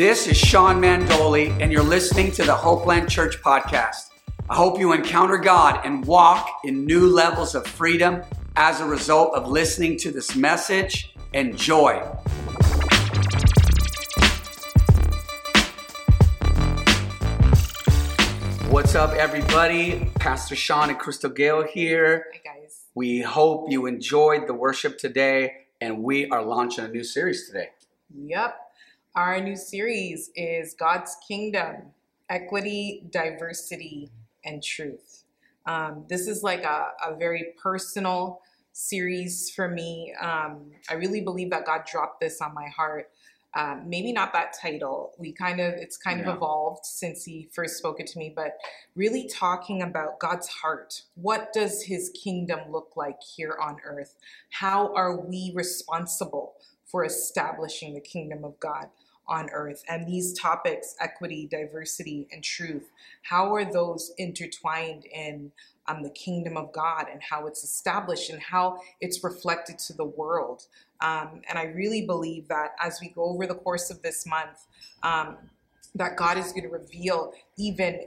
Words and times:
This 0.00 0.26
is 0.26 0.38
Sean 0.38 0.80
Mandoli, 0.80 1.50
and 1.60 1.70
you're 1.70 1.82
listening 1.82 2.32
to 2.32 2.42
the 2.42 2.54
Hopeland 2.54 3.10
Church 3.10 3.36
podcast. 3.42 4.08
I 4.48 4.54
hope 4.54 4.80
you 4.80 4.94
encounter 4.94 5.36
God 5.36 5.84
and 5.84 6.02
walk 6.06 6.48
in 6.64 6.86
new 6.86 7.06
levels 7.06 7.54
of 7.54 7.66
freedom 7.66 8.22
as 8.56 8.80
a 8.80 8.86
result 8.86 9.34
of 9.34 9.46
listening 9.46 9.98
to 9.98 10.10
this 10.10 10.34
message. 10.34 11.14
Enjoy. 11.34 11.96
What's 18.70 18.94
up, 18.94 19.10
everybody? 19.10 20.10
Pastor 20.18 20.56
Sean 20.56 20.88
and 20.88 20.98
Crystal 20.98 21.28
Gale 21.28 21.64
here. 21.64 22.24
Hi, 22.32 22.54
guys. 22.58 22.86
We 22.94 23.20
hope 23.20 23.70
you 23.70 23.84
enjoyed 23.84 24.46
the 24.46 24.54
worship 24.54 24.96
today, 24.96 25.66
and 25.78 26.02
we 26.02 26.26
are 26.30 26.42
launching 26.42 26.86
a 26.86 26.88
new 26.88 27.04
series 27.04 27.46
today. 27.46 27.68
Yep. 28.14 28.69
Our 29.16 29.40
new 29.40 29.56
series 29.56 30.30
is 30.36 30.74
God's 30.74 31.16
Kingdom 31.26 31.86
Equity, 32.28 33.02
Diversity, 33.10 34.08
and 34.44 34.62
Truth. 34.62 35.24
Um, 35.66 36.04
this 36.08 36.28
is 36.28 36.44
like 36.44 36.62
a, 36.62 36.92
a 37.04 37.16
very 37.16 37.54
personal 37.60 38.40
series 38.72 39.50
for 39.50 39.68
me. 39.68 40.14
Um, 40.20 40.70
I 40.88 40.94
really 40.94 41.22
believe 41.22 41.50
that 41.50 41.66
God 41.66 41.82
dropped 41.90 42.20
this 42.20 42.40
on 42.40 42.54
my 42.54 42.68
heart. 42.68 43.10
Um, 43.56 43.82
maybe 43.88 44.12
not 44.12 44.32
that 44.32 44.54
title. 44.62 45.10
We 45.18 45.32
kind 45.32 45.60
of, 45.60 45.74
it's 45.74 45.96
kind 45.96 46.20
Yeah. 46.20 46.30
of 46.30 46.36
evolved 46.36 46.86
since 46.86 47.24
he 47.24 47.48
first 47.52 47.78
spoke 47.78 47.98
it 47.98 48.06
to 48.08 48.18
me, 48.18 48.32
but 48.34 48.58
really 48.94 49.26
talking 49.26 49.82
about 49.82 50.20
God's 50.20 50.46
heart. 50.46 51.02
What 51.16 51.52
does 51.52 51.82
his 51.82 52.10
kingdom 52.10 52.60
look 52.70 52.92
like 52.94 53.20
here 53.20 53.58
on 53.60 53.78
earth? 53.84 54.14
How 54.50 54.94
are 54.94 55.16
we 55.16 55.50
responsible 55.52 56.54
for 56.90 57.04
establishing 57.04 57.94
the 57.94 58.00
kingdom 58.00 58.44
of 58.44 58.58
God 58.60 58.88
on 59.28 59.48
earth? 59.50 59.84
And 59.88 60.06
these 60.06 60.38
topics, 60.38 60.96
equity, 61.00 61.46
diversity, 61.50 62.28
and 62.32 62.42
truth, 62.42 62.90
how 63.22 63.54
are 63.54 63.70
those 63.70 64.12
intertwined 64.18 65.04
in 65.06 65.52
um, 65.86 66.02
the 66.02 66.10
kingdom 66.10 66.56
of 66.56 66.72
God 66.72 67.06
and 67.10 67.22
how 67.22 67.46
it's 67.46 67.64
established 67.64 68.30
and 68.30 68.40
how 68.40 68.80
it's 69.00 69.22
reflected 69.22 69.78
to 69.80 69.92
the 69.92 70.04
world? 70.04 70.66
Um, 71.00 71.42
and 71.48 71.58
I 71.58 71.64
really 71.64 72.06
believe 72.06 72.48
that 72.48 72.72
as 72.80 72.98
we 73.00 73.08
go 73.08 73.24
over 73.24 73.46
the 73.46 73.54
course 73.54 73.90
of 73.90 74.02
this 74.02 74.26
month, 74.26 74.66
um, 75.02 75.36
that 75.94 76.16
God 76.16 76.38
is 76.38 76.52
going 76.52 76.64
to 76.64 76.68
reveal 76.68 77.32
even 77.56 78.02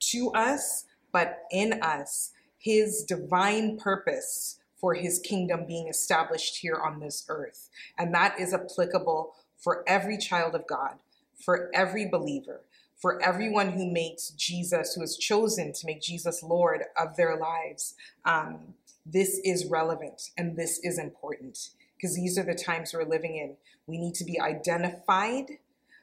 to 0.00 0.30
us, 0.32 0.86
but 1.12 1.42
in 1.50 1.82
us, 1.82 2.32
his 2.58 3.04
divine 3.04 3.78
purpose 3.78 4.59
for 4.80 4.94
his 4.94 5.18
kingdom 5.18 5.66
being 5.66 5.88
established 5.88 6.58
here 6.58 6.76
on 6.76 7.00
this 7.00 7.24
earth. 7.28 7.68
And 7.98 8.14
that 8.14 8.40
is 8.40 8.54
applicable 8.54 9.34
for 9.58 9.84
every 9.86 10.16
child 10.16 10.54
of 10.54 10.66
God, 10.66 10.94
for 11.38 11.70
every 11.74 12.08
believer, 12.08 12.62
for 12.96 13.22
everyone 13.22 13.72
who 13.72 13.90
makes 13.90 14.30
Jesus, 14.30 14.94
who 14.94 15.02
has 15.02 15.16
chosen 15.16 15.72
to 15.72 15.86
make 15.86 16.00
Jesus 16.00 16.42
Lord 16.42 16.84
of 16.98 17.16
their 17.16 17.36
lives. 17.36 17.94
Um, 18.24 18.74
this 19.04 19.40
is 19.44 19.66
relevant 19.66 20.30
and 20.36 20.56
this 20.56 20.80
is 20.82 20.98
important 20.98 21.70
because 21.96 22.16
these 22.16 22.38
are 22.38 22.42
the 22.42 22.54
times 22.54 22.92
we're 22.94 23.04
living 23.04 23.36
in. 23.36 23.56
We 23.86 23.98
need 23.98 24.14
to 24.14 24.24
be 24.24 24.40
identified 24.40 25.58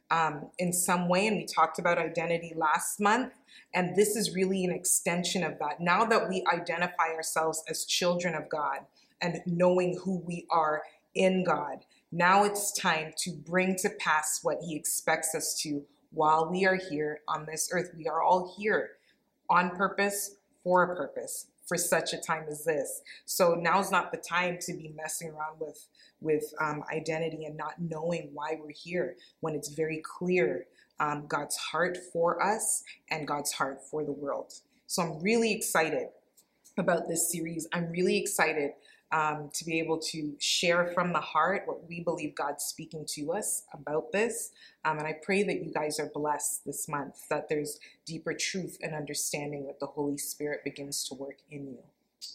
um, 0.09 0.49
in 0.57 0.71
some 0.71 1.09
way, 1.09 1.27
and 1.27 1.37
we 1.37 1.45
talked 1.45 1.79
about 1.79 1.97
identity 1.97 2.53
last 2.55 2.99
month. 2.99 3.33
And 3.73 3.95
this 3.95 4.15
is 4.15 4.35
really 4.35 4.63
an 4.63 4.71
extension 4.71 5.43
of 5.43 5.59
that. 5.59 5.79
Now 5.79 6.05
that 6.05 6.29
we 6.29 6.43
identify 6.51 7.09
ourselves 7.13 7.63
as 7.69 7.85
children 7.85 8.33
of 8.35 8.49
God 8.49 8.79
and 9.21 9.41
knowing 9.45 9.99
who 10.03 10.19
we 10.25 10.45
are 10.49 10.83
in 11.13 11.43
God, 11.43 11.79
now 12.11 12.43
it's 12.43 12.71
time 12.71 13.13
to 13.17 13.31
bring 13.31 13.75
to 13.77 13.89
pass 13.89 14.39
what 14.43 14.59
He 14.61 14.75
expects 14.75 15.35
us 15.35 15.59
to 15.63 15.83
while 16.11 16.49
we 16.49 16.65
are 16.65 16.79
here 16.89 17.19
on 17.27 17.45
this 17.45 17.69
earth. 17.73 17.91
We 17.97 18.07
are 18.07 18.21
all 18.21 18.55
here 18.57 18.91
on 19.49 19.71
purpose, 19.71 20.35
for 20.63 20.83
a 20.83 20.95
purpose, 20.95 21.47
for 21.65 21.77
such 21.77 22.13
a 22.13 22.17
time 22.17 22.45
as 22.49 22.63
this. 22.63 23.01
So 23.25 23.55
now's 23.55 23.91
not 23.91 24.11
the 24.11 24.17
time 24.17 24.57
to 24.61 24.73
be 24.73 24.93
messing 24.95 25.29
around 25.29 25.59
with 25.59 25.87
with 26.21 26.53
um, 26.59 26.83
identity 26.93 27.45
and 27.45 27.57
not 27.57 27.73
knowing 27.79 28.29
why 28.33 28.57
we're 28.61 28.71
here 28.71 29.15
when 29.39 29.55
it's 29.55 29.69
very 29.69 30.01
clear 30.03 30.65
um, 30.99 31.25
God's 31.27 31.55
heart 31.55 31.97
for 32.11 32.41
us 32.41 32.83
and 33.09 33.27
God's 33.27 33.51
heart 33.51 33.79
for 33.89 34.03
the 34.03 34.11
world. 34.11 34.53
So 34.87 35.03
I'm 35.03 35.21
really 35.21 35.53
excited 35.53 36.07
about 36.77 37.07
this 37.07 37.31
series. 37.31 37.67
I'm 37.73 37.89
really 37.91 38.17
excited 38.17 38.71
um, 39.11 39.49
to 39.53 39.65
be 39.65 39.79
able 39.79 39.99
to 39.99 40.35
share 40.39 40.91
from 40.93 41.13
the 41.13 41.21
heart 41.21 41.63
what 41.65 41.87
we 41.87 42.01
believe 42.01 42.35
God's 42.35 42.63
speaking 42.63 43.05
to 43.15 43.31
us 43.31 43.63
about 43.73 44.11
this. 44.11 44.51
Um, 44.83 44.97
and 44.97 45.07
I 45.07 45.15
pray 45.21 45.43
that 45.43 45.63
you 45.63 45.71
guys 45.71 45.99
are 45.99 46.11
blessed 46.13 46.65
this 46.65 46.87
month, 46.87 47.15
that 47.29 47.47
there's 47.49 47.79
deeper 48.05 48.33
truth 48.33 48.77
and 48.81 48.93
understanding 48.93 49.65
that 49.67 49.79
the 49.79 49.85
Holy 49.87 50.17
Spirit 50.17 50.63
begins 50.63 51.03
to 51.05 51.15
work 51.15 51.37
in 51.49 51.67
you. 51.67 51.79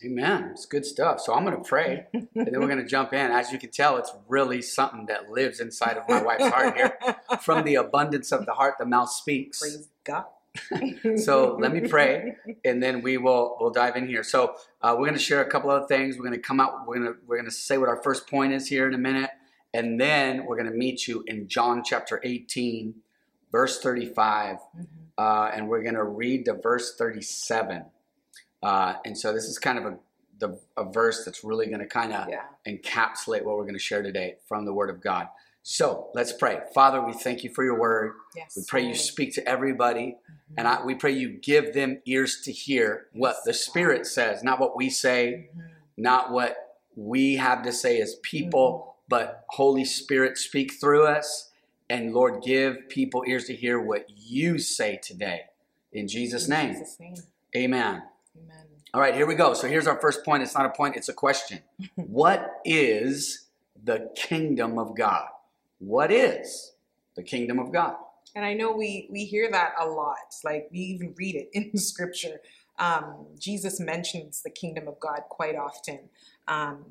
Amen. 0.04 0.50
It's 0.52 0.66
good 0.66 0.84
stuff. 0.86 1.20
So 1.20 1.34
I'm 1.34 1.44
going 1.44 1.56
to 1.56 1.62
pray, 1.68 2.06
and 2.12 2.28
then 2.34 2.60
we're 2.60 2.66
going 2.68 2.78
to 2.82 2.86
jump 2.86 3.12
in. 3.12 3.30
As 3.30 3.52
you 3.52 3.58
can 3.58 3.70
tell, 3.70 3.96
it's 3.96 4.12
really 4.28 4.62
something 4.62 5.06
that 5.06 5.30
lives 5.30 5.60
inside 5.60 5.96
of 5.96 6.08
my 6.08 6.22
wife's 6.22 6.48
heart 6.48 6.76
here. 6.76 6.98
From 7.42 7.64
the 7.64 7.76
abundance 7.76 8.32
of 8.32 8.46
the 8.46 8.52
heart, 8.52 8.74
the 8.78 8.86
mouth 8.86 9.10
speaks. 9.10 9.60
Praise 9.60 9.88
God. 10.04 10.24
So 11.16 11.56
let 11.58 11.72
me 11.72 11.80
pray, 11.88 12.34
and 12.64 12.82
then 12.82 13.00
we 13.02 13.16
will 13.16 13.56
we'll 13.58 13.70
dive 13.70 13.96
in 13.96 14.06
here. 14.06 14.22
So 14.22 14.54
uh, 14.82 14.94
we're 14.98 15.06
going 15.06 15.14
to 15.18 15.22
share 15.24 15.40
a 15.40 15.48
couple 15.48 15.70
other 15.70 15.86
things. 15.86 16.16
We're 16.16 16.24
going 16.26 16.38
to 16.40 16.46
come 16.46 16.60
out. 16.60 16.86
We're 16.86 16.98
going 16.98 17.14
to 17.14 17.18
we're 17.26 17.36
going 17.36 17.48
to 17.48 17.50
say 17.56 17.78
what 17.78 17.88
our 17.88 18.02
first 18.02 18.28
point 18.28 18.52
is 18.52 18.66
here 18.68 18.86
in 18.86 18.92
a 18.94 18.98
minute, 18.98 19.30
and 19.72 19.98
then 20.00 20.44
we're 20.44 20.56
going 20.56 20.70
to 20.70 20.76
meet 20.76 21.08
you 21.08 21.24
in 21.26 21.48
John 21.48 21.82
chapter 21.84 22.20
18, 22.22 22.94
verse 23.50 23.80
35, 23.80 24.58
Mhm. 24.76 24.86
uh, 25.16 25.50
and 25.54 25.68
we're 25.68 25.82
going 25.82 25.94
to 25.94 26.04
read 26.04 26.44
to 26.46 26.52
verse 26.54 26.96
37. 26.96 27.86
Uh, 28.62 28.94
and 29.04 29.16
so 29.18 29.32
this 29.32 29.44
is 29.44 29.58
kind 29.58 29.78
of 29.78 29.84
a 29.86 29.98
the, 30.38 30.58
a 30.76 30.84
verse 30.84 31.24
that's 31.24 31.44
really 31.44 31.66
going 31.66 31.78
to 31.78 31.86
kind 31.86 32.12
of 32.12 32.28
Yeah. 32.28 32.42
encapsulate 32.66 33.44
what 33.44 33.56
we're 33.56 33.62
going 33.62 33.74
to 33.74 33.78
share 33.78 34.02
today 34.02 34.36
from 34.48 34.64
the 34.64 34.72
Word 34.72 34.90
of 34.90 35.00
God. 35.00 35.28
So 35.62 36.08
let's 36.14 36.32
pray. 36.32 36.58
Father, 36.74 37.00
we 37.00 37.12
thank 37.12 37.44
you 37.44 37.50
for 37.50 37.62
your 37.62 37.78
Word. 37.78 38.14
Yes. 38.34 38.56
We 38.56 38.64
pray 38.66 38.82
you 38.84 38.94
speak 38.96 39.34
to 39.34 39.48
everybody. 39.48 40.16
Mhm. 40.28 40.54
And 40.58 40.66
I, 40.66 40.84
we 40.84 40.96
pray 40.96 41.12
you 41.12 41.28
give 41.38 41.74
them 41.74 42.02
ears 42.06 42.40
to 42.44 42.50
hear 42.50 43.06
what 43.12 43.36
the 43.44 43.54
Spirit 43.54 44.04
says, 44.04 44.42
not 44.42 44.58
what 44.58 44.76
we 44.76 44.90
say, 44.90 45.50
Mhm. 45.56 45.62
not 45.96 46.32
what 46.32 46.80
we 46.96 47.36
have 47.36 47.62
to 47.62 47.72
say 47.72 48.00
as 48.00 48.16
people, 48.22 48.96
but 49.08 49.44
Holy 49.50 49.84
Spirit, 49.84 50.38
speak 50.38 50.72
through 50.72 51.06
us. 51.06 51.50
And 51.88 52.12
Lord, 52.12 52.42
give 52.42 52.88
people 52.88 53.22
ears 53.28 53.44
to 53.44 53.54
hear 53.54 53.78
what 53.80 54.06
you 54.10 54.58
say 54.58 54.96
today. 54.96 55.42
In 55.92 56.08
Jesus' 56.08 56.46
In 56.46 56.50
name, 56.50 56.72
Jesus' 56.74 56.98
name. 56.98 57.14
amen. 57.54 58.02
Amen. 58.36 58.66
All 58.94 59.00
right, 59.00 59.14
here 59.14 59.26
we 59.26 59.34
go. 59.34 59.54
So 59.54 59.68
here's 59.68 59.86
our 59.86 60.00
first 60.00 60.24
point. 60.24 60.42
It's 60.42 60.54
not 60.54 60.66
a 60.66 60.70
point, 60.70 60.96
it's 60.96 61.08
a 61.08 61.14
question. 61.14 61.60
what 61.96 62.60
is 62.64 63.46
the 63.84 64.10
kingdom 64.14 64.78
of 64.78 64.96
God? 64.96 65.26
What 65.78 66.10
is 66.12 66.72
the 67.16 67.22
kingdom 67.22 67.58
of 67.58 67.72
God? 67.72 67.96
And 68.34 68.44
I 68.44 68.54
know 68.54 68.72
we 68.72 69.08
we 69.10 69.24
hear 69.24 69.50
that 69.50 69.74
a 69.78 69.86
lot. 69.86 70.34
Like 70.44 70.68
we 70.72 70.78
even 70.78 71.14
read 71.16 71.34
it 71.34 71.50
in 71.52 71.76
scripture. 71.76 72.40
Um, 72.78 73.26
Jesus 73.38 73.78
mentions 73.78 74.42
the 74.42 74.50
kingdom 74.50 74.88
of 74.88 74.98
God 74.98 75.22
quite 75.28 75.56
often 75.56 76.00
um, 76.48 76.84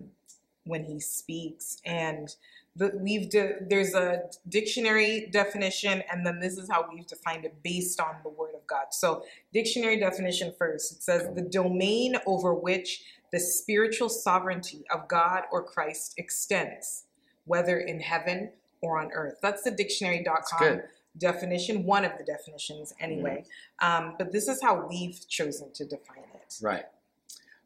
when 0.64 0.84
he 0.84 1.00
speaks, 1.00 1.82
and 1.86 2.36
the, 2.76 2.92
we've 2.96 3.30
de- 3.30 3.58
there's 3.70 3.94
a 3.94 4.24
dictionary 4.48 5.30
definition, 5.32 6.04
and 6.12 6.26
then 6.26 6.40
this 6.40 6.58
is 6.58 6.70
how 6.70 6.86
we've 6.92 7.06
defined 7.06 7.46
it 7.46 7.62
based 7.64 8.00
on 8.00 8.16
the 8.24 8.30
Word 8.30 8.56
of 8.56 8.66
God. 8.66 8.88
So, 8.92 9.26
dictionary 9.54 10.00
definition 10.00 10.54
first. 10.58 10.92
It 10.92 11.04
says 11.04 11.28
the 11.36 11.42
domain 11.42 12.16
over 12.26 12.54
which 12.54 13.04
the 13.32 13.40
spiritual 13.40 14.10
sovereignty 14.10 14.86
of 14.90 15.08
God 15.08 15.44
or 15.52 15.64
Christ 15.64 16.14
extends, 16.18 17.06
whether 17.46 17.80
in 17.80 18.00
heaven 18.00 18.52
or 18.82 19.00
on 19.00 19.12
earth. 19.14 19.36
That's 19.42 19.64
the 19.64 19.72
dictionary.com 19.72 20.82
definition, 21.18 21.84
one 21.84 22.06
of 22.06 22.14
the 22.18 22.24
definitions 22.24 22.94
anyway. 23.00 23.44
Um, 23.80 24.16
but 24.18 24.32
this 24.32 24.48
is 24.48 24.62
how 24.62 24.88
we've 24.88 25.28
chosen 25.28 25.72
to 25.74 25.86
define 25.86 26.24
it. 26.36 26.56
Right. 26.62 26.86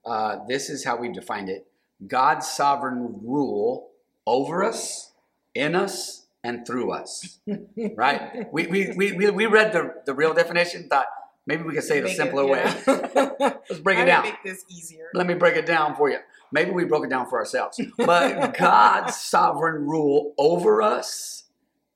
Uh, 0.03 0.45
this 0.47 0.69
is 0.69 0.83
how 0.83 0.97
we've 0.97 1.13
defined 1.13 1.49
it 1.49 1.67
God's 2.07 2.47
sovereign 2.47 3.19
rule 3.23 3.89
over 4.25 4.63
us, 4.63 5.13
in 5.53 5.75
us, 5.75 6.25
and 6.43 6.65
through 6.65 6.91
us. 6.91 7.39
Right? 7.95 8.51
we, 8.51 8.67
we, 8.67 8.93
we, 8.95 9.11
we, 9.13 9.29
we 9.29 9.45
read 9.45 9.73
the, 9.73 9.95
the 10.05 10.13
real 10.13 10.33
definition, 10.33 10.87
thought 10.87 11.07
maybe 11.45 11.63
we 11.63 11.73
could 11.73 11.83
say 11.83 11.99
it 11.99 12.05
a 12.05 12.09
simpler 12.09 12.45
yeah. 12.45 12.75
way. 12.85 13.35
Let's 13.69 13.79
break 13.81 13.99
it 13.99 14.05
down. 14.05 14.23
Make 14.23 14.43
this 14.43 14.65
easier. 14.69 15.09
Let 15.13 15.27
me 15.27 15.33
break 15.33 15.55
it 15.55 15.65
down 15.65 15.95
for 15.95 16.09
you. 16.09 16.17
Maybe 16.51 16.71
we 16.71 16.85
broke 16.85 17.05
it 17.05 17.09
down 17.09 17.27
for 17.27 17.37
ourselves. 17.39 17.79
But 17.97 18.57
God's 18.57 19.15
sovereign 19.15 19.85
rule 19.87 20.33
over 20.37 20.81
us, 20.81 21.45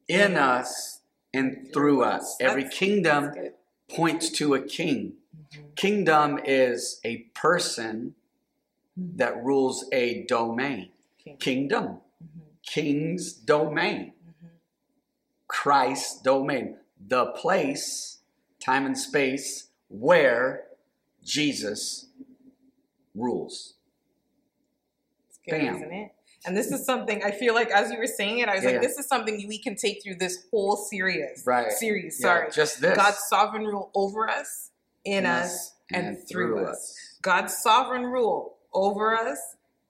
in 0.07 0.35
us, 0.35 1.01
and 1.33 1.69
through 1.73 2.03
us. 2.03 2.35
Every 2.39 2.67
kingdom 2.67 3.31
points 3.89 4.29
to 4.31 4.55
a 4.55 4.61
king. 4.61 5.13
Mhm. 5.35 5.75
Kingdom 5.75 6.39
is 6.43 6.99
a 7.03 7.17
person 7.35 8.15
that 8.97 9.43
rules 9.43 9.87
a 9.91 10.23
domain. 10.23 10.89
King. 11.23 11.37
Kingdom. 11.37 12.01
King's 12.65 13.33
domain. 13.33 14.13
Mhm. 14.27 14.49
Christ's 15.47 16.21
domain, 16.21 16.79
the 16.99 17.27
place, 17.27 18.19
time 18.59 18.85
and 18.85 18.97
space 18.97 19.69
where 19.87 20.67
Jesus 21.23 22.07
rules. 23.15 23.75
It's 25.29 25.39
good, 25.45 25.51
Bam. 25.51 25.75
isn't 25.77 25.91
it? 25.93 26.11
And 26.45 26.55
this 26.55 26.71
is 26.71 26.85
something 26.85 27.21
I 27.23 27.31
feel 27.31 27.53
like 27.53 27.69
as 27.69 27.91
you 27.91 27.97
were 27.97 28.07
saying 28.07 28.39
it, 28.39 28.47
I 28.47 28.55
was 28.55 28.63
Yeah, 28.63 28.71
like, 28.71 28.81
this 28.81 28.97
is 28.97 29.07
something 29.07 29.45
we 29.47 29.57
can 29.57 29.75
take 29.75 30.01
through 30.01 30.15
this 30.15 30.45
whole 30.51 30.77
series. 30.77 31.43
Right. 31.45 31.71
Series, 31.73 32.17
Yeah, 32.19 32.27
sorry. 32.27 32.51
just 32.51 32.79
this. 32.79 32.95
God's 32.95 33.17
sovereign 33.27 33.65
rule 33.65 33.91
over 33.93 34.29
us, 34.29 34.71
in 35.03 35.25
us, 35.25 35.73
and, 35.91 36.17
through 36.29 36.65
us. 36.65 37.17
God's 37.21 37.57
sovereign 37.57 38.05
rule 38.05 38.57
over 38.73 39.15
us, 39.17 39.37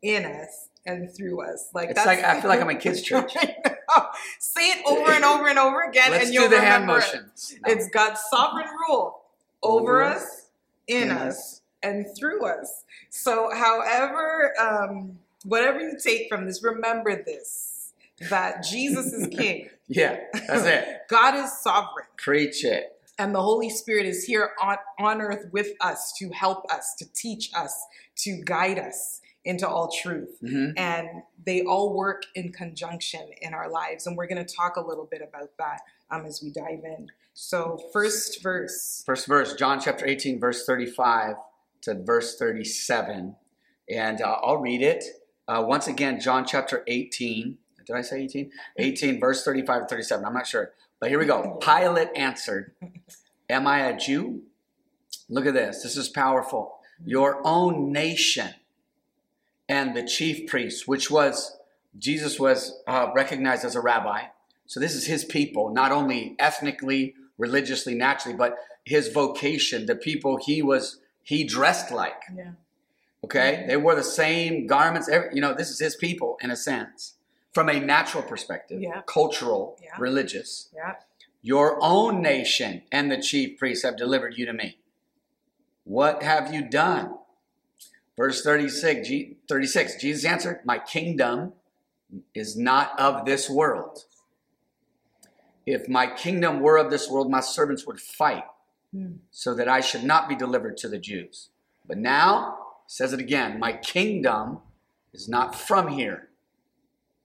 in 0.02 0.26
us, 0.26 0.69
and 0.86 1.14
through 1.16 1.42
us. 1.42 1.70
Like 1.74 1.90
It's 1.90 1.96
that's 2.04 2.08
like 2.08 2.24
I 2.24 2.40
feel 2.42 2.50
like 2.50 2.62
I'm 2.62 2.70
a 2.70 2.76
kids' 2.76 3.02
church. 3.02 3.34
Say 4.40 4.62
it 4.72 4.86
over 4.86 5.12
and 5.12 5.24
over 5.24 5.48
and 5.48 5.58
over 5.60 5.82
again, 5.84 6.12
Let's 6.12 6.26
and 6.26 6.34
you'll 6.34 6.44
do 6.50 6.56
the 6.56 6.62
hand 6.62 6.84
remember 6.84 7.02
it. 7.06 7.16
motions. 7.16 7.56
No. 7.66 7.74
It's 7.74 7.90
God's 7.90 8.22
sovereign 8.30 8.68
rule 8.88 9.22
over 9.64 10.02
Over 10.02 10.04
us, 10.04 10.48
in 10.88 11.04
in 11.04 11.12
us, 11.12 11.62
and 11.84 12.06
through 12.18 12.46
us. 12.46 12.84
So, 13.10 13.50
however, 13.54 14.54
um, 14.60 15.18
whatever 15.44 15.80
you 15.80 15.98
take 16.02 16.30
from 16.30 16.46
this, 16.46 16.64
remember 16.64 17.24
this 17.24 17.94
that 18.30 18.64
Jesus 18.64 19.08
is 19.14 19.28
king. 19.36 19.70
yeah, 19.88 20.20
that's 20.34 20.66
it. 20.66 20.86
God 21.10 21.36
is 21.36 21.52
sovereign, 21.62 22.06
Preach 22.18 22.64
it. 22.66 22.98
and 23.18 23.34
the 23.34 23.42
Holy 23.42 23.70
Spirit 23.70 24.06
is 24.06 24.24
here 24.26 24.52
on, 24.62 24.78
on 25.00 25.22
earth 25.22 25.48
with 25.52 25.70
us 25.82 26.14
to 26.20 26.30
help 26.32 26.66
us, 26.72 26.94
to 27.00 27.06
teach 27.14 27.50
us, 27.56 27.74
to 28.18 28.42
guide 28.46 28.78
us 28.78 29.22
into 29.50 29.68
all 29.68 29.90
truth. 29.90 30.38
hmm 30.42 30.70
And 30.78 31.24
they 31.44 31.64
all 31.64 31.94
work 31.94 32.24
in 32.36 32.52
conjunction 32.52 33.28
in 33.42 33.54
our 33.56 33.70
lives. 33.70 34.06
And 34.06 34.16
we're 34.16 34.28
going 34.28 34.46
to 34.46 34.56
talk 34.56 34.76
a 34.76 34.82
little 34.82 35.08
bit 35.10 35.22
about 35.28 35.50
that 35.58 35.82
um, 36.12 36.26
as 36.26 36.42
we 36.44 36.52
dive 36.52 36.84
in. 36.84 37.08
So, 37.34 37.80
first 37.92 38.44
verse. 38.44 39.04
First 39.06 39.28
verse, 39.28 39.56
John 39.56 39.80
chapter 39.82 40.06
18, 40.06 40.40
verse 40.40 40.66
35 40.66 41.36
to 41.82 41.96
verse 41.96 42.38
37. 42.38 43.36
And 43.90 44.22
uh, 44.22 44.38
I'll 44.44 44.58
read 44.58 44.84
it. 44.84 45.04
Uh, 45.48 45.64
once 45.66 45.88
again, 45.88 46.20
John 46.20 46.46
chapter 46.46 46.84
18. 46.86 47.58
Did 47.86 47.96
I 47.96 48.02
say 48.02 48.22
18? 48.24 48.52
18, 48.78 49.20
verse 49.20 49.44
35 49.44 49.82
to 49.84 49.88
37. 49.88 50.26
I'm 50.26 50.34
not 50.34 50.46
sure. 50.46 50.74
But 51.00 51.10
here 51.10 51.18
we 51.18 51.26
go. 51.26 51.58
Pilate 51.62 52.10
answered, 52.16 52.74
Am 53.50 53.66
I 53.66 53.88
a 53.88 53.98
Jew? 53.98 54.44
Look 55.28 55.48
at 55.48 55.56
this. 55.56 55.82
This 55.82 55.98
is 55.98 56.10
powerful. 56.10 56.76
Your 57.06 57.42
own 57.46 57.92
nation 57.92 58.54
and 59.70 59.96
the 59.96 60.04
chief 60.04 60.48
priests, 60.50 60.88
which 60.88 61.10
was, 61.12 61.58
Jesus 61.98 62.40
was 62.40 62.82
uh, 62.88 63.12
recognized 63.16 63.64
as 63.64 63.76
a 63.76 63.82
rabbi. 63.82 64.24
So 64.66 64.80
this 64.80 64.96
is 64.96 65.06
his 65.06 65.24
people, 65.24 65.70
not 65.70 65.92
only 65.92 66.36
ethnically, 66.40 67.16
religiously, 67.38 67.94
naturally, 67.96 68.36
but 68.38 68.58
his 68.84 69.08
vocation, 69.10 69.86
the 69.86 69.96
people 69.96 70.38
he 70.44 70.62
was, 70.62 71.00
he 71.24 71.44
dressed 71.44 71.92
like. 71.92 72.22
Yeah. 72.36 72.52
Okay, 73.24 73.66
they 73.68 73.78
wore 73.78 73.96
the 73.96 74.04
same 74.04 74.66
garments. 74.66 75.08
Every, 75.10 75.30
you 75.34 75.42
know, 75.42 75.54
this 75.54 75.70
is 75.70 75.80
his 75.80 75.96
people 75.96 76.38
in 76.42 76.52
a 76.52 76.56
sense, 76.56 77.16
from 77.54 77.70
a 77.70 77.80
natural 77.80 78.24
perspective, 78.24 78.82
Yeah. 78.82 79.02
cultural, 79.06 79.78
Yeah. 79.84 79.92
religious. 80.00 80.70
Yeah. 80.74 80.96
Your 81.42 81.78
own 81.82 82.22
nation 82.22 82.84
and 82.92 83.12
the 83.12 83.22
chief 83.22 83.58
priests 83.60 83.84
have 83.84 83.98
delivered 83.98 84.38
you 84.38 84.46
to 84.46 84.54
me. 84.54 84.78
What 85.84 86.24
have 86.24 86.54
you 86.54 86.62
done? 86.68 87.19
Verse 88.20 88.42
36, 88.42 89.08
G- 89.08 89.38
36 89.48 89.96
Jesus 90.02 90.26
answered, 90.26 90.60
My 90.66 90.78
kingdom 90.78 91.54
is 92.36 92.58
not 92.58 93.00
of 93.00 93.24
this 93.24 93.50
world. 93.50 94.04
If 95.66 95.88
my 95.88 96.06
kingdom 96.06 96.60
were 96.60 96.78
of 96.78 96.92
this 96.92 97.10
world, 97.10 97.32
my 97.32 97.40
servants 97.40 97.88
would 97.88 98.02
fight 98.02 98.44
Hmm. 98.92 99.18
so 99.32 99.54
that 99.54 99.70
I 99.70 99.80
should 99.80 100.04
not 100.04 100.28
be 100.28 100.36
delivered 100.36 100.76
to 100.78 100.90
the 100.90 100.98
Jews. 100.98 101.50
But 101.88 101.98
now, 102.00 102.58
says 102.88 103.14
it 103.14 103.20
again, 103.20 103.58
my 103.60 103.72
kingdom 103.72 104.60
is 105.14 105.30
not 105.30 105.56
from 105.56 105.88
here. 105.90 106.30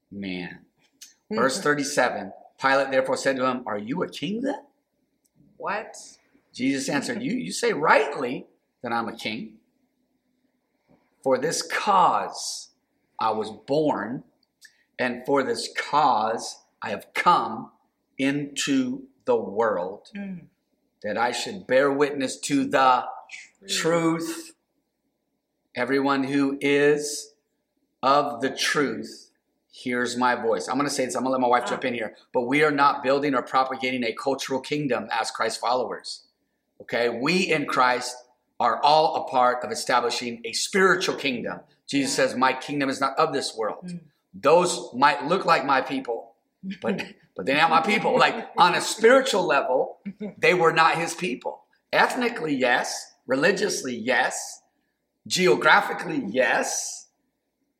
Man. 0.09 0.59
Verse 1.29 1.59
37 1.59 2.31
Pilate 2.61 2.91
therefore 2.91 3.17
said 3.17 3.35
to 3.35 3.45
him, 3.45 3.63
Are 3.65 3.79
you 3.79 4.01
a 4.03 4.07
king 4.07 4.41
then? 4.43 4.61
What? 5.57 5.97
Jesus 6.53 6.87
answered, 6.87 7.21
You, 7.21 7.33
you 7.33 7.51
say 7.51 7.73
rightly 7.73 8.45
that 8.81 8.93
I'm 8.93 9.09
a 9.09 9.17
king. 9.17 9.55
For 11.25 11.39
this 11.39 11.63
cause 11.63 12.69
I 13.19 13.31
was 13.31 13.49
born, 13.49 14.25
and 14.99 15.25
for 15.25 15.41
this 15.41 15.73
cause 15.75 16.59
I 16.83 16.91
have 16.91 17.07
come 17.15 17.71
into 18.19 19.07
the 19.25 19.35
world, 19.35 20.11
Mm. 20.15 20.49
that 21.01 21.17
I 21.17 21.31
should 21.31 21.65
bear 21.65 21.91
witness 21.91 22.37
to 22.41 22.63
the 22.63 23.07
truth. 23.67 24.53
Everyone 25.73 26.25
who 26.25 26.59
is 26.61 27.33
of 28.03 28.41
the 28.41 28.55
truth 28.55 29.31
hears 29.71 30.15
my 30.15 30.35
voice. 30.35 30.67
I'm 30.67 30.75
going 30.75 30.87
to 30.87 30.93
say 30.93 31.05
this, 31.05 31.15
I'm 31.15 31.23
going 31.23 31.31
to 31.31 31.39
let 31.39 31.41
my 31.41 31.47
wife 31.47 31.67
jump 31.67 31.85
in 31.85 31.95
here, 31.95 32.15
but 32.33 32.41
we 32.41 32.63
are 32.63 32.69
not 32.69 33.01
building 33.01 33.33
or 33.33 33.41
propagating 33.41 34.03
a 34.03 34.13
cultural 34.13 34.59
kingdom 34.59 35.07
as 35.11 35.31
Christ 35.31 35.59
followers. 35.59 36.27
Okay? 36.81 37.09
We 37.09 37.51
in 37.51 37.65
Christ 37.65 38.15
are 38.59 38.81
all 38.83 39.15
a 39.15 39.29
part 39.29 39.63
of 39.63 39.71
establishing 39.71 40.41
a 40.45 40.53
spiritual 40.53 41.15
kingdom. 41.15 41.59
Jesus 41.87 42.17
Yeah. 42.17 42.25
says, 42.27 42.35
My 42.35 42.53
kingdom 42.53 42.89
is 42.89 42.99
not 43.01 43.17
of 43.19 43.33
this 43.33 43.55
world. 43.55 43.85
Mm. 43.87 43.99
Those 44.33 44.93
might 44.93 45.25
look 45.25 45.45
like 45.45 45.65
my 45.65 45.81
people, 45.81 46.33
but 46.81 47.03
but 47.35 47.45
they're 47.45 47.57
not 47.57 47.69
my 47.69 47.81
people. 47.81 48.17
Like 48.17 48.49
on 48.57 48.75
a 48.75 48.81
spiritual 48.81 49.45
level, 49.45 49.99
they 50.37 50.53
were 50.53 50.71
not 50.73 50.97
his 50.97 51.13
people. 51.13 51.63
Ethnically, 51.91 52.55
yes. 52.55 53.13
Religiously, 53.27 53.95
yes. 53.95 54.61
Geographically, 55.27 56.23
yes. 56.27 57.07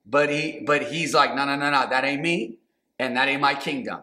But 0.05 0.29
he 0.29 0.63
but 0.65 0.83
he's 0.83 1.13
like, 1.13 1.35
no, 1.35 1.45
no, 1.45 1.55
no, 1.55 1.69
no, 1.71 1.87
that 1.89 2.03
ain't 2.03 2.21
me, 2.21 2.59
and 2.99 3.15
that 3.17 3.27
ain't 3.27 3.41
my 3.41 3.55
kingdom. 3.55 4.01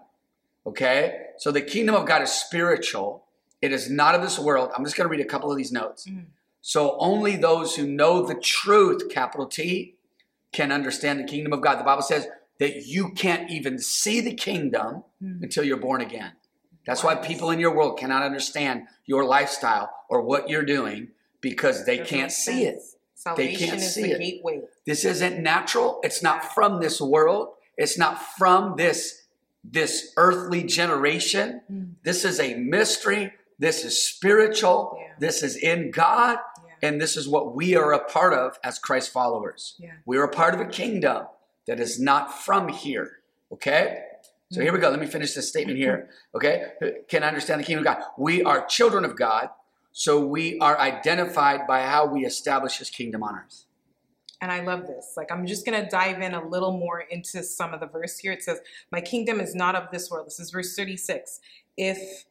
Okay? 0.67 1.19
So 1.39 1.51
the 1.51 1.61
kingdom 1.61 1.95
of 1.95 2.07
God 2.07 2.23
is 2.23 2.31
spiritual. 2.31 3.25
It 3.61 3.73
is 3.73 3.91
not 3.91 4.15
of 4.15 4.23
this 4.23 4.39
world. 4.39 4.71
I'm 4.77 4.85
just 4.85 4.97
gonna 4.97 5.09
read 5.09 5.21
a 5.21 5.25
couple 5.25 5.51
of 5.51 5.57
these 5.57 5.73
notes. 5.73 6.09
Mm. 6.09 6.27
So 6.63 6.97
only 6.99 7.37
those 7.37 7.77
who 7.77 7.87
know 7.87 8.25
the 8.25 8.35
truth, 8.37 9.11
capital 9.11 9.47
T, 9.47 9.97
can 10.53 10.71
understand 10.73 11.19
the 11.21 11.25
kingdom 11.25 11.53
of 11.53 11.61
God. 11.61 11.79
The 11.79 11.85
Bible 11.85 12.03
says 12.03 12.29
that 12.59 12.87
you 12.87 13.11
can't 13.11 13.51
even 13.51 13.79
see 13.79 14.21
the 14.21 14.35
kingdom 14.35 15.05
Mm. 15.23 15.43
until 15.43 15.65
you're 15.65 15.77
born 15.77 16.01
again. 16.01 16.33
That's 16.87 17.05
why 17.05 17.15
people 17.15 17.51
in 17.51 17.61
your 17.61 17.75
world 17.75 17.99
cannot 17.99 18.23
understand 18.25 18.87
your 19.07 19.25
lifestyle 19.25 19.91
or 20.09 20.23
what 20.23 20.49
you're 20.49 20.65
doing 20.65 21.09
because 21.41 21.85
they 21.87 21.99
can't 21.99 22.33
see 22.33 22.65
it. 22.65 22.81
Salvation 23.15 23.69
can't 23.69 23.81
is 23.81 23.95
see 23.95 24.03
the 24.03 24.11
it. 24.13 24.19
gateway. 24.19 24.63
This 24.85 25.05
isn't 25.05 25.41
natural. 25.41 26.01
It's 26.03 26.23
not 26.25 26.53
from 26.55 26.81
this 26.81 27.01
world. 27.01 27.51
It's 27.77 27.97
not 27.99 28.21
from 28.37 28.77
this 28.77 29.19
this 29.65 30.13
earthly 30.17 30.65
generation. 30.65 31.61
Mm. 31.73 31.93
This 32.03 32.25
is 32.25 32.41
a 32.41 32.55
mystery. 32.57 33.33
This 33.61 33.85
is 33.85 33.97
spiritual. 33.97 34.99
Yeah. 35.01 35.13
This 35.21 35.45
is 35.45 35.57
in 35.57 35.93
God. 35.93 36.39
And 36.83 37.01
this 37.01 37.17
is 37.17 37.29
what 37.29 37.55
we 37.55 37.77
are 37.77 37.93
a 37.93 38.05
part 38.05 38.35
of 38.35 38.59
as 38.65 38.79
Christ 38.79 39.13
followers. 39.13 39.77
Yeah. 39.79 39.93
We 40.05 40.17
are 40.19 40.25
a 40.25 40.29
part 40.29 40.55
of 40.55 40.61
a 40.61 40.67
kingdom 40.67 41.27
that 41.67 41.79
is 41.79 42.01
not 42.01 42.43
from 42.43 42.69
here. 42.69 43.21
Okay? 43.53 44.05
So 44.51 44.61
here 44.61 44.73
we 44.73 44.81
go. 44.81 44.91
Let 44.91 45.01
me 45.01 45.07
finish 45.07 45.33
this 45.33 45.49
statement 45.49 45.79
here. 45.79 46.11
Okay? 46.35 46.73
Can 47.09 47.23
I 47.23 47.29
understand 47.29 47.61
the 47.61 47.65
kingdom 47.65 47.87
of 47.87 47.95
God? 47.95 48.05
We 48.19 48.43
are 48.43 48.67
children 48.67 49.05
of 49.05 49.17
God, 49.17 49.49
so 49.93 50.21
we 50.21 50.59
are 50.59 50.79
identified 50.79 51.67
by 51.67 51.83
how 51.83 52.05
we 52.05 52.27
establish 52.27 52.77
his 52.77 52.91
kingdom 52.91 53.23
on 53.23 53.37
earth. 53.37 53.65
And 54.43 54.53
I 54.53 54.61
love 54.61 54.87
this. 54.87 55.15
Like, 55.17 55.33
I'm 55.33 55.47
just 55.47 55.65
going 55.65 55.81
to 55.81 55.89
dive 55.89 56.21
in 56.21 56.35
a 56.35 56.47
little 56.47 56.73
more 56.73 57.01
into 57.01 57.43
some 57.43 57.73
of 57.73 57.81
the 57.81 57.87
verse 57.87 58.19
here. 58.19 58.33
It 58.33 58.43
says, 58.43 58.61
My 58.91 59.01
kingdom 59.01 59.41
is 59.41 59.55
not 59.55 59.75
of 59.75 59.91
this 59.91 60.11
world. 60.11 60.27
This 60.27 60.41
is 60.41 60.51
verse 60.51 60.77
36. 60.77 61.41
If 61.77 62.25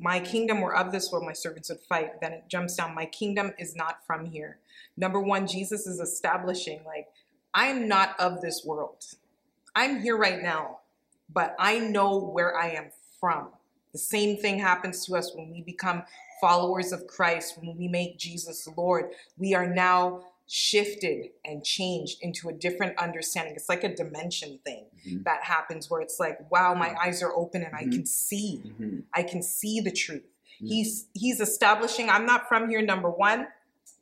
my 0.00 0.20
kingdom 0.20 0.60
were 0.60 0.74
of 0.74 0.92
this 0.92 1.10
world, 1.10 1.26
my 1.26 1.32
servants 1.32 1.68
would 1.68 1.80
fight. 1.80 2.20
Then 2.20 2.32
it 2.32 2.44
jumps 2.48 2.76
down, 2.76 2.94
My 2.94 3.06
kingdom 3.06 3.52
is 3.58 3.74
not 3.76 4.06
from 4.06 4.26
here. 4.26 4.58
Number 4.96 5.20
one, 5.20 5.46
Jesus 5.46 5.86
is 5.86 6.00
establishing, 6.00 6.82
like, 6.84 7.08
I'm 7.54 7.88
not 7.88 8.18
of 8.18 8.40
this 8.40 8.64
world. 8.64 9.04
I'm 9.74 10.00
here 10.00 10.16
right 10.16 10.42
now, 10.42 10.80
but 11.32 11.54
I 11.58 11.78
know 11.78 12.18
where 12.18 12.56
I 12.56 12.70
am 12.70 12.90
from. 13.20 13.48
The 13.92 13.98
same 13.98 14.36
thing 14.38 14.58
happens 14.58 15.04
to 15.06 15.16
us 15.16 15.34
when 15.34 15.50
we 15.50 15.62
become 15.62 16.02
followers 16.40 16.92
of 16.92 17.06
Christ, 17.06 17.58
when 17.58 17.76
we 17.76 17.88
make 17.88 18.18
Jesus 18.18 18.68
Lord. 18.76 19.10
We 19.36 19.54
are 19.54 19.66
now 19.66 20.24
shifted 20.54 21.30
and 21.46 21.64
changed 21.64 22.18
into 22.20 22.50
a 22.50 22.52
different 22.52 22.98
understanding. 22.98 23.54
It's 23.56 23.70
like 23.70 23.84
a 23.84 23.94
dimension 23.94 24.58
thing 24.66 24.84
Mhm. 25.06 25.24
that 25.24 25.42
happens 25.44 25.88
where 25.88 26.02
it's 26.02 26.20
like, 26.20 26.38
wow, 26.50 26.74
my 26.74 26.94
eyes 27.02 27.22
are 27.22 27.34
open 27.34 27.62
and 27.62 27.74
I 27.74 27.84
Mhm. 27.84 27.92
can 27.92 28.04
see. 28.06 28.60
Mhm. 28.78 29.04
I 29.14 29.22
can 29.22 29.42
see 29.42 29.80
the 29.80 29.90
truth. 29.90 30.24
Mhm. 30.60 30.68
He's 30.68 31.06
he's 31.14 31.40
establishing 31.40 32.10
I'm 32.10 32.26
not 32.26 32.48
from 32.48 32.68
here 32.68 32.82
number 32.82 33.08
1 33.10 33.46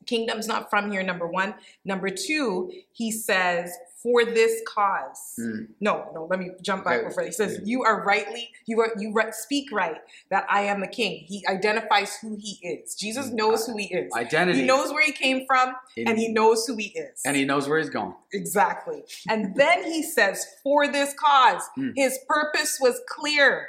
Kingdom's 0.07 0.47
not 0.49 0.71
from 0.71 0.91
here, 0.91 1.03
number 1.03 1.27
one. 1.27 1.55
Number 1.85 2.09
two, 2.11 2.73
he 2.93 3.11
says, 3.13 3.71
for 4.03 4.25
this 4.25 4.63
cause. 4.67 5.35
Mm. 5.39 5.69
No, 5.81 6.11
no, 6.15 6.27
let 6.31 6.39
me 6.39 6.53
jump 6.63 6.85
back 6.85 7.01
Okay. 7.01 7.09
before. 7.09 7.23
He 7.25 7.33
says, 7.33 7.61
you 7.65 7.83
are 7.83 8.03
rightly, 8.03 8.51
you 8.65 8.81
are 8.81 8.91
you 8.99 9.13
right, 9.13 9.35
speak 9.35 9.71
right 9.71 9.97
that 10.31 10.47
I 10.49 10.63
am 10.63 10.81
the 10.81 10.87
king. 10.89 11.23
He 11.27 11.45
identifies 11.47 12.17
who 12.17 12.35
he 12.41 12.59
is. 12.67 12.95
Jesus 12.95 13.27
Mm. 13.29 13.35
knows 13.35 13.67
who 13.67 13.77
he 13.77 13.93
is. 13.93 14.11
Identity. 14.15 14.61
He 14.61 14.67
knows 14.67 14.91
where 14.91 15.05
he 15.05 15.13
came 15.13 15.45
from 15.47 15.75
and 15.99 16.19
he 16.19 16.29
knows 16.29 16.67
who 16.67 16.77
he 16.77 16.87
is. 16.97 17.21
and 17.27 17.37
he 17.37 17.45
knows 17.45 17.69
where 17.69 17.79
he's 17.79 17.91
going. 17.91 18.15
Exactly. 18.33 19.03
And 19.29 19.55
then 19.55 19.85
he 19.85 20.03
says, 20.03 20.47
for 20.63 20.89
this 20.89 21.13
cause, 21.19 21.63
Mm. 21.77 21.93
his 21.95 22.19
purpose 22.27 22.79
was 22.81 22.99
clear. 23.07 23.69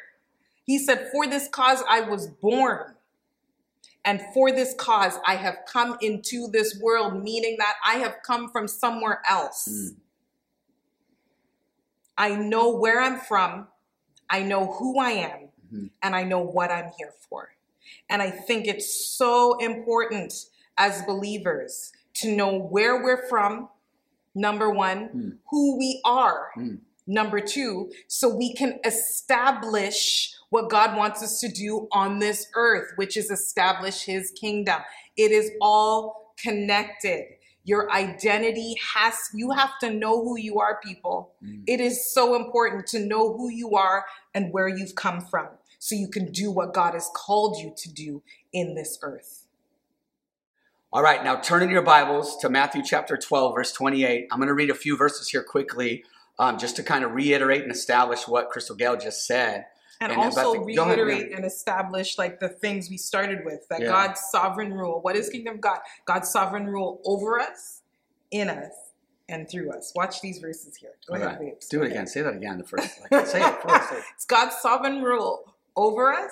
He 0.64 0.78
said, 0.80 1.10
for 1.12 1.28
this 1.28 1.50
cause 1.50 1.84
I 1.90 2.02
was 2.02 2.28
born. 2.28 2.96
And 4.04 4.22
for 4.34 4.52
this 4.52 4.74
cause 4.76 5.18
I 5.26 5.36
have 5.36 5.60
come 5.68 5.98
into 6.02 6.48
this 6.48 6.80
world, 6.82 7.24
meaning 7.24 7.58
that 7.60 7.76
I 7.86 7.96
have 7.96 8.18
come 8.26 8.50
from 8.50 8.68
somewhere 8.68 9.22
else. 9.30 9.68
Mm. 9.70 9.96
I 12.18 12.36
know 12.36 12.76
where 12.76 13.02
I'm 13.02 13.20
from, 13.20 13.68
I 14.30 14.44
know 14.44 14.74
who 14.74 15.00
I 15.00 15.12
am, 15.12 15.50
Mhm. 15.74 15.92
and 16.02 16.16
I 16.16 16.24
know 16.24 16.40
what 16.42 16.72
I'm 16.72 16.92
here 16.98 17.14
for. 17.30 17.56
And 18.10 18.22
I 18.22 18.30
think 18.32 18.68
it's 18.68 18.94
so 19.08 19.58
important 19.58 20.34
as 20.78 21.04
believers 21.04 21.92
to 22.16 22.36
know 22.36 22.58
where 22.58 23.02
we're 23.04 23.28
from, 23.28 23.70
number 24.34 24.70
one, 24.70 25.10
Mm. 25.10 25.38
who 25.50 25.78
we 25.78 26.02
are, 26.04 26.52
Mm. 26.58 26.80
Number 27.12 27.40
two, 27.42 27.92
so 28.08 28.34
we 28.34 28.54
can 28.54 28.80
establish 28.86 30.34
what 30.50 30.70
God 30.70 30.98
wants 30.98 31.22
us 31.22 31.40
to 31.42 31.50
do 31.50 31.88
on 31.92 32.20
this 32.20 32.48
earth, 32.56 32.92
which 32.96 33.18
is 33.18 33.30
establish 33.30 34.04
his 34.06 34.32
kingdom. 34.32 34.82
It 35.18 35.32
is 35.32 35.52
all 35.62 36.34
connected. 36.38 37.26
Your 37.64 37.92
identity 37.92 38.76
has, 38.96 39.14
you 39.34 39.52
have 39.52 39.78
to 39.80 39.92
know 39.92 40.24
who 40.24 40.38
you 40.38 40.60
are, 40.60 40.80
people. 40.84 41.34
Mm. 41.46 41.64
It 41.68 41.80
is 41.80 42.12
so 42.12 42.36
important 42.36 42.88
to 42.88 43.00
know 43.00 43.34
who 43.38 43.50
you 43.50 43.76
are 43.76 44.06
and 44.34 44.52
where 44.52 44.68
you've 44.68 44.96
come 44.96 45.22
from 45.22 45.48
so 45.78 45.96
you 45.96 46.08
can 46.08 46.32
do 46.32 46.52
what 46.52 46.74
God 46.74 46.94
has 46.94 47.10
called 47.16 47.58
you 47.58 47.74
to 47.78 47.92
do 47.92 48.24
in 48.52 48.74
this 48.74 48.98
earth. 49.04 49.46
All 50.94 51.04
right, 51.04 51.24
now 51.24 51.40
turn 51.40 51.64
in 51.64 51.70
your 51.70 51.84
Bibles 51.84 52.36
to 52.38 52.50
Matthew 52.50 52.82
chapter 52.84 53.16
12, 53.16 53.56
verse 53.56 53.72
28. 53.72 54.28
I'm 54.32 54.40
going 54.40 54.48
to 54.48 54.54
read 54.54 54.70
a 54.70 54.76
few 54.76 54.98
verses 54.98 55.30
here 55.30 55.44
quickly 55.44 56.04
um, 56.42 56.58
just 56.58 56.76
to 56.78 56.84
kind 56.84 57.04
of 57.06 57.12
reiterate 57.14 57.62
and 57.62 57.72
establish 57.72 58.28
what 58.28 58.50
Crystal 58.50 58.76
Gale 58.76 58.98
just 58.98 59.28
said. 59.28 59.66
And, 60.02 60.12
And 60.12 60.20
also 60.20 60.66
the- 60.66 60.74
go 60.76 60.86
ahead, 60.86 60.98
reiterate 60.98 61.32
and 61.36 61.46
establish 61.46 62.18
like 62.18 62.40
the 62.40 62.50
things 62.50 62.90
we 62.90 62.98
started 62.98 63.46
with 63.46 63.68
that 63.70 63.82
Yeah. 63.82 63.88
God's 63.90 64.22
sovereign 64.32 64.74
rule. 64.74 65.00
What 65.02 65.16
is 65.16 65.30
kingdom 65.30 65.56
of 65.56 65.62
God? 65.62 65.80
God's 66.06 66.32
sovereign 66.32 66.66
rule 66.66 67.00
over 67.06 67.40
us, 67.40 67.82
in 68.32 68.50
us, 68.50 68.72
and 69.30 69.48
through 69.48 69.72
us. 69.72 69.94
Watch 69.96 70.20
these 70.22 70.40
verses 70.40 70.76
here. 70.76 70.94
Go 71.08 71.14
All 71.14 71.22
ahead, 71.22 71.38
right, 71.40 71.52
babes. 71.52 71.68
Do 71.68 71.82
it 71.82 71.86
Okay. 71.86 71.92
again. 71.94 72.08
Say 72.08 72.24
that 72.24 72.34
again. 72.34 72.58
The 72.58 72.64
first. 72.64 73.00
Like, 73.12 73.28
say 73.28 73.44
it 73.48 73.62
first. 73.62 73.90
Say 73.90 73.98
it. 73.98 74.04
It's 74.16 74.26
God's 74.26 74.56
sovereign 74.58 75.04
rule 75.04 75.54
over 75.76 76.12
us, 76.12 76.32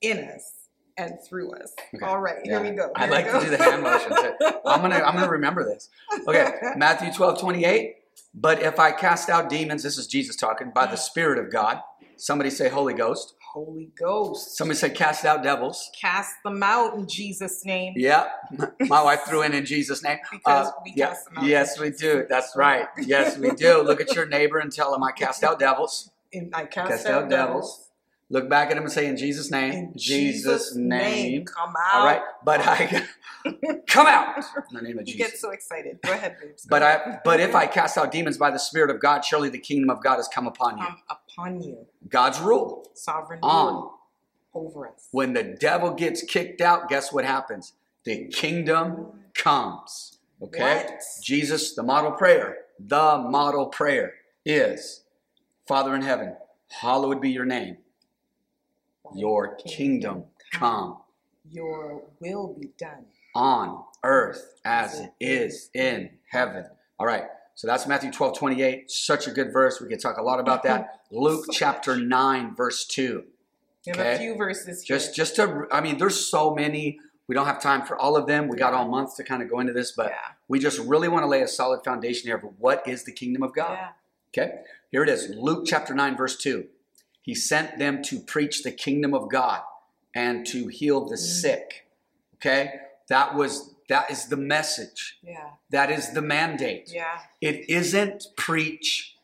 in 0.00 0.24
us, 0.24 0.50
and 0.96 1.18
through 1.28 1.52
us. 1.52 1.74
Okay. 1.94 2.06
All 2.06 2.18
right, 2.20 2.38
here 2.44 2.62
we 2.62 2.70
go. 2.70 2.90
I 2.96 3.00
Here 3.00 3.08
we 3.10 3.14
like 3.16 3.30
to 3.30 3.40
do 3.40 3.50
the 3.50 3.62
hand 3.62 3.82
motions. 3.82 4.16
I'm 4.64 4.80
gonna 4.80 4.96
I'm 5.04 5.14
gonna 5.14 5.28
remember 5.28 5.64
this. 5.64 5.90
Okay, 6.26 6.50
Matthew 6.76 7.12
12, 7.12 7.38
28. 7.38 7.96
But 8.38 8.60
if 8.62 8.78
I 8.78 8.92
cast 8.92 9.30
out 9.30 9.48
demons, 9.48 9.82
this 9.82 9.96
is 9.96 10.06
Jesus 10.06 10.36
talking, 10.36 10.70
by 10.74 10.86
the 10.86 10.96
Spirit 10.96 11.38
of 11.38 11.50
God. 11.50 11.80
Somebody 12.18 12.50
say 12.50 12.68
Holy 12.68 12.92
Ghost. 12.92 13.34
Holy 13.52 13.88
Ghost. 13.98 14.58
Somebody 14.58 14.76
say 14.78 14.90
cast 14.90 15.24
out 15.24 15.42
devils. 15.42 15.90
Cast 15.98 16.34
them 16.44 16.62
out 16.62 16.94
in 16.94 17.08
Jesus' 17.08 17.64
name. 17.64 17.94
Yeah, 17.96 18.28
my 18.80 19.02
wife 19.02 19.22
threw 19.26 19.40
in 19.42 19.54
in 19.54 19.64
Jesus' 19.64 20.02
name. 20.02 20.18
Because 20.30 20.68
Uh, 20.68 20.72
we 20.84 20.92
yeah. 20.94 21.08
cast 21.08 21.24
them 21.24 21.38
out. 21.38 21.44
Yes, 21.46 21.80
we 21.80 21.90
do. 21.90 22.26
That's 22.28 22.54
right. 22.54 22.86
Yes, 22.98 23.38
we 23.38 23.50
do. 23.52 23.80
Look 23.82 24.02
at 24.02 24.14
your 24.14 24.26
neighbor 24.26 24.58
and 24.58 24.70
tell 24.70 24.94
him 24.94 25.02
I 25.02 25.12
cast 25.12 25.42
out 25.42 25.58
devils. 25.58 26.10
In, 26.32 26.50
I 26.52 26.66
cast, 26.66 26.90
Cast 26.90 27.06
out, 27.06 27.24
out 27.24 27.30
devils. 27.30 27.70
devils. 27.78 27.85
Look 28.28 28.48
back 28.50 28.70
at 28.70 28.76
him 28.76 28.82
and 28.82 28.92
say 28.92 29.06
in 29.06 29.16
Jesus' 29.16 29.50
name. 29.50 29.72
In 29.72 29.92
Jesus' 29.96 30.74
name. 30.74 31.44
Come 31.44 31.74
out. 31.76 32.00
All 32.00 32.04
right, 32.04 32.22
but 32.44 32.60
I 32.60 33.04
come 33.86 34.06
out 34.06 34.38
in 34.38 34.76
the 34.76 34.82
name 34.82 34.98
of 34.98 35.06
You 35.06 35.14
Jesus. 35.14 35.30
get 35.32 35.38
so 35.38 35.50
excited. 35.50 35.98
Go 36.02 36.12
ahead, 36.12 36.36
babes. 36.42 36.66
But 36.68 36.82
I, 36.82 37.20
but 37.24 37.38
if 37.38 37.54
I 37.54 37.66
cast 37.66 37.96
out 37.96 38.10
demons 38.10 38.36
by 38.36 38.50
the 38.50 38.58
Spirit 38.58 38.90
of 38.90 39.00
God, 39.00 39.24
surely 39.24 39.48
the 39.48 39.60
kingdom 39.60 39.90
of 39.90 40.02
God 40.02 40.16
has 40.16 40.26
come 40.26 40.48
upon 40.48 40.78
you. 40.78 40.84
come 40.84 40.96
upon 41.08 41.62
you, 41.62 41.86
God's 42.08 42.40
rule 42.40 42.90
sovereign 42.94 43.38
on. 43.42 43.74
rule 43.74 43.98
over 44.54 44.88
us. 44.88 45.06
When 45.12 45.32
the 45.32 45.44
devil 45.44 45.92
gets 45.92 46.22
kicked 46.22 46.60
out, 46.60 46.88
guess 46.88 47.12
what 47.12 47.24
happens? 47.24 47.74
The 48.04 48.26
kingdom 48.28 49.20
comes. 49.34 50.18
Okay? 50.42 50.60
What? 50.62 51.00
Jesus, 51.22 51.74
the 51.74 51.82
model 51.84 52.12
prayer, 52.12 52.56
the 52.80 53.18
model 53.18 53.66
prayer 53.66 54.14
is 54.44 55.04
Father 55.68 55.94
in 55.94 56.02
heaven, 56.02 56.34
hallowed 56.70 57.20
be 57.20 57.30
your 57.30 57.44
name. 57.44 57.78
Your 59.14 59.56
kingdom 59.56 60.24
come 60.52 60.98
Your 61.50 62.02
will 62.20 62.56
be 62.58 62.68
done. 62.78 63.06
on 63.34 63.84
earth 64.02 64.54
as 64.64 65.00
it 65.00 65.12
is 65.20 65.70
in 65.74 66.10
heaven. 66.30 66.64
All 66.98 67.06
right. 67.06 67.24
So 67.54 67.66
that's 67.66 67.86
Matthew 67.86 68.12
12, 68.12 68.38
28. 68.38 68.90
Such 68.90 69.26
a 69.26 69.30
good 69.30 69.52
verse. 69.52 69.80
We 69.80 69.88
could 69.88 70.00
talk 70.00 70.18
a 70.18 70.22
lot 70.22 70.40
about 70.40 70.62
that. 70.64 71.00
Luke 71.10 71.46
So 71.46 71.52
chapter 71.52 71.96
9, 71.96 72.54
verse 72.54 72.84
2. 72.86 73.24
We 73.86 73.92
have 73.96 74.00
a 74.00 74.18
few 74.18 74.36
verses 74.36 74.82
here. 74.82 74.96
Just 74.96 75.14
just 75.14 75.36
to 75.36 75.66
I 75.72 75.80
mean, 75.80 75.98
there's 75.98 76.26
so 76.26 76.54
many. 76.54 76.98
We 77.28 77.34
don't 77.34 77.46
have 77.46 77.60
time 77.60 77.82
for 77.86 77.96
all 77.96 78.16
of 78.16 78.26
them. 78.26 78.48
We 78.48 78.56
got 78.56 78.74
all 78.74 78.86
month 78.88 79.16
to 79.16 79.24
kind 79.24 79.42
of 79.42 79.50
go 79.50 79.60
into 79.60 79.72
this, 79.72 79.92
but 79.92 80.08
yeah. 80.10 80.34
we 80.48 80.58
just 80.58 80.78
really 80.80 81.08
want 81.08 81.22
to 81.22 81.26
lay 81.28 81.42
a 81.42 81.48
solid 81.48 81.82
foundation 81.84 82.28
here 82.28 82.36
of 82.36 82.44
what 82.58 82.86
is 82.86 83.04
the 83.04 83.12
kingdom 83.12 83.42
of 83.42 83.52
God. 83.54 83.72
yeah. 83.72 83.88
Okay? 84.30 84.58
Here 84.90 85.02
it 85.02 85.08
is. 85.08 85.30
Luke 85.30 85.64
chapter 85.66 85.94
9, 85.94 86.16
verse 86.16 86.36
2. 86.36 86.66
He 87.26 87.34
sent 87.34 87.78
them 87.78 88.02
to 88.04 88.20
preach 88.20 88.62
the 88.62 88.70
kingdom 88.70 89.12
of 89.12 89.28
God 89.28 89.60
and 90.14 90.46
to 90.46 90.68
heal 90.68 91.04
the 91.04 91.16
Mm. 91.16 91.42
sick. 91.42 91.86
Okay? 92.36 92.80
That 93.08 93.34
was 93.34 93.74
that 93.88 94.10
is 94.10 94.26
the 94.26 94.36
message. 94.36 95.18
Yeah. 95.22 95.50
That 95.70 95.92
is 95.92 96.12
the 96.12 96.22
mandate. 96.22 96.90
Yeah. 96.92 97.20
It 97.40 97.70
isn't 97.70 98.24
preach, 98.36 99.16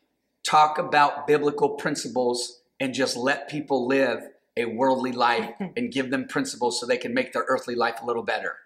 talk 0.44 0.78
about 0.78 1.26
biblical 1.26 1.70
principles, 1.70 2.60
and 2.78 2.94
just 2.94 3.16
let 3.16 3.48
people 3.48 3.88
live 3.88 4.20
a 4.56 4.66
worldly 4.66 5.10
life 5.10 5.50
and 5.76 5.90
give 5.90 6.10
them 6.12 6.28
principles 6.28 6.78
so 6.78 6.86
they 6.86 6.96
can 6.96 7.12
make 7.12 7.32
their 7.32 7.44
earthly 7.48 7.74
life 7.74 7.96
a 8.02 8.06
little 8.06 8.22
better. 8.22 8.58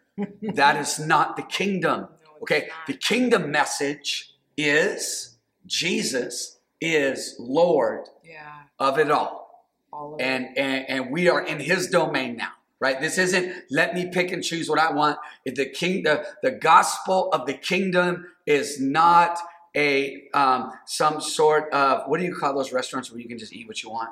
That 0.43 0.77
is 0.77 0.99
not 0.99 1.37
the 1.37 1.43
kingdom. 1.43 2.09
Okay, 2.43 2.69
the 2.87 2.93
kingdom 2.93 3.51
message 3.51 4.35
is 4.59 5.39
Jesus 5.65 6.59
is 6.83 7.35
Lord 7.39 8.11
yeah. 8.23 8.65
Of 8.79 8.99
it 8.99 9.11
all. 9.11 9.65
All 9.93 10.15
of 10.15 10.21
And, 10.21 10.45
it. 10.45 10.59
and 10.59 10.85
and 10.89 11.11
we 11.11 11.29
are 11.29 11.41
in 11.41 11.61
his 11.61 11.89
domain 11.89 12.37
now. 12.37 12.51
Right? 12.79 13.01
This 13.01 13.17
isn't 13.17 13.55
let 13.71 13.95
me 13.95 14.11
pick 14.13 14.31
and 14.33 14.45
choose 14.45 14.69
what 14.69 14.79
I 14.79 14.93
want. 14.93 15.19
The 15.47 15.67
king 15.71 16.03
the, 16.03 16.27
the 16.43 16.51
gospel 16.51 17.31
of 17.33 17.47
the 17.47 17.55
kingdom 17.55 18.27
is 18.45 18.79
not 18.81 19.39
a 19.75 20.29
um, 20.35 20.73
some 20.85 21.21
sort 21.21 21.73
of 21.73 22.03
what 22.07 22.19
do 22.21 22.27
you 22.27 22.35
call 22.35 22.55
those 22.55 22.73
restaurants 22.73 23.11
where 23.11 23.21
you 23.21 23.29
can 23.29 23.39
just 23.39 23.55
eat 23.55 23.67
what 23.67 23.83
you 23.83 23.89
want? 23.91 24.11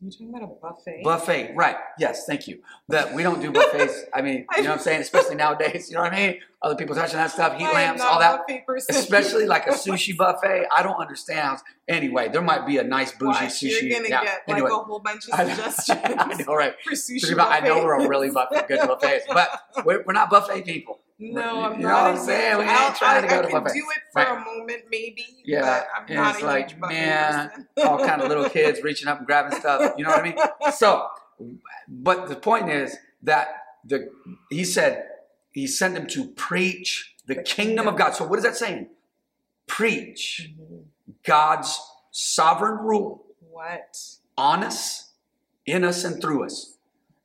You 0.00 0.10
talking 0.10 0.28
about 0.28 0.42
a 0.42 0.46
buffet? 0.48 1.02
Buffet, 1.04 1.54
right? 1.56 1.76
Yes, 1.98 2.26
thank 2.26 2.46
you. 2.46 2.58
That 2.88 3.14
we 3.14 3.22
don't 3.22 3.40
do 3.40 3.50
buffets. 3.50 4.02
I 4.14 4.20
mean, 4.22 4.46
you 4.56 4.62
know 4.64 4.70
what 4.70 4.78
I'm 4.78 4.82
saying? 4.84 5.00
Especially 5.00 5.36
nowadays, 5.36 5.88
you 5.88 5.96
know 5.96 6.02
what 6.02 6.12
I 6.12 6.16
mean? 6.16 6.40
Other 6.62 6.74
people 6.74 6.94
touching 6.96 7.18
that 7.18 7.30
stuff, 7.30 7.56
heat 7.58 7.66
I 7.66 7.72
lamps, 7.72 8.00
all 8.02 8.18
that. 8.18 8.40
Especially 8.88 9.44
like 9.46 9.66
a 9.66 9.70
sushi 9.72 10.16
buffet. 10.16 10.64
I 10.74 10.82
don't 10.82 10.96
understand. 10.98 11.58
Anyway, 11.86 12.28
there 12.28 12.40
might 12.42 12.66
be 12.66 12.78
a 12.78 12.82
nice 12.82 13.12
bougie 13.12 13.26
Watch, 13.44 13.60
sushi. 13.60 13.82
You're 13.82 13.98
gonna 13.98 14.08
yeah, 14.08 14.24
get 14.24 14.42
anyway. 14.48 14.70
like 14.70 14.80
a 14.80 14.84
whole 14.84 14.98
bunch 15.00 15.28
of 15.28 15.38
suggestions 15.38 16.00
I 16.18 16.42
know, 16.46 16.54
right? 16.56 16.74
for 16.82 16.92
sushi. 16.92 17.20
Sushi 17.22 17.34
bu- 17.36 17.42
I 17.42 17.60
know 17.60 17.84
we're 17.84 18.00
a 18.04 18.08
really 18.08 18.30
buffet, 18.30 18.66
good 18.68 18.80
buffets, 18.88 19.26
but 19.28 19.50
we're, 19.84 20.02
we're 20.06 20.12
not 20.14 20.30
buffet 20.30 20.62
people. 20.62 21.00
No, 21.18 21.62
I'm 21.62 21.76
You 21.76 21.82
know 21.86 21.88
not. 21.90 22.02
what 22.12 22.20
I'm 22.20 22.26
saying? 22.26 22.58
We 22.58 22.64
ain't 22.64 22.96
trying 22.96 23.22
to 23.22 23.28
go 23.28 23.38
I 23.38 23.42
to 23.42 23.48
can 23.48 23.62
buffet. 23.62 23.74
do 23.74 23.84
it 23.90 24.02
for 24.12 24.22
Right. 24.22 24.28
a 24.32 24.44
moment, 24.44 24.82
maybe. 24.90 25.26
Yeah, 25.44 25.60
but 25.60 25.86
I'm 25.96 26.06
and 26.08 26.16
not 26.16 26.34
it's 26.34 26.42
a 26.42 26.46
like, 26.46 26.68
huge 26.70 26.80
buffet 26.80 26.94
man, 26.94 27.66
all 27.84 27.98
kind 28.04 28.22
of 28.22 28.28
little 28.28 28.48
kids 28.48 28.82
reaching 28.82 29.08
up 29.08 29.18
and 29.18 29.26
grabbing 29.26 29.58
stuff. 29.58 29.92
You 29.98 30.04
know 30.04 30.10
what 30.10 30.20
I 30.20 30.22
mean? 30.22 30.72
So, 30.72 31.06
but 31.88 32.28
the 32.28 32.36
point 32.36 32.70
is 32.70 32.96
that 33.22 33.48
the 33.84 34.10
he 34.50 34.64
said 34.64 35.06
he 35.56 35.66
sent 35.66 35.94
them 35.94 36.06
to 36.06 36.26
preach 36.28 37.14
the 37.26 37.34
kingdom 37.34 37.88
of. 37.88 37.96
God. 37.96 38.14
So 38.14 38.26
what 38.26 38.38
is 38.38 38.44
that 38.44 38.56
saying? 38.56 38.88
Preach 39.66 40.50
Mhm. 40.60 40.84
God's 41.24 41.80
sovereign 42.10 42.78
rule 42.84 43.24
What? 43.40 43.96
on 44.36 44.62
us, 44.62 45.12
in 45.64 45.82
us, 45.82 46.04
and 46.04 46.20
through 46.20 46.44
us. 46.44 46.76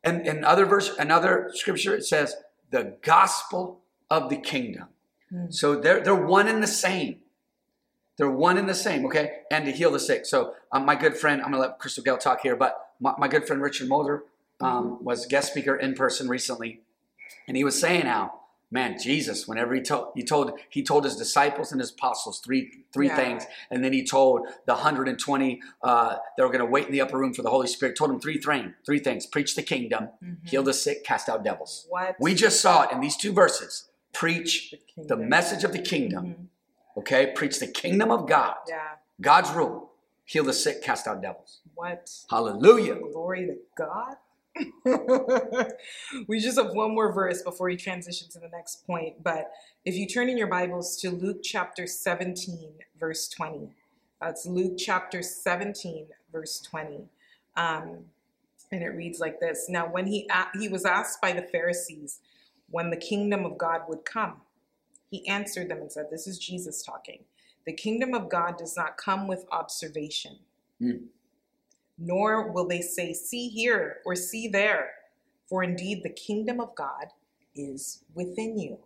And 0.04 0.26
in 0.26 0.44
other 0.44 0.66
verse, 0.66 0.96
another 0.98 1.52
scripture, 1.54 1.94
it 1.96 2.06
says 2.06 2.36
the 2.72 2.98
gospel 3.04 3.82
of 4.10 4.30
the 4.30 4.38
kingdom. 4.38 4.88
Hmm. 5.30 5.52
So 5.52 5.76
they're 5.76 6.00
they're 6.00 6.16
one 6.16 6.48
and 6.48 6.64
the 6.64 6.68
same. 6.68 7.20
They're 8.18 8.30
one 8.32 8.58
and 8.58 8.68
the 8.70 8.76
same, 8.76 9.06
okay? 9.08 9.42
And 9.52 9.66
to 9.66 9.72
heal 9.72 9.92
the 9.92 10.00
sick. 10.00 10.26
So 10.26 10.56
um, 10.72 10.86
my 10.86 10.96
good 10.96 11.18
friend, 11.18 11.42
I'm 11.42 11.52
gonna 11.52 11.62
let 11.62 11.80
Crystal 11.80 12.04
Gale 12.04 12.18
talk 12.18 12.42
here, 12.42 12.56
but 12.56 12.94
my, 13.00 13.14
my 13.18 13.28
good 13.28 13.46
friend 13.46 13.62
Richard 13.62 13.88
Mulder 13.90 14.24
um, 14.62 15.04
was 15.04 15.26
guest 15.26 15.52
speaker 15.52 15.76
in 15.76 15.96
person 15.96 16.28
recently, 16.30 16.82
and 17.48 17.58
he 17.58 17.64
was 17.64 17.80
saying 17.80 18.06
how 18.06 18.40
man, 18.74 18.98
Jesus, 18.98 19.50
whenever 19.50 19.74
he 19.76 19.82
told 19.82 20.14
he 20.16 20.24
told 20.24 20.58
he 20.70 20.82
told 20.82 21.04
his 21.04 21.18
disciples 21.18 21.72
and 21.74 21.82
his 21.82 21.92
apostles 21.92 22.40
three 22.40 22.72
three 22.94 23.08
Yeah. 23.08 23.16
things, 23.18 23.44
and 23.70 23.84
then 23.84 23.92
he 23.94 24.06
told 24.06 24.48
the 24.66 24.74
120 24.74 25.62
uh, 25.84 26.18
that 26.38 26.44
were 26.44 26.48
going 26.50 26.60
to 26.60 26.66
wait 26.66 26.86
in 26.86 26.92
the 26.94 27.02
upper 27.02 27.18
room 27.18 27.34
for 27.34 27.42
the 27.42 27.50
Holy 27.50 27.68
Spirit. 27.68 27.98
Told 27.98 28.12
them 28.12 28.20
three 28.22 28.38
thing, 28.40 28.74
three 28.86 29.00
things: 29.00 29.26
preach 29.26 29.56
the 29.56 29.64
kingdom, 29.64 30.10
Mhm. 30.24 30.48
heal 30.48 30.64
the 30.64 30.74
sick, 30.74 31.04
cast 31.04 31.28
out 31.28 31.44
devils. 31.44 31.86
What? 31.90 32.16
We 32.20 32.34
just 32.34 32.62
saw 32.62 32.84
it 32.84 32.92
in 32.94 33.02
these 33.02 33.18
two 33.18 33.34
verses. 33.34 33.90
Preach 34.14 34.72
the 34.72 34.78
kingdom. 34.78 35.30
message 35.30 35.64
of 35.64 35.72
the 35.74 35.80
kingdom. 35.82 36.26
Mhm. 36.26 36.48
Okay, 36.98 37.28
preach 37.34 37.60
the 37.60 37.68
kingdom 37.68 38.12
of 38.12 38.28
God, 38.28 38.56
Yeah. 38.68 38.96
God's 39.22 39.52
rule. 39.52 39.92
Heal 40.26 40.44
the 40.46 40.54
sick, 40.54 40.82
cast 40.82 41.08
out 41.08 41.22
devils. 41.22 41.60
What? 41.76 42.10
Hallelujah. 42.30 42.96
Glory 42.96 43.48
to 43.48 43.58
God. 43.76 44.16
we 46.28 46.40
just 46.40 46.58
have 46.58 46.72
one 46.74 46.94
more 46.94 47.12
verse 47.14 47.42
before 47.42 47.68
we 47.68 47.78
transition 47.78 48.30
to 48.30 48.40
the 48.40 48.50
next 48.50 48.86
point. 48.86 49.22
But 49.24 49.52
if 49.86 49.96
you 49.96 50.08
turn 50.08 50.30
in 50.30 50.38
your 50.38 50.48
Bibles 50.48 50.98
to 50.98 51.10
Luke 51.12 51.40
chapter 51.44 51.88
17, 51.88 52.72
verse 53.00 53.28
20, 53.30 53.70
that's 54.22 54.46
Luke 54.46 54.74
chapter 54.78 55.24
17, 55.24 56.08
verse 56.32 56.60
20. 56.62 57.06
Um, 57.56 58.00
and 58.72 58.84
it 58.84 58.90
reads 58.90 59.20
like 59.20 59.40
this 59.40 59.68
Now, 59.70 59.88
when 59.88 60.06
he, 60.08 60.30
a- 60.32 60.58
he 60.58 60.68
was 60.70 60.86
asked 60.86 61.22
by 61.22 61.32
the 61.34 61.42
Pharisees 61.42 62.20
when 62.70 62.90
the 62.90 62.98
kingdom 62.98 63.46
of 63.46 63.58
God 63.58 63.82
would 63.88 64.06
come, 64.06 64.42
he 65.10 65.28
answered 65.28 65.70
them 65.70 65.80
and 65.80 65.92
said, 65.92 66.08
This 66.10 66.28
is 66.28 66.40
Jesus 66.40 66.84
talking. 66.84 67.24
The 67.66 67.74
kingdom 67.74 68.14
of 68.14 68.30
God 68.30 68.58
does 68.58 68.76
not 68.78 68.98
come 68.98 69.28
with 69.28 69.46
observation 69.52 70.38
nor 72.02 72.52
will 72.52 72.68
they 72.68 72.82
say, 72.82 73.14
See 73.14 73.50
here 73.50 74.00
or 74.06 74.16
see 74.16 74.50
there. 74.50 74.92
For 75.50 75.64
indeed, 75.64 76.04
the 76.04 76.12
kingdom 76.12 76.62
of 76.62 76.76
God 76.76 77.08
is 77.56 78.04
within 78.16 78.60
you. 78.60 78.80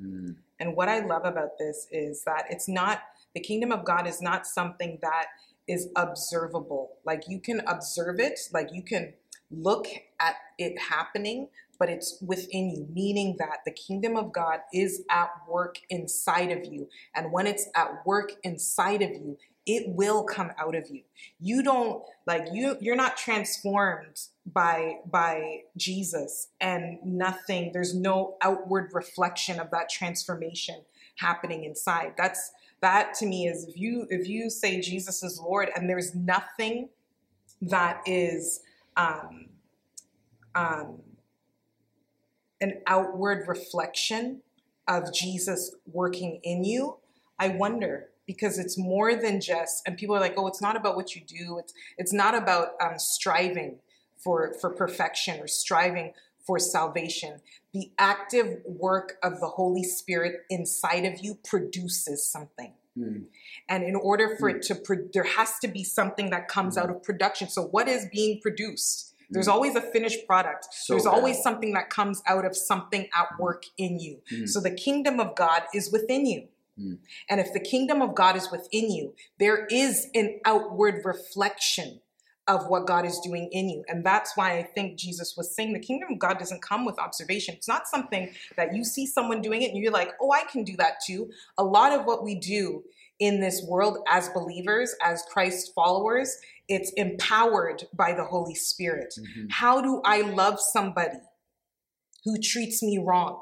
Mm, 0.00 0.36
And 0.60 0.76
what 0.76 0.88
I 0.88 1.00
love 1.00 1.24
about 1.24 1.58
this 1.58 1.88
is 1.90 2.24
that 2.24 2.46
it's 2.50 2.68
not, 2.68 3.02
the 3.34 3.40
kingdom 3.40 3.72
of 3.72 3.84
God 3.84 4.06
is 4.06 4.22
not 4.22 4.46
something 4.46 4.98
that 5.02 5.26
is 5.68 5.88
observable. 5.96 6.98
Like 7.04 7.24
you 7.28 7.40
can 7.40 7.60
observe 7.66 8.20
it, 8.20 8.40
like 8.52 8.70
you 8.72 8.82
can 8.82 9.14
look 9.50 9.86
at 10.20 10.36
it 10.58 10.78
happening, 10.80 11.48
but 11.78 11.88
it's 11.90 12.18
within 12.26 12.70
you, 12.70 12.88
meaning 12.92 13.36
that 13.38 13.60
the 13.66 13.72
kingdom 13.72 14.16
of 14.16 14.32
God 14.32 14.60
is 14.72 15.04
at 15.10 15.30
work 15.48 15.78
inside 15.90 16.52
of 16.52 16.66
you. 16.72 16.88
And 17.14 17.32
when 17.32 17.46
it's 17.46 17.68
at 17.76 18.06
work 18.06 18.32
inside 18.44 19.02
of 19.02 19.10
you, 19.10 19.38
it 19.66 19.84
will 19.88 20.24
come 20.24 20.50
out 20.58 20.74
of 20.74 20.90
you. 20.90 21.02
You 21.40 21.62
don't 21.62 22.02
like 22.26 22.48
you 22.52 22.76
you're 22.80 22.96
not 22.96 23.16
transformed 23.16 24.20
by 24.46 24.98
by 25.10 25.62
Jesus 25.76 26.48
and 26.60 26.98
nothing 27.04 27.70
there's 27.72 27.94
no 27.94 28.36
outward 28.42 28.90
reflection 28.92 29.58
of 29.58 29.70
that 29.70 29.88
transformation 29.88 30.82
happening 31.16 31.64
inside. 31.64 32.14
That's 32.16 32.52
that 32.80 33.14
to 33.14 33.26
me 33.26 33.46
is 33.46 33.64
if 33.64 33.78
you 33.78 34.06
if 34.10 34.28
you 34.28 34.50
say 34.50 34.80
Jesus 34.80 35.22
is 35.22 35.40
Lord 35.40 35.70
and 35.74 35.88
there's 35.88 36.14
nothing 36.14 36.90
that 37.62 38.02
is 38.04 38.60
um, 38.96 39.46
um, 40.54 41.00
an 42.60 42.80
outward 42.86 43.48
reflection 43.48 44.42
of 44.86 45.12
Jesus 45.14 45.74
working 45.90 46.40
in 46.42 46.64
you, 46.64 46.98
I 47.38 47.48
wonder 47.48 48.10
because 48.26 48.58
it's 48.58 48.76
more 48.78 49.14
than 49.14 49.40
just 49.40 49.82
and 49.86 49.96
people 49.96 50.14
are 50.16 50.20
like, 50.20 50.34
oh, 50.36 50.46
it's 50.46 50.62
not 50.62 50.76
about 50.76 50.96
what 50.96 51.14
you 51.14 51.22
do. 51.26 51.58
It's 51.58 51.72
it's 51.98 52.12
not 52.12 52.34
about 52.34 52.68
um, 52.80 52.98
striving 52.98 53.78
for 54.22 54.54
for 54.60 54.70
perfection 54.70 55.40
or 55.40 55.46
striving 55.48 56.12
for 56.46 56.58
salvation. 56.58 57.40
The 57.72 57.90
active 57.98 58.60
work 58.66 59.14
of 59.22 59.40
the 59.40 59.48
Holy 59.48 59.82
Spirit 59.82 60.42
inside 60.50 61.04
of 61.06 61.20
you 61.24 61.38
produces 61.44 62.26
something. 62.26 62.72
mm, 62.96 63.24
And 63.68 63.82
in 63.82 63.96
order 63.96 64.36
for 64.38 64.48
it 64.50 64.62
to, 64.64 64.74
pro- 64.74 65.08
there 65.12 65.24
has 65.24 65.58
to 65.60 65.68
be 65.68 65.82
something 65.82 66.30
that 66.30 66.46
comes 66.48 66.76
out 66.78 66.90
of 66.90 67.02
production. 67.02 67.48
So, 67.48 67.62
what 67.62 67.88
is 67.88 68.06
being 68.12 68.40
produced? 68.40 69.14
There's 69.30 69.48
Mm. 69.48 69.52
always 69.52 69.74
a 69.74 69.80
finished 69.80 70.26
product. 70.26 70.66
So 70.72 70.92
There's 70.92 71.04
good. 71.04 71.14
always 71.14 71.42
something 71.42 71.72
that 71.72 71.88
comes 71.90 72.22
out 72.26 72.44
of 72.44 72.54
something 72.56 73.08
at 73.20 73.28
work 73.40 73.64
in 73.78 73.98
you. 73.98 74.20
Mm. 74.30 74.48
So, 74.48 74.60
the 74.60 74.70
kingdom 74.70 75.18
of 75.18 75.34
God 75.34 75.62
is 75.74 75.90
within 75.90 76.26
you. 76.26 76.48
Mm. 76.78 76.98
And 77.30 77.40
if 77.40 77.52
the 77.52 77.60
kingdom 77.60 78.02
of 78.02 78.14
God 78.14 78.36
is 78.36 78.50
within 78.50 78.90
you, 78.90 79.14
there 79.38 79.66
is 79.66 80.08
an 80.14 80.40
outward 80.44 81.04
reflection 81.04 82.00
of 82.46 82.66
what 82.68 82.86
God 82.86 83.06
is 83.06 83.18
doing 83.20 83.48
in 83.52 83.70
you. 83.70 83.84
And 83.88 84.04
that's 84.04 84.36
why 84.36 84.58
I 84.58 84.62
think 84.62 84.98
Jesus 84.98 85.34
was 85.36 85.54
saying 85.54 85.72
the 85.72 85.78
kingdom 85.78 86.12
of 86.12 86.18
God 86.18 86.38
doesn't 86.38 86.62
come 86.62 86.84
with 86.84 86.98
observation. 86.98 87.54
It's 87.54 87.68
not 87.68 87.86
something 87.86 88.34
that 88.56 88.74
you 88.74 88.84
see 88.84 89.06
someone 89.06 89.40
doing 89.40 89.62
it 89.62 89.70
and 89.70 89.82
you're 89.82 89.92
like, 89.92 90.10
oh, 90.20 90.32
I 90.32 90.44
can 90.44 90.62
do 90.62 90.76
that 90.76 90.96
too. 91.06 91.30
A 91.56 91.64
lot 91.64 91.92
of 91.92 92.04
what 92.04 92.22
we 92.22 92.34
do 92.34 92.82
in 93.18 93.40
this 93.40 93.64
world 93.66 93.98
as 94.08 94.28
believers, 94.30 94.94
as 95.02 95.22
Christ 95.30 95.72
followers, 95.74 96.36
it's 96.68 96.92
empowered 96.96 97.84
by 97.94 98.12
the 98.12 98.24
Holy 98.24 98.54
Spirit. 98.54 99.14
mhm. 99.18 99.50
How 99.50 99.80
do 99.80 100.02
I 100.04 100.22
love 100.22 100.60
somebody 100.60 101.18
who 102.24 102.38
treats 102.38 102.82
me 102.82 102.98
wrong? 102.98 103.40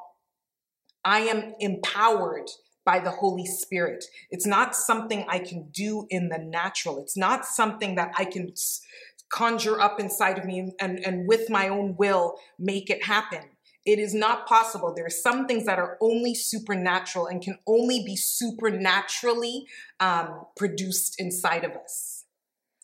I 1.05 1.21
am 1.21 1.55
empowered 1.59 2.49
by 2.85 2.99
the 2.99 3.11
Holy 3.11 3.47
Spirit. 3.47 4.05
It's 4.31 4.47
not 4.47 4.75
something 4.75 5.25
I 5.29 5.39
can 5.39 5.69
do 5.71 6.07
in 6.11 6.29
the 6.29 6.39
natural. 6.39 7.01
It's 7.01 7.17
not 7.17 7.45
something 7.45 7.95
that 7.97 8.13
I 8.19 8.25
can 8.25 8.53
conjure 9.29 9.81
up 9.81 9.99
inside 9.99 10.39
of 10.39 10.45
me 10.45 10.73
and, 10.81 10.99
and 11.05 11.27
with 11.27 11.49
my 11.49 11.69
own 11.69 11.97
will 11.97 12.35
make 12.59 12.91
it 12.91 13.05
happen. 13.05 13.41
It 13.85 13.99
is 13.99 14.15
not 14.15 14.47
possible. 14.47 14.93
There 14.95 15.07
are 15.07 15.11
some 15.11 15.47
things 15.47 15.67
that 15.67 15.79
are 15.79 15.99
only 16.01 16.35
supernatural 16.35 17.27
and 17.27 17.43
can 17.43 17.59
only 17.67 18.05
be 18.05 18.15
supernaturally 18.15 19.67
um, 19.99 20.47
produced 20.57 21.17
inside 21.19 21.65
of 21.65 21.73
us. 21.73 22.22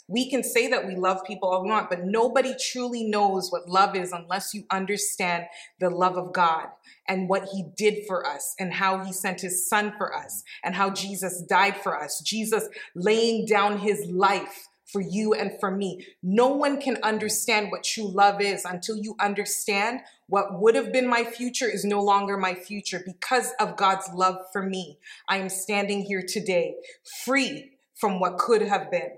We 0.09 0.31
can 0.31 0.42
say 0.42 0.68
that 0.68 0.87
we 0.87 0.97
love 0.97 1.23
people 1.27 1.51
all 1.51 1.62
we 1.62 1.71
want, 1.71 1.90
but 1.90 2.05
nobody 2.05 2.55
truly 2.59 3.05
knows 3.05 3.53
what 3.53 3.68
love 3.68 3.94
is 3.94 4.11
unless 4.11 4.55
you 4.55 4.64
understand 4.71 5.44
the 5.81 5.90
love 5.90 6.16
of 6.16 6.33
God 6.33 6.68
and 7.07 7.29
what 7.29 7.49
he 7.53 7.64
did 7.77 8.07
for 8.07 8.27
us 8.27 8.55
and 8.59 8.73
how 8.73 9.05
he 9.05 9.12
sent 9.12 9.42
his 9.42 9.68
son 9.68 9.92
for 9.99 10.16
us 10.16 10.42
and 10.64 10.75
how 10.75 10.90
Jesus 10.90 11.42
died 11.42 11.77
for 11.77 12.03
us. 12.03 12.21
Jesus 12.25 12.68
laying 12.94 13.44
down 13.44 13.79
his 13.79 14.07
life 14.07 14.68
for 14.87 15.03
you 15.03 15.35
and 15.35 15.53
for 15.61 15.71
me. 15.71 16.07
No 16.23 16.49
one 16.49 16.81
can 16.81 16.97
understand 17.03 17.71
what 17.71 17.85
true 17.85 18.09
love 18.09 18.40
is 18.40 18.64
until 18.64 18.97
you 18.97 19.14
understand 19.21 20.01
what 20.29 20.61
would 20.61 20.75
have 20.75 20.92
been 20.92 21.07
my 21.07 21.25
future 21.25 21.68
is 21.68 21.85
no 21.85 22.03
longer 22.03 22.37
my 22.38 22.55
future 22.55 23.03
because 23.05 23.53
of 23.61 23.77
God's 23.77 24.09
love 24.14 24.38
for 24.53 24.62
me. 24.62 24.99
I 25.29 25.37
am 25.37 25.51
standing 25.51 26.03
here 26.03 26.25
today 26.27 26.77
free 27.25 27.73
from 27.94 28.21
what 28.21 28.38
could 28.38 28.62
have 28.62 28.90
been. 28.90 29.11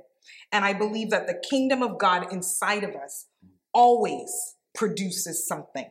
And 0.52 0.64
I 0.64 0.72
believe 0.72 1.10
that 1.10 1.26
the 1.26 1.34
kingdom 1.48 1.82
of 1.82 1.98
God 1.98 2.32
inside 2.32 2.84
of 2.84 2.94
us 2.94 3.26
always 3.72 4.56
produces 4.74 5.46
something. 5.46 5.90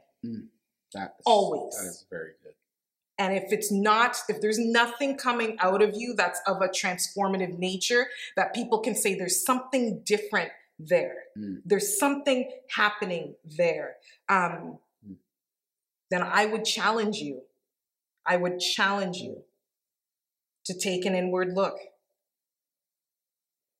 That 0.94 1.16
is, 1.20 1.24
Always. 1.26 1.76
That 1.78 1.88
is 1.88 2.06
very 2.10 2.32
good. 2.44 2.54
And 3.18 3.36
if 3.36 3.52
it's 3.52 3.72
not, 3.72 4.18
if 4.30 4.40
there's 4.42 4.58
nothing 4.60 5.18
coming 5.18 5.58
out 5.60 5.82
of 5.82 5.94
you 5.96 6.14
that's 6.16 6.40
of 6.48 6.62
a 6.62 6.70
transformative 6.70 7.58
nature, 7.60 8.08
that 8.38 8.54
people 8.56 8.80
can 8.80 8.96
say 8.96 9.14
there's 9.14 9.44
something 9.46 10.02
different 10.06 10.52
there. 10.80 11.16
Mm. 11.38 11.62
There's 11.66 12.00
something 12.00 12.50
happening 12.70 13.36
there. 13.44 13.98
Um, 14.30 14.80
Mm. 15.06 15.16
then 16.10 16.24
I 16.24 16.46
would 16.46 16.64
challenge 16.66 17.18
you. 17.18 17.42
I 18.26 18.38
would 18.38 18.60
challenge 18.60 19.18
you 19.18 19.44
to 20.66 20.74
take 20.78 21.06
an 21.06 21.16
inward 21.16 21.54
look. 21.54 21.78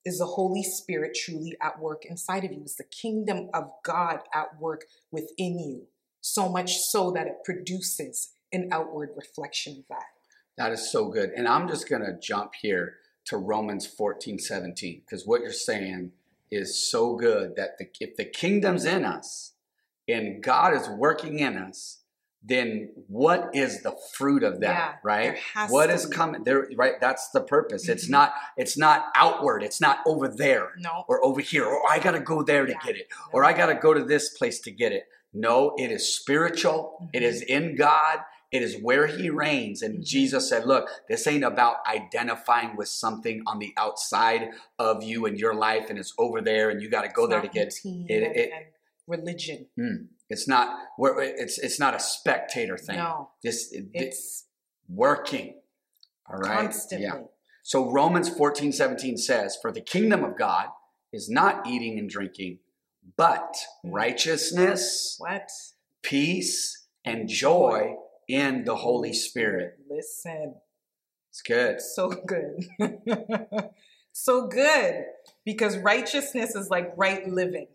Is 0.04 0.18
the 0.18 0.26
Holy 0.26 0.62
Spirit 0.62 1.14
truly 1.14 1.56
at 1.60 1.78
work 1.78 2.04
inside 2.06 2.44
of 2.44 2.52
you? 2.52 2.62
Is 2.64 2.76
the 2.76 2.84
kingdom 2.84 3.50
of 3.52 3.70
God 3.84 4.20
at 4.34 4.58
work 4.58 4.84
within 5.10 5.58
you? 5.58 5.86
So 6.22 6.48
much 6.48 6.76
so 6.78 7.10
that 7.12 7.26
it 7.26 7.44
produces 7.44 8.32
an 8.52 8.68
outward 8.72 9.10
reflection 9.16 9.78
of 9.78 9.84
that. 9.88 10.04
That 10.56 10.72
is 10.72 10.90
so 10.90 11.08
good. 11.08 11.30
And 11.36 11.46
I'm 11.46 11.68
just 11.68 11.88
going 11.88 12.02
to 12.02 12.18
jump 12.18 12.52
here 12.60 12.96
to 13.26 13.36
Romans 13.36 13.86
14, 13.86 14.38
17, 14.38 15.02
because 15.04 15.26
what 15.26 15.42
you're 15.42 15.52
saying 15.52 16.12
is 16.50 16.82
so 16.90 17.14
good 17.14 17.56
that 17.56 17.78
the, 17.78 17.88
if 18.00 18.16
the 18.16 18.24
kingdom's 18.24 18.84
in 18.84 19.04
us 19.04 19.52
and 20.08 20.42
God 20.42 20.74
is 20.74 20.88
working 20.88 21.38
in 21.38 21.56
us, 21.56 21.98
then 22.42 22.90
what 23.08 23.50
is 23.54 23.82
the 23.82 23.94
fruit 24.14 24.42
of 24.42 24.60
that, 24.60 24.68
Yeah, 24.68 24.94
right? 25.02 25.38
What 25.68 25.88
to 25.88 25.92
is 25.94 26.06
coming 26.06 26.42
there, 26.44 26.68
right? 26.76 26.94
That's 27.00 27.28
the 27.30 27.42
purpose. 27.42 27.88
It's 27.88 28.06
Mhm. 28.06 28.10
not, 28.12 28.32
it's 28.56 28.78
not 28.78 29.06
outward. 29.14 29.62
It's 29.62 29.80
not 29.80 29.98
over 30.06 30.26
there 30.26 30.70
No. 30.78 31.04
or 31.06 31.22
over 31.24 31.40
here, 31.40 31.66
or 31.66 31.82
I 31.90 31.98
got 31.98 32.12
to 32.12 32.20
go 32.20 32.42
there 32.42 32.64
to 32.64 32.72
Yeah. 32.72 32.78
get 32.84 32.96
it, 32.96 33.08
or 33.32 33.44
I 33.44 33.52
got 33.52 33.66
to 33.66 33.74
go 33.74 33.92
to 33.92 34.02
this 34.04 34.30
place 34.30 34.58
to 34.60 34.70
get 34.70 34.92
it. 34.92 35.04
No, 35.34 35.74
it 35.78 35.92
is 35.92 36.14
spiritual. 36.16 37.08
It 37.12 37.20
Mhm. 37.20 37.26
is 37.26 37.42
in 37.42 37.76
God. 37.76 38.20
It 38.50 38.62
is 38.62 38.76
where 38.82 39.06
He 39.06 39.30
reigns. 39.30 39.80
And 39.82 39.98
Mhm. 40.00 40.04
Jesus 40.04 40.48
said, 40.48 40.64
Look, 40.66 40.88
this 41.08 41.26
ain't 41.26 41.44
about 41.44 41.76
identifying 41.86 42.74
with 42.74 42.88
something 42.88 43.42
on 43.46 43.58
the 43.60 43.72
outside 43.76 44.50
of 44.78 45.04
you 45.04 45.26
and 45.26 45.38
your 45.38 45.54
life, 45.54 45.88
and 45.90 45.98
it's 45.98 46.12
over 46.18 46.40
there, 46.40 46.68
and 46.70 46.80
you 46.82 46.88
got 46.88 47.02
to 47.02 47.08
go 47.08 47.24
It's 47.24 47.30
there 47.32 47.42
to 47.42 47.48
get 47.48 47.68
it. 47.68 47.74
routine 47.84 48.06
it- 48.08 48.36
it- 48.36 48.52
religion. 49.06 49.68
Mm. 49.78 50.08
It's 50.30 50.46
not 50.48 50.78
where 50.96 51.20
it's 51.20 51.58
it's 51.58 51.78
not 51.78 51.94
a 51.94 52.00
spectator 52.00 52.78
thing. 52.78 52.96
No, 52.96 53.30
This 53.42 53.70
it- 53.72 53.88
it's 53.92 54.46
working. 54.88 55.60
All 56.28 56.38
right. 56.38 56.62
constantly. 56.62 57.06
Yeah. 57.06 57.22
So 57.62 57.90
Romans 57.90 58.28
14, 58.28 58.72
17 58.72 59.16
says, 59.18 59.58
For 59.60 59.70
the 59.72 59.80
kingdom 59.80 60.24
of 60.24 60.38
God 60.38 60.68
is 61.12 61.28
not 61.28 61.66
eating 61.66 61.98
and 61.98 62.08
drinking, 62.08 62.60
but 63.16 63.56
Mm. 63.84 63.92
righteousness, 63.92 65.16
What? 65.18 65.50
peace, 66.02 66.86
and 67.04 67.28
joy 67.28 67.96
in 68.28 68.64
the 68.64 68.76
Holy 68.76 69.12
Spirit. 69.12 69.78
Listen, 69.88 70.54
It's 71.30 71.42
good. 71.42 71.80
so 71.80 72.10
good. 72.10 72.68
so 74.12 74.46
good. 74.46 75.04
Because 75.44 75.76
righteousness 75.78 76.54
is 76.54 76.70
like 76.70 76.92
right 76.96 77.26
living. 77.28 77.68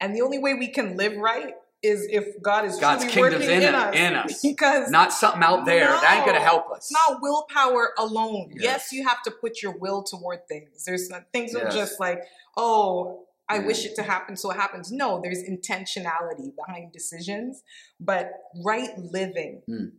And 0.00 0.14
the 0.14 0.20
only 0.22 0.38
way 0.38 0.54
we 0.54 0.68
can 0.68 0.96
live 0.96 1.16
right 1.16 1.54
is 1.82 2.06
if 2.10 2.40
God 2.42 2.64
is 2.64 2.78
God's 2.78 3.04
kingdom's 3.04 3.44
working 3.46 3.50
in 3.56 3.62
in, 3.64 3.74
us. 3.74 3.94
in 3.96 4.14
us. 4.14 4.40
Because 4.42 4.90
Not 4.90 5.12
something 5.12 5.42
out 5.42 5.64
there. 5.64 5.86
that 5.86 6.14
ain't 6.16 6.24
going 6.24 6.36
to 6.38 6.42
help 6.44 6.70
us. 6.70 6.90
it's 6.90 6.92
not 6.92 7.20
willpower 7.20 7.92
alone. 7.98 8.50
Yes. 8.54 8.62
Yes. 8.62 8.92
you 8.92 9.06
have 9.06 9.22
to 9.24 9.30
put 9.30 9.62
your 9.62 9.76
will 9.76 10.02
toward 10.02 10.46
things. 10.48 10.84
There's 10.84 11.10
not, 11.10 11.24
things 11.32 11.54
are 11.54 11.68
just 11.70 11.98
like, 11.98 12.20
oh, 12.56 13.24
I 13.48 13.56
Yeah. 13.56 13.66
wish 13.66 13.84
it 13.84 13.96
to 13.96 14.02
happen, 14.04 14.36
so 14.36 14.50
it 14.52 14.56
happens. 14.56 14.92
No, 14.92 15.20
there's 15.22 15.42
intentionality 15.42 16.54
behind 16.56 16.92
decisions, 16.92 17.62
but 18.00 18.30
right 18.64 18.96
living 18.96 19.62
Mm. 19.68 19.92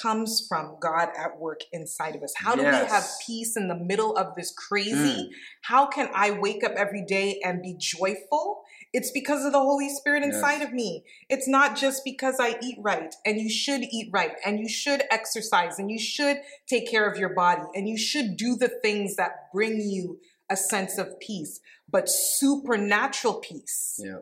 comes 0.00 0.46
from 0.48 0.76
God 0.80 1.08
at 1.18 1.38
work 1.38 1.60
inside 1.72 2.14
of 2.14 2.22
us. 2.22 2.34
How 2.36 2.54
do 2.54 2.62
we 2.62 2.68
have 2.68 3.04
peace 3.26 3.56
in 3.56 3.68
the 3.68 3.74
middle 3.74 4.16
of 4.16 4.34
this 4.36 4.52
crazy? 4.52 5.30
How 5.62 5.86
can 5.86 6.08
I 6.14 6.30
wake 6.32 6.62
up 6.62 6.72
every 6.76 7.04
day 7.04 7.40
and 7.44 7.60
be 7.62 7.74
joyful? 7.78 8.62
It's 8.96 9.10
because 9.10 9.44
of 9.44 9.52
the 9.52 9.60
Holy 9.60 9.90
Spirit 9.90 10.22
Yes. 10.24 10.36
inside 10.36 10.62
of 10.62 10.72
me. 10.72 11.04
It's 11.28 11.46
not 11.46 11.76
just 11.76 12.02
because 12.02 12.36
I 12.40 12.56
eat 12.62 12.78
right, 12.80 13.14
and 13.26 13.38
you 13.38 13.50
should 13.50 13.82
eat 13.82 14.08
right, 14.10 14.32
and 14.44 14.58
you 14.58 14.68
should 14.70 15.02
exercise, 15.10 15.78
and 15.78 15.90
you 15.90 15.98
should 15.98 16.38
take 16.66 16.88
care 16.90 17.06
of 17.06 17.18
your 17.18 17.28
body, 17.28 17.62
and 17.74 17.86
you 17.86 17.98
should 17.98 18.38
do 18.38 18.56
the 18.56 18.70
things 18.84 19.16
that 19.16 19.52
bring 19.52 19.80
you 19.80 20.18
a 20.48 20.56
sense 20.56 20.96
of 20.96 21.20
peace, 21.20 21.60
but 21.90 22.08
supernatural 22.08 23.34
peace 23.34 24.00
Yeah. 24.02 24.20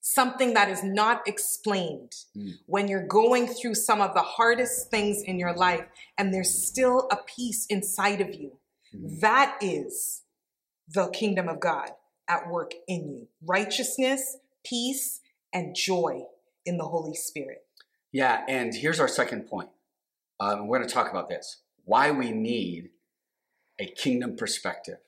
something 0.00 0.54
that 0.54 0.68
is 0.70 0.82
not 0.82 1.26
explained 1.26 2.12
Mm. 2.36 2.52
when 2.66 2.88
you're 2.88 3.06
going 3.06 3.46
through 3.46 3.74
some 3.74 4.00
of 4.00 4.14
the 4.14 4.22
hardest 4.22 4.90
things 4.90 5.22
in 5.22 5.38
your 5.38 5.54
life 5.54 5.86
and 6.18 6.32
there's 6.32 6.66
still 6.68 7.08
a 7.10 7.16
peace 7.36 7.66
inside 7.76 8.20
of 8.20 8.34
you. 8.34 8.50
Mhm. 8.94 9.20
That 9.20 9.56
is 9.62 10.22
the 10.88 11.08
kingdom 11.08 11.48
of 11.48 11.58
God 11.60 11.90
at 12.28 12.48
work 12.48 12.72
in 12.88 13.08
you 13.08 13.28
righteousness, 13.46 14.38
peace, 14.64 15.20
and 15.52 15.74
joy 15.74 16.22
in 16.64 16.78
the 16.78 16.84
Holy 16.84 17.14
Spirit. 17.14 17.64
Yeah, 18.12 18.44
and 18.48 18.74
here's 18.74 19.00
our 19.00 19.08
second 19.08 19.46
point. 19.46 19.70
Um, 20.40 20.66
we're 20.66 20.78
going 20.78 20.88
to 20.88 20.94
talk 20.94 21.10
about 21.10 21.28
this. 21.28 21.62
Why 21.84 22.10
we 22.10 22.30
need 22.30 22.90
a 23.78 23.86
kingdom 23.86 24.36
perspective. 24.36 24.98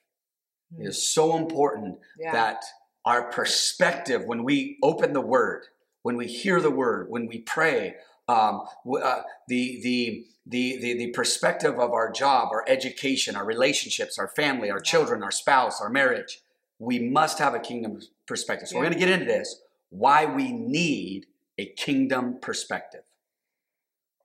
It 0.79 0.87
is 0.87 1.11
so 1.11 1.37
important 1.37 1.99
Yeah. 2.19 2.33
that 2.33 2.65
our 3.05 3.31
perspective, 3.31 4.25
when 4.25 4.43
we 4.43 4.79
open 4.83 5.13
the 5.13 5.21
Word, 5.21 5.67
when 6.03 6.17
we 6.17 6.27
hear 6.27 6.61
the 6.61 6.71
Word, 6.71 7.09
when 7.09 7.27
we 7.29 7.39
pray, 7.39 7.95
um, 8.29 8.63
uh, 9.01 9.23
the, 9.47 9.81
the, 9.83 10.27
the, 10.45 10.79
the, 10.81 10.95
the 10.99 11.11
perspective 11.13 11.79
of 11.79 11.93
our 11.93 12.11
job, 12.11 12.49
our 12.51 12.65
education, 12.67 13.37
our 13.37 13.45
relationships, 13.45 14.19
our 14.19 14.29
family, 14.29 14.71
our 14.71 14.79
Yeah. 14.79 14.83
children, 14.83 15.23
our 15.23 15.31
spouse, 15.31 15.81
our 15.81 15.89
marriage, 15.89 16.41
we 16.79 16.99
must 16.99 17.39
have 17.39 17.55
a 17.55 17.59
kingdom 17.59 18.01
perspective. 18.27 18.69
So 18.69 18.77
we're 18.77 18.85
going 18.85 18.95
to 18.95 18.99
get 18.99 19.11
into 19.11 19.25
this 19.25 19.63
why 19.91 20.27
we 20.27 20.53
need 20.53 21.27
a 21.59 21.67
kingdom 21.67 22.39
perspective. 22.41 23.03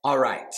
All 0.03 0.17
right. 0.17 0.53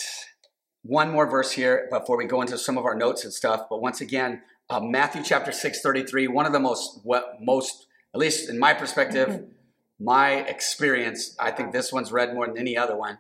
One 0.84 1.12
more 1.12 1.30
verse 1.30 1.52
here 1.52 1.88
before 1.92 2.18
we 2.18 2.26
go 2.26 2.42
into 2.42 2.58
some 2.58 2.78
of 2.78 2.86
our 2.86 2.96
notes 2.96 3.24
and 3.24 3.34
stuff. 3.34 3.68
But 3.70 3.82
once 3.82 4.02
again, 4.02 4.42
uh, 4.70 4.80
Matthew 4.80 5.22
chapter 5.24 5.52
6, 5.52 5.82
33, 5.82 6.28
one 6.28 6.46
of 6.46 6.54
the 6.54 6.60
most, 6.60 7.02
what 7.04 7.38
most, 7.42 7.88
at 8.14 8.20
least 8.20 8.50
in 8.50 8.58
my 8.58 8.74
perspective, 8.74 9.46
my 10.00 10.32
experience, 10.32 11.36
I 11.40 11.52
think 11.52 11.72
this 11.72 11.92
one's 11.92 12.12
read 12.12 12.34
more 12.34 12.48
than 12.48 12.58
any 12.58 12.78
other 12.78 12.98
one. 12.98 13.20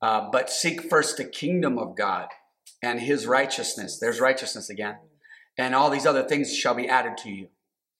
Uh, 0.00 0.28
but 0.30 0.48
seek 0.50 0.88
first 0.88 1.16
the 1.16 1.24
kingdom 1.24 1.78
of 1.78 1.96
God 1.96 2.28
and 2.82 3.00
his 3.00 3.26
righteousness. 3.26 3.98
There's 3.98 4.20
righteousness 4.20 4.70
again. 4.70 4.96
And 5.56 5.74
all 5.74 5.90
these 5.90 6.06
other 6.06 6.22
things 6.22 6.56
shall 6.56 6.74
be 6.74 6.88
added 6.88 7.16
to 7.18 7.30
you. 7.30 7.48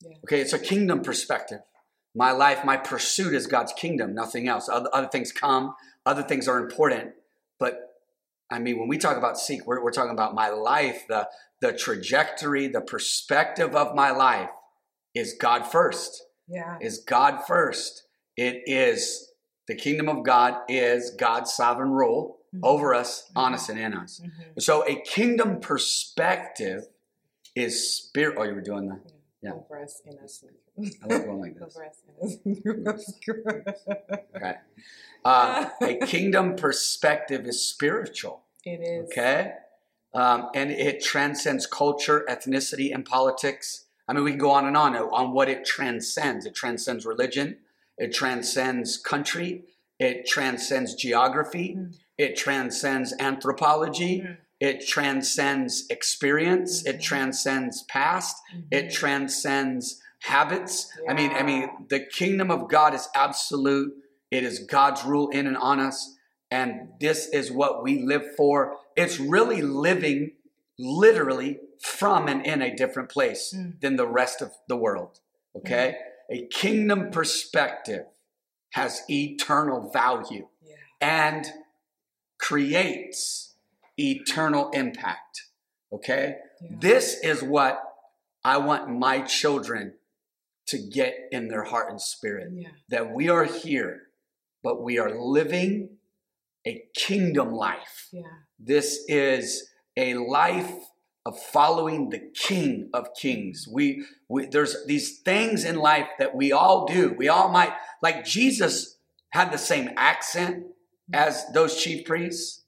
Yeah. 0.01 0.17
Okay, 0.25 0.41
it's 0.41 0.53
a 0.53 0.59
kingdom 0.59 1.03
perspective. 1.03 1.61
My 2.15 2.33
life, 2.33 2.65
my 2.65 2.77
pursuit 2.77 3.35
is 3.35 3.47
God's 3.47 3.73
kingdom, 3.73 4.15
nothing 4.15 4.49
else. 4.49 4.69
Other, 4.69 4.89
other 4.93 5.09
things 5.09 5.33
come, 5.33 5.75
other 6.07 6.23
things 6.23 6.49
are 6.49 6.59
important. 6.59 7.13
But 7.59 7.81
I 8.51 8.59
mean, 8.59 8.79
when 8.79 8.89
we 8.89 8.99
talk 8.99 9.17
about 9.17 9.39
seek, 9.39 9.67
we're, 9.67 9.83
we're 9.83 9.93
talking 9.93 10.13
about 10.13 10.35
my 10.35 10.49
life, 10.49 11.05
the, 11.09 11.29
the 11.61 11.73
trajectory, 11.73 12.67
the 12.69 12.81
perspective 12.81 13.75
of 13.75 13.95
my 13.95 14.11
life 14.11 14.51
is 15.15 15.35
God 15.41 15.63
first 15.67 16.25
Yeah. 16.49 16.79
is 16.81 16.99
God 17.07 17.41
first. 17.47 18.05
It 18.37 18.63
is 18.67 19.33
the 19.67 19.75
kingdom 19.75 20.09
of 20.09 20.25
God 20.25 20.55
is 20.69 21.11
God's 21.11 21.53
sovereign 21.53 21.91
rule 21.91 22.39
Mhm. 22.55 22.61
over 22.63 22.95
us, 22.95 23.31
on 23.37 23.53
Mhm. 23.53 23.55
us, 23.57 23.69
and 23.69 23.79
in 23.79 23.93
us. 23.95 24.21
Mhm. 24.25 24.63
So 24.63 24.83
a 24.89 25.01
kingdom 25.03 25.61
perspective 25.61 26.85
is 27.55 27.93
spirit. 27.95 28.37
Oh, 28.39 28.45
you 28.45 28.55
were 28.55 28.63
doing 28.63 28.89
that. 28.89 29.01
Yeah. 29.05 29.13
Over 29.47 29.83
us, 29.83 30.03
in 30.05 30.19
us, 30.19 30.45
I 30.77 31.07
like 31.07 31.25
going 31.25 31.41
like 31.41 31.55
this. 31.61 31.77
Over 31.77 31.87
us, 31.87 32.39
in 32.45 32.89
us, 32.89 33.15
us. 33.69 33.87
Okay. 34.37 34.55
Uh, 35.25 35.69
a 35.81 35.95
kingdom 36.07 36.57
perspective 36.57 37.47
is 37.47 37.63
spiritual. 37.63 38.43
It 38.65 38.81
is. 38.81 39.11
Okay. 39.11 39.53
Um, 40.13 40.49
and 40.55 40.71
it 40.71 41.03
transcends 41.03 41.67
culture, 41.67 42.27
ethnicity, 42.29 42.93
and 42.93 43.05
politics. 43.05 43.85
I 44.09 44.13
mean, 44.13 44.25
we 44.25 44.31
can 44.33 44.41
go 44.41 44.51
on 44.51 44.67
and 44.67 44.77
on 44.77 44.97
on 44.97 45.33
what 45.33 45.49
it 45.49 45.65
transcends. 45.65 46.45
It 46.45 46.55
transcends 46.55 47.07
religion. 47.07 47.59
It 47.97 48.13
transcends 48.13 48.97
country. 48.97 49.65
It 49.99 50.27
transcends 50.27 50.95
geography. 50.95 51.77
Mm. 51.79 51.95
It 52.17 52.37
transcends 52.37 53.15
anthropology. 53.21 54.21
Mm. 54.21 54.37
It 54.61 54.87
transcends 54.87 55.87
experience. 55.89 56.85
It 56.85 56.97
Mhm. 56.97 57.03
transcends 57.03 57.83
past. 57.85 58.37
It 58.71 58.87
Mhm. 58.87 58.93
transcends 58.93 60.03
habits. 60.23 60.91
I 61.09 61.15
mean, 61.15 61.31
I 61.31 61.43
mean, 61.43 61.87
the 61.89 62.01
kingdom 62.01 62.51
of 62.51 62.69
God 62.69 62.93
is 62.95 63.09
absolute. 63.15 63.95
It 64.31 64.43
is 64.43 64.59
God's 64.61 65.05
rule 65.05 65.29
in 65.31 65.47
and 65.47 65.57
on 65.57 65.79
us, 65.81 66.17
and 66.51 66.93
this 67.01 67.29
is 67.29 67.53
what 67.53 67.83
we 67.85 68.03
live 68.03 68.35
for. 68.37 68.77
It's 68.97 69.21
really 69.21 69.63
living, 69.63 70.37
literally, 70.79 71.61
from 71.81 72.27
and 72.27 72.45
in 72.45 72.61
a 72.61 72.75
different 72.75 73.09
place 73.11 73.55
Mm. 73.55 73.81
than 73.81 73.97
the 73.97 74.09
rest 74.09 74.43
of 74.43 74.53
the 74.67 74.77
world. 74.77 75.21
Okay, 75.57 75.97
a 76.31 76.47
kingdom 76.49 77.11
perspective 77.11 78.07
has 78.73 79.03
eternal 79.09 79.89
value 79.91 80.49
Yeah. 80.61 80.75
and 81.01 81.47
creates 82.39 83.48
eternal 83.99 84.71
impact. 84.71 85.43
Okay. 85.93 86.37
Yeah. 86.63 86.77
This 86.81 87.19
is 87.23 87.43
what 87.43 87.83
I 88.45 88.59
want 88.59 88.89
my 88.91 89.21
children 89.23 89.95
to 90.67 90.79
get 90.79 91.15
in 91.33 91.49
their 91.49 91.65
heart 91.65 91.91
and 91.91 92.01
spirit 92.01 92.49
Yeah. 92.53 92.69
that 92.89 93.13
we 93.15 93.29
are 93.29 93.45
here, 93.45 94.03
but 94.63 94.83
we 94.83 94.99
are 94.99 95.11
living 95.19 95.97
a 96.67 96.83
kingdom 96.95 97.51
life. 97.53 98.09
Yeah. 98.13 98.23
This 98.59 99.05
is 99.09 99.71
a 99.97 100.15
life 100.15 100.73
of 101.25 101.39
following 101.39 102.11
the 102.11 102.31
King 102.35 102.91
of 102.93 103.09
Kings. 103.15 103.67
We, 103.71 104.05
we 104.29 104.47
there's 104.47 104.87
these 104.87 105.19
things 105.21 105.65
in 105.65 105.77
life 105.77 106.09
that 106.19 106.35
we 106.35 106.53
all 106.53 106.87
do. 106.87 107.15
We 107.17 107.29
all 107.29 107.49
might 107.51 107.73
like 108.03 108.25
Jesus 108.25 108.97
had 109.31 109.53
the 109.53 109.59
same 109.59 109.91
accent 109.97 110.65
as 111.13 111.45
those 111.53 111.77
chief 111.83 112.07
priests. 112.07 112.65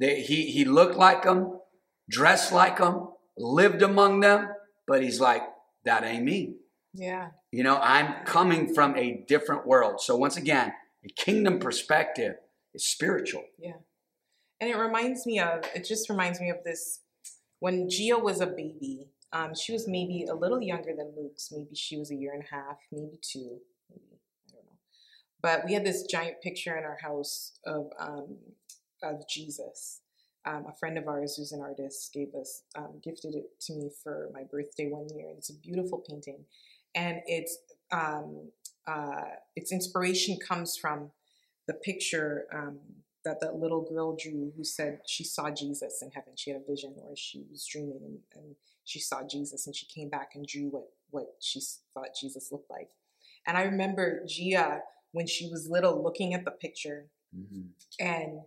They, 0.00 0.22
he 0.22 0.50
he 0.50 0.64
looked 0.64 0.96
like 0.96 1.22
them, 1.22 1.60
dressed 2.08 2.52
like 2.52 2.78
them, 2.78 3.10
lived 3.36 3.82
among 3.82 4.20
them, 4.20 4.48
but 4.86 5.02
he's 5.02 5.20
like 5.20 5.42
that 5.84 6.04
ain't 6.04 6.24
me. 6.24 6.54
Yeah. 6.94 7.28
You 7.52 7.62
know, 7.62 7.78
I'm 7.78 8.24
coming 8.24 8.74
from 8.74 8.96
a 8.96 9.24
different 9.28 9.66
world. 9.66 10.00
So 10.00 10.16
once 10.16 10.36
again, 10.36 10.72
a 11.04 11.08
kingdom 11.08 11.58
perspective 11.58 12.34
is 12.74 12.84
spiritual. 12.86 13.44
Yeah. 13.58 13.78
And 14.60 14.70
it 14.70 14.76
reminds 14.76 15.26
me 15.26 15.40
of, 15.40 15.64
it 15.74 15.86
just 15.86 16.10
reminds 16.10 16.40
me 16.40 16.50
of 16.50 16.58
this 16.64 17.00
when 17.60 17.88
Gia 17.88 18.18
was 18.18 18.40
a 18.40 18.46
baby. 18.46 19.08
Um, 19.32 19.54
she 19.54 19.72
was 19.72 19.86
maybe 19.86 20.26
a 20.30 20.34
little 20.34 20.60
younger 20.60 20.92
than 20.96 21.14
Luke's. 21.16 21.50
Maybe 21.52 21.74
she 21.74 21.96
was 21.96 22.10
a 22.10 22.16
year 22.16 22.32
and 22.34 22.42
a 22.42 22.54
half, 22.54 22.78
maybe 22.90 23.18
two, 23.22 23.58
maybe, 23.88 24.20
I 24.48 24.52
don't 24.52 24.64
know. 24.66 24.78
But 25.40 25.64
we 25.64 25.74
had 25.74 25.84
this 25.84 26.02
giant 26.02 26.42
picture 26.42 26.76
in 26.76 26.84
our 26.84 26.98
house 27.00 27.52
of, 27.64 27.90
um, 27.98 28.36
of 29.02 29.28
Jesus. 29.28 30.00
Um, 30.46 30.64
a 30.68 30.72
friend 30.72 30.96
of 30.96 31.06
ours 31.06 31.36
who's 31.36 31.52
an 31.52 31.60
artist 31.60 32.12
gave 32.14 32.34
us, 32.34 32.62
um, 32.74 33.00
gifted 33.02 33.34
it 33.34 33.60
to 33.62 33.74
me 33.74 33.90
for 34.02 34.30
my 34.32 34.42
birthday 34.50 34.86
one 34.88 35.08
year. 35.14 35.32
It's 35.36 35.50
a 35.50 35.54
beautiful 35.54 36.02
painting. 36.08 36.44
And 36.94 37.20
it's, 37.26 37.58
um, 37.92 38.48
uh, 38.86 39.36
its 39.54 39.70
inspiration 39.70 40.38
comes 40.38 40.76
from 40.76 41.10
the 41.66 41.74
picture 41.74 42.46
um, 42.54 42.78
that 43.24 43.40
that 43.40 43.56
little 43.56 43.82
girl 43.82 44.16
drew 44.16 44.50
who 44.56 44.64
said 44.64 45.00
she 45.06 45.24
saw 45.24 45.50
Jesus 45.50 46.00
in 46.00 46.10
heaven. 46.10 46.32
She 46.36 46.50
had 46.50 46.62
a 46.62 46.70
vision 46.70 46.94
or 47.02 47.14
she 47.14 47.44
was 47.50 47.66
dreaming 47.66 48.00
and, 48.02 48.18
and 48.34 48.56
she 48.84 48.98
saw 48.98 49.22
Jesus 49.26 49.66
and 49.66 49.76
she 49.76 49.86
came 49.86 50.08
back 50.08 50.30
and 50.34 50.46
drew 50.46 50.68
what, 50.68 50.88
what 51.10 51.26
she 51.40 51.60
thought 51.92 52.08
Jesus 52.18 52.50
looked 52.50 52.70
like. 52.70 52.88
And 53.46 53.58
I 53.58 53.62
remember 53.64 54.24
Gia, 54.26 54.80
when 55.12 55.26
she 55.26 55.48
was 55.50 55.68
little, 55.68 56.02
looking 56.02 56.32
at 56.34 56.44
the 56.44 56.50
picture 56.50 57.10
Mhm. 57.36 57.68
and 58.00 58.40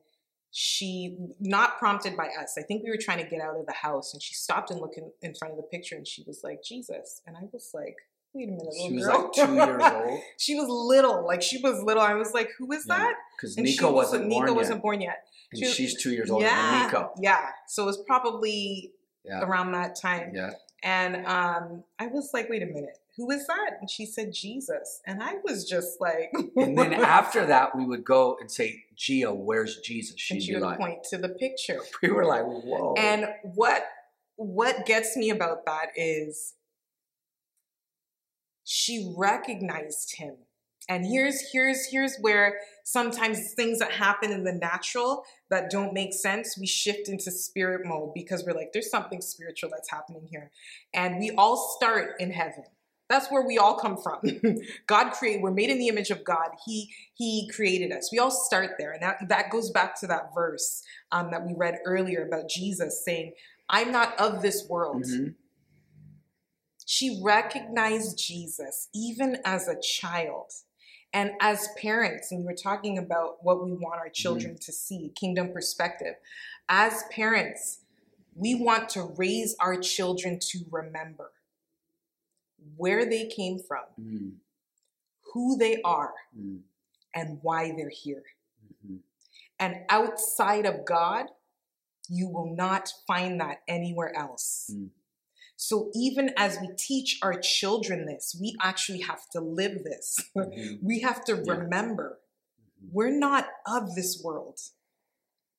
she, 0.56 1.18
not 1.39 1.80
prompted 1.80 2.16
by 2.16 2.28
us, 2.39 2.56
I 2.60 2.62
think 2.62 2.84
we 2.84 2.92
were 2.92 2.98
trying 2.98 3.18
to 3.24 3.30
get 3.30 3.42
out 3.42 3.58
of 3.60 3.66
the 3.66 3.74
house 3.74 4.13
and 4.13 4.22
she 4.22 4.36
stopped 4.36 4.70
and 4.70 4.80
looked 4.80 4.98
in, 5.00 5.12
in 5.24 5.34
front 5.34 5.52
of 5.52 5.58
the 5.58 5.63
picture 5.63 5.96
and 5.96 6.08
she 6.08 6.24
was 6.28 6.42
like, 6.44 6.63
Jesus. 6.63 7.22
And 7.26 7.36
I 7.36 7.42
was 7.52 7.72
like, 7.74 7.96
wait 8.36 8.50
a 8.50 8.52
minute, 8.52 8.66
little 8.68 8.88
She 8.88 8.94
was 8.96 9.06
girl. 9.08 9.22
like 9.24 9.34
two 9.34 9.54
years 9.56 9.84
old 10.12 10.20
she 10.38 10.56
was 10.56 10.68
little, 10.70 11.26
like 11.26 11.42
she 11.42 11.60
was 11.62 11.82
little. 11.84 12.04
I 12.04 12.13
was 12.13 12.34
like, 12.34 12.50
who 12.60 12.72
is 12.72 12.86
Yeah, 12.88 12.98
that? 13.00 13.13
because 13.36 13.58
Nico 13.58 13.92
wasn't 13.92 14.28
Nico 14.28 14.46
born 14.46 14.56
wasn't 14.56 14.78
yet, 14.78 14.82
born 14.84 15.02
yet. 15.02 15.24
and 15.52 15.60
she 15.60 15.66
was- 15.66 15.76
she's 15.76 16.02
two 16.02 16.12
years 16.12 16.30
older 16.30 16.46
yeah, 16.46 16.72
than 16.72 16.86
Nico. 16.86 17.12
yeah. 17.20 17.48
So 17.68 17.84
it 17.84 17.86
was 17.88 17.98
probably 18.06 18.92
Yeah, 19.26 19.42
around 19.42 19.72
that 19.72 19.96
time. 20.00 20.34
yeah. 20.36 20.52
And 20.84 21.26
um, 21.26 21.84
I 21.98 22.08
was 22.08 22.30
like, 22.34 22.48
wait 22.50 22.62
a 22.62 22.66
minute, 22.68 22.98
who 23.15 23.30
is 23.30 23.45
that? 23.47 23.78
And 23.80 23.89
she 23.89 24.06
said, 24.06 24.34
Jesus. 24.34 25.02
And 25.06 25.21
I 25.21 25.36
was 25.43 25.67
just 25.69 26.02
like, 26.02 26.32
And 26.56 26.78
then 26.78 26.93
after 26.93 27.45
that, 27.45 27.76
we 27.76 27.86
would 27.86 28.04
go 28.04 28.38
and 28.39 28.49
say, 28.49 28.86
Gia, 28.95 29.34
where's 29.34 29.80
Jesus? 29.82 30.12
and 30.12 30.19
She'd 30.19 30.43
she 30.43 30.52
be 30.52 30.56
would 30.56 30.63
like, 30.63 30.80
point 30.80 31.04
to 31.12 31.17
the 31.17 31.30
picture. 31.30 31.80
we 32.02 32.10
were 32.10 32.26
like, 32.26 32.43
whoa. 32.43 32.95
And 32.97 33.28
what 33.43 33.86
what 34.36 34.86
gets 34.88 35.15
me 35.15 35.30
about 35.30 35.65
that 35.65 35.89
is 35.95 36.56
she 38.63 39.13
recognized 39.15 40.17
him. 40.17 40.38
And 40.89 41.06
here's 41.06 41.52
here's 41.52 41.86
here's 41.86 42.17
where 42.17 42.58
sometimes 42.84 43.54
things 43.54 43.80
that 43.80 43.91
happen 43.91 44.32
in 44.32 44.43
the 44.43 44.54
natural 44.54 45.23
that 45.49 45.69
don't 45.69 45.93
make 45.93 46.13
sense, 46.13 46.58
we 46.58 46.65
shift 46.65 47.08
into 47.08 47.30
spirit 47.32 47.86
mode 47.86 48.13
because 48.15 48.43
we're 48.43 48.56
like, 48.56 48.73
there's 48.73 48.89
something 48.89 49.21
spiritual 49.21 49.69
that's 49.69 49.91
happening 49.91 50.28
here. 50.30 50.52
And 50.93 51.19
we 51.19 51.32
all 51.38 51.58
start 51.78 52.15
in 52.19 52.32
heaven. 52.32 52.63
That's 53.13 53.30
where 53.30 53.45
we 53.45 53.60
all 53.60 53.76
come 53.76 53.95
from. 53.95 54.17
God 54.88 55.12
created, 55.12 55.43
we're 55.43 55.52
made 55.52 55.69
in 55.69 55.78
the 55.78 55.88
image 55.88 56.10
of 56.10 56.23
God. 56.23 56.49
He 56.65 56.91
He 57.13 57.47
created 57.54 57.91
us. 57.91 58.10
We 58.12 58.17
all 58.17 58.32
start 58.32 58.71
there. 58.80 58.91
And 58.91 59.04
that, 59.04 59.17
that 59.30 59.52
goes 59.52 59.69
back 59.69 59.99
to 59.99 60.08
that 60.08 60.34
verse 60.34 60.82
um, 61.12 61.30
that 61.30 61.45
we 61.45 61.54
read 61.56 61.78
earlier 61.86 62.26
about 62.26 62.49
Jesus 62.49 63.04
saying, 63.06 63.34
I'm 63.69 63.91
not 63.91 64.19
of 64.19 64.41
this 64.41 64.65
world. 64.67 65.04
Mhm. 65.04 65.36
She 66.88 67.21
recognized 67.23 68.17
Jesus 68.17 68.89
even 68.95 69.38
as 69.45 69.67
a 69.67 69.80
child. 69.80 70.52
And 71.13 71.34
as 71.39 71.69
parents, 71.80 72.32
and 72.32 72.41
you 72.41 72.47
were 72.47 72.56
talking 72.56 72.97
about 72.97 73.43
what 73.43 73.63
we 73.63 73.73
want 73.73 73.99
our 73.99 74.10
children 74.10 74.58
to 74.60 74.71
see, 74.71 75.12
kingdom 75.15 75.54
perspective. 75.54 76.15
As 76.67 77.04
parents, 77.12 77.82
we 78.34 78.56
want 78.56 78.89
to 78.89 79.04
raise 79.15 79.56
our 79.60 79.78
children 79.78 80.39
to 80.39 80.60
remember 80.71 81.32
where 82.76 83.06
they 83.06 83.28
came 83.28 83.60
from, 83.60 83.86
Mhm. 83.99 84.39
who 85.34 85.58
they 85.58 85.82
are, 85.82 86.13
Mhm. 86.36 86.63
and 87.13 87.39
why 87.41 87.71
they're 87.71 87.89
here. 87.89 88.23
Mhm. 88.86 88.99
And 89.60 89.86
outside 89.89 90.65
of 90.65 90.86
God, 90.86 91.28
you 92.10 92.28
will 92.28 92.54
not 92.56 92.91
find 93.08 93.39
that 93.39 93.63
anywhere 93.67 94.15
else. 94.15 94.69
Mm. 94.73 94.89
So 95.56 95.89
even 95.95 96.34
as 96.36 96.60
we 96.60 96.69
teach 96.78 97.19
our 97.21 97.39
children 97.39 98.06
this, 98.06 98.36
we 98.39 98.56
actually 98.62 98.99
have 99.02 99.30
to 99.30 99.39
live 99.39 99.84
this. 99.84 100.19
Mhm. 100.36 100.80
we 100.84 100.99
have 101.02 101.23
to 101.26 101.36
Yeah. 101.36 101.54
remember 101.54 102.19
we're 102.91 103.17
not 103.17 103.47
of 103.65 103.95
this 103.95 104.21
world. 104.21 104.60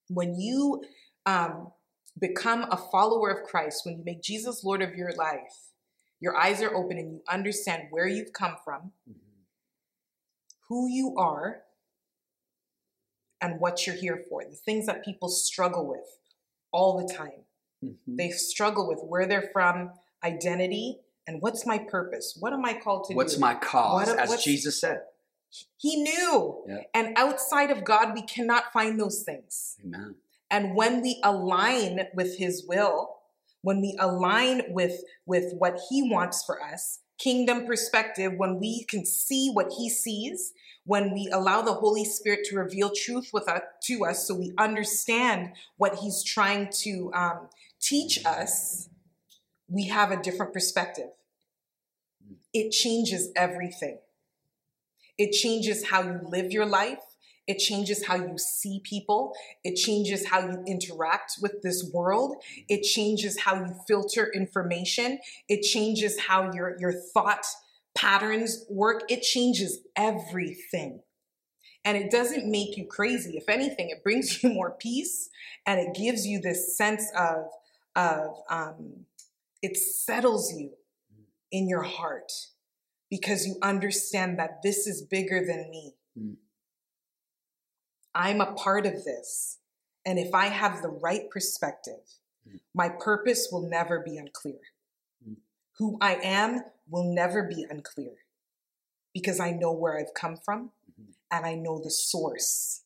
When 0.09 0.39
you 0.39 0.85
um, 1.27 1.73
become 2.19 2.65
a 2.71 2.77
follower 2.77 3.31
of 3.31 3.49
Christ, 3.49 3.87
when 3.87 3.97
you 3.97 4.05
make 4.05 4.21
Jesus 4.21 4.63
Lord 4.63 4.83
of 4.83 4.95
your 4.95 5.13
life, 5.15 5.71
your 6.25 6.35
eyes 6.39 6.63
are 6.63 6.75
open 6.75 6.97
and 6.97 7.13
you 7.13 7.23
understand 7.29 7.89
where 7.91 8.07
you've 8.07 8.33
come 8.33 8.57
from, 8.65 8.93
Mhm. 9.07 9.17
who 10.69 10.89
you 10.89 11.15
are, 11.19 11.65
and 13.43 13.61
what 13.61 13.87
you're 13.87 13.95
here 13.95 14.25
for. 14.29 14.43
The 14.43 14.57
things 14.57 14.87
that 14.87 15.05
people 15.05 15.29
struggle 15.29 15.87
with 15.87 16.19
all 16.73 16.97
the 17.07 17.13
time. 17.13 17.45
Mhm. 17.83 17.99
They 18.07 18.31
struggle 18.31 18.89
with 18.89 19.01
where 19.03 19.27
they're 19.27 19.51
from, 19.53 19.93
identity, 20.23 21.03
and 21.27 21.43
what's 21.43 21.67
my 21.67 21.79
purpose? 21.79 22.35
What 22.41 22.55
am 22.55 22.65
I 22.65 22.73
called 22.73 23.05
to 23.09 23.15
What's 23.15 23.35
do? 23.35 23.41
What's 23.41 23.55
my 23.55 23.55
cause? 23.55 24.09
What- 24.09 24.19
as 24.19 24.43
Jesus 24.43 24.81
said. 24.81 25.03
He 25.77 26.03
knew. 26.03 26.65
Yeah. 26.67 26.85
And 26.95 27.17
outside 27.19 27.71
of 27.71 27.85
God, 27.85 28.15
we 28.15 28.23
cannot 28.23 28.73
find 28.73 28.99
those 28.99 29.23
things. 29.23 29.77
Amen. 29.85 30.17
And 30.51 30.75
when 30.75 31.03
we 31.03 31.21
align 31.23 32.09
with 32.15 32.39
his 32.39 32.67
will, 32.67 33.14
when 33.65 33.81
we 33.81 33.97
align 33.99 34.63
with 34.69 35.01
with 35.25 35.55
what 35.57 35.81
he 35.89 36.03
wants 36.03 36.45
for 36.45 36.63
us, 36.63 37.01
kingdom 37.19 37.67
perspective, 37.67 38.35
when 38.37 38.61
we 38.61 38.85
can 38.85 39.07
see 39.07 39.51
what 39.51 39.73
he 39.79 39.89
sees, 39.89 40.53
when 40.85 41.15
we 41.15 41.31
allow 41.33 41.63
the 41.63 41.73
Holy 41.73 42.05
Spirit 42.05 42.41
to 42.45 42.57
reveal 42.57 42.93
truth 42.95 43.31
with 43.33 43.49
us, 43.49 43.63
to 43.85 44.05
us 44.05 44.29
so 44.29 44.35
we 44.35 44.53
understand 44.59 45.55
what 45.79 45.95
he's 45.97 46.23
trying 46.23 46.69
to 46.83 47.11
um, 47.15 47.49
teach 47.81 48.25
us, 48.27 48.91
we 49.67 49.89
have 49.89 50.11
a 50.11 50.21
different 50.21 50.53
perspective. 50.53 51.09
It 52.53 52.71
changes 52.71 53.31
everything. 53.35 53.99
It 55.17 55.33
changes 55.33 55.87
how 55.89 56.03
you 56.03 56.21
live 56.25 56.53
your 56.53 56.67
life. 56.67 56.99
It 57.47 57.59
changes 57.59 58.07
how 58.07 58.17
you 58.17 58.39
see 58.39 58.81
people. 58.85 59.35
It 59.65 59.77
changes 59.77 60.27
how 60.27 60.41
you 60.41 60.63
interact 60.67 61.35
with 61.43 61.63
this 61.63 61.91
world. 61.93 62.37
It 62.69 62.83
changes 62.83 63.41
how 63.41 63.57
you 63.57 63.75
filter 63.87 64.31
information. 64.33 65.19
It 65.49 65.63
changes 65.63 66.19
how 66.19 66.53
your, 66.53 66.77
your 66.79 66.93
thought 66.93 67.45
patterns 67.97 68.65
work. 68.69 69.03
It 69.09 69.23
changes 69.23 69.81
everything. 69.97 71.01
And 71.85 71.99
it 71.99 72.11
doesn't 72.11 72.51
make 72.51 72.79
you 72.79 72.87
crazy. 72.87 73.37
If 73.37 73.49
anything, 73.49 73.91
it 73.91 74.03
brings 74.03 74.43
you 74.43 74.51
more 74.51 74.71
peace 74.71 75.29
and 75.67 75.81
it 75.81 75.95
gives 75.95 76.27
you 76.27 76.41
this 76.41 76.77
sense 76.77 77.05
of, 77.17 77.47
of 77.95 78.37
um, 78.49 79.05
it 79.63 79.77
settles 79.77 80.53
you 80.53 80.71
in 81.53 81.69
your 81.69 81.83
heart 81.83 82.33
because 83.11 83.47
you 83.47 83.57
understand 83.63 84.39
that 84.39 84.63
this 84.63 84.87
is 84.87 85.03
bigger 85.03 85.45
than 85.47 85.71
me. 85.71 85.93
Mm. 86.19 86.37
I'm 88.15 88.41
a 88.41 88.53
part 88.55 88.87
of 88.87 89.05
this. 89.05 89.59
And 90.07 90.19
if 90.19 90.35
I 90.35 90.47
have 90.47 90.83
the 90.83 90.89
right 90.89 91.29
perspective, 91.31 92.01
Mm. 92.47 92.61
my 92.75 92.91
purpose 92.91 93.49
will 93.51 93.63
never 93.69 94.01
be 94.01 94.19
unclear. 94.19 94.61
Mm. 95.27 95.37
Who 95.79 95.97
I 96.01 96.17
am 96.17 96.63
will 96.87 97.05
never 97.15 97.43
be 97.43 97.65
unclear 97.69 98.27
because 99.15 99.41
I 99.41 99.53
know 99.53 99.73
where 99.73 99.97
I've 99.99 100.13
come 100.13 100.37
from 100.37 100.73
Mhm. 100.91 101.15
and 101.31 101.47
I 101.47 101.55
know 101.55 101.79
the 101.79 101.91
source 101.91 102.83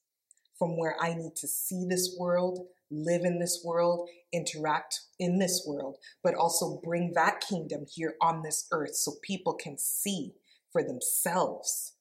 from 0.55 0.77
where 0.77 0.97
I 1.01 1.15
need 1.15 1.35
to 1.37 1.49
see 1.49 1.85
this 1.85 2.17
world, 2.17 2.69
live 2.91 3.25
in 3.25 3.39
this 3.41 3.65
world, 3.65 4.09
interact 4.33 5.01
in 5.19 5.39
this 5.39 5.67
world, 5.67 5.99
but 6.23 6.35
also 6.35 6.77
bring 6.77 7.13
that 7.15 7.41
kingdom 7.41 7.87
here 7.87 8.17
on 8.21 8.43
this 8.43 8.69
earth 8.71 8.95
so 8.95 9.17
people 9.23 9.55
can 9.55 9.77
see 9.77 10.37
for 10.71 10.83
themselves 10.85 11.95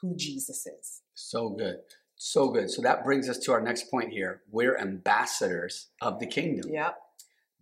who 0.00 0.16
Jesus 0.16 0.66
is. 0.66 1.02
So 1.14 1.50
good. 1.50 1.82
So 2.16 2.48
good. 2.48 2.70
So 2.70 2.82
that 2.82 3.04
brings 3.04 3.28
us 3.28 3.38
to 3.40 3.52
our 3.52 3.60
next 3.60 3.90
point 3.90 4.10
here. 4.12 4.42
We're 4.50 4.76
ambassadors 4.78 5.88
of 6.00 6.20
the 6.20 6.26
kingdom. 6.26 6.70
Yep. 6.72 6.96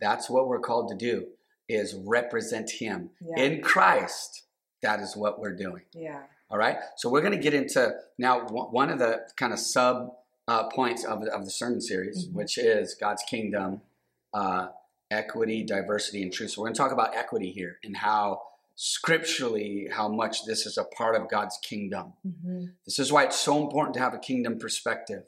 That's 0.01 0.29
what 0.29 0.49
we're 0.49 0.61
called 0.61 0.89
to 0.91 0.97
do 0.97 1.27
is 1.69 1.95
represent 1.95 2.71
him. 2.71 3.11
Yeah. 3.21 3.43
In 3.45 3.63
Christ, 3.63 4.45
that 4.83 5.01
is 5.01 5.17
what 5.17 5.41
we're 5.41 5.57
doing. 5.57 5.83
Yeah. 5.95 6.23
All 6.51 6.59
right. 6.59 6.77
So 6.97 7.09
we're 7.09 7.23
going 7.23 7.33
to 7.33 7.39
get 7.43 7.55
into 7.55 7.93
now 8.19 8.41
one 8.49 8.91
of 8.91 8.99
the 8.99 9.23
kind 9.37 9.53
of 9.53 9.59
sub 9.59 10.11
uh, 10.49 10.65
points 10.69 11.05
of 11.05 11.25
the, 11.25 11.33
of 11.33 11.45
the 11.45 11.51
sermon 11.51 11.81
series, 11.81 12.27
Mhm. 12.29 12.33
which 12.35 12.59
is 12.59 12.95
God's 12.95 13.23
kingdom, 13.23 13.81
uh, 14.35 14.69
equity, 15.11 15.63
diversity, 15.63 16.23
and 16.23 16.33
truth. 16.33 16.51
So 16.51 16.61
we're 16.61 16.67
going 16.67 16.75
to 16.75 16.79
talk 16.79 16.93
about 16.93 17.17
equity 17.17 17.51
here 17.53 17.79
and 17.85 17.97
how 17.97 18.43
scripturally 18.85 19.87
how 19.93 20.09
much 20.09 20.45
this 20.45 20.67
is 20.67 20.77
a 20.77 20.83
part 20.83 21.15
of 21.15 21.31
God's 21.31 21.57
kingdom. 21.63 22.15
Mm-hmm. 22.27 22.65
This 22.85 22.99
is 22.99 23.13
why 23.13 23.23
it's 23.25 23.39
so 23.39 23.63
important 23.63 23.95
to 23.95 24.01
have 24.01 24.13
a 24.13 24.19
kingdom 24.19 24.59
perspective 24.59 25.23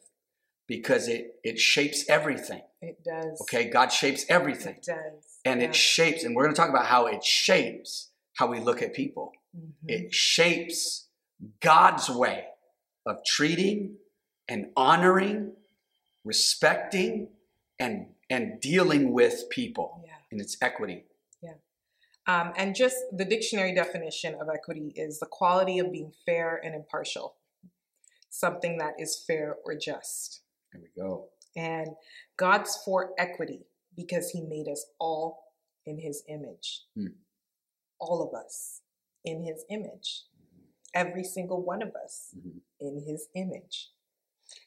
because 0.66 1.06
it 1.06 1.36
it 1.44 1.58
shapes 1.60 2.04
everything. 2.08 2.62
It 2.82 2.98
does. 3.04 3.40
Okay, 3.42 3.70
God 3.70 3.92
shapes 3.92 4.24
everything, 4.28 4.74
It 4.76 4.84
does. 4.86 5.38
and 5.44 5.60
Yeah. 5.60 5.68
it 5.68 5.74
shapes. 5.76 6.24
And 6.24 6.34
we're 6.34 6.42
going 6.44 6.54
to 6.54 6.60
talk 6.60 6.68
about 6.70 6.86
how 6.86 7.06
it 7.06 7.22
shapes 7.22 8.10
how 8.38 8.48
we 8.48 8.58
look 8.58 8.82
at 8.82 8.92
people. 8.92 9.30
Mhm. 9.56 9.70
It 9.88 10.12
shapes 10.12 11.06
God's 11.60 12.10
way 12.10 12.46
of 13.06 13.18
treating 13.24 13.98
and 14.48 14.72
honoring, 14.76 15.52
respecting, 16.24 17.28
and 17.78 18.06
and 18.30 18.60
dealing 18.60 19.12
with 19.12 19.48
people. 19.50 20.02
yeah. 20.04 20.12
And 20.32 20.40
it's 20.40 20.56
equity. 20.60 21.04
Um, 22.26 22.52
and 22.56 22.74
just 22.74 22.96
the 23.12 23.24
dictionary 23.24 23.74
definition 23.74 24.34
of 24.40 24.48
equity 24.52 24.92
is 24.96 25.18
the 25.20 25.26
quality 25.26 25.78
of 25.78 25.92
being 25.92 26.12
fair 26.24 26.60
and 26.64 26.74
impartial, 26.74 27.36
something 28.30 28.78
that 28.78 28.94
is 28.98 29.22
fair 29.26 29.56
or 29.64 29.74
just. 29.76 30.40
There 30.72 30.80
we 30.82 31.02
go. 31.02 31.28
And 31.56 31.88
God's 32.36 32.76
for 32.84 33.10
equity 33.18 33.66
because 33.96 34.30
he 34.30 34.40
made 34.40 34.68
us 34.68 34.86
all 34.98 35.52
in 35.86 35.98
his 35.98 36.22
image. 36.28 36.84
Hmm. 36.96 37.08
All 38.00 38.22
of 38.26 38.34
us 38.34 38.80
in 39.24 39.44
his 39.44 39.64
image. 39.70 40.24
Every 40.94 41.24
single 41.24 41.62
one 41.62 41.82
of 41.82 41.94
us 41.94 42.34
Mhm. 42.36 42.60
in 42.80 43.04
his 43.06 43.28
image. 43.34 43.90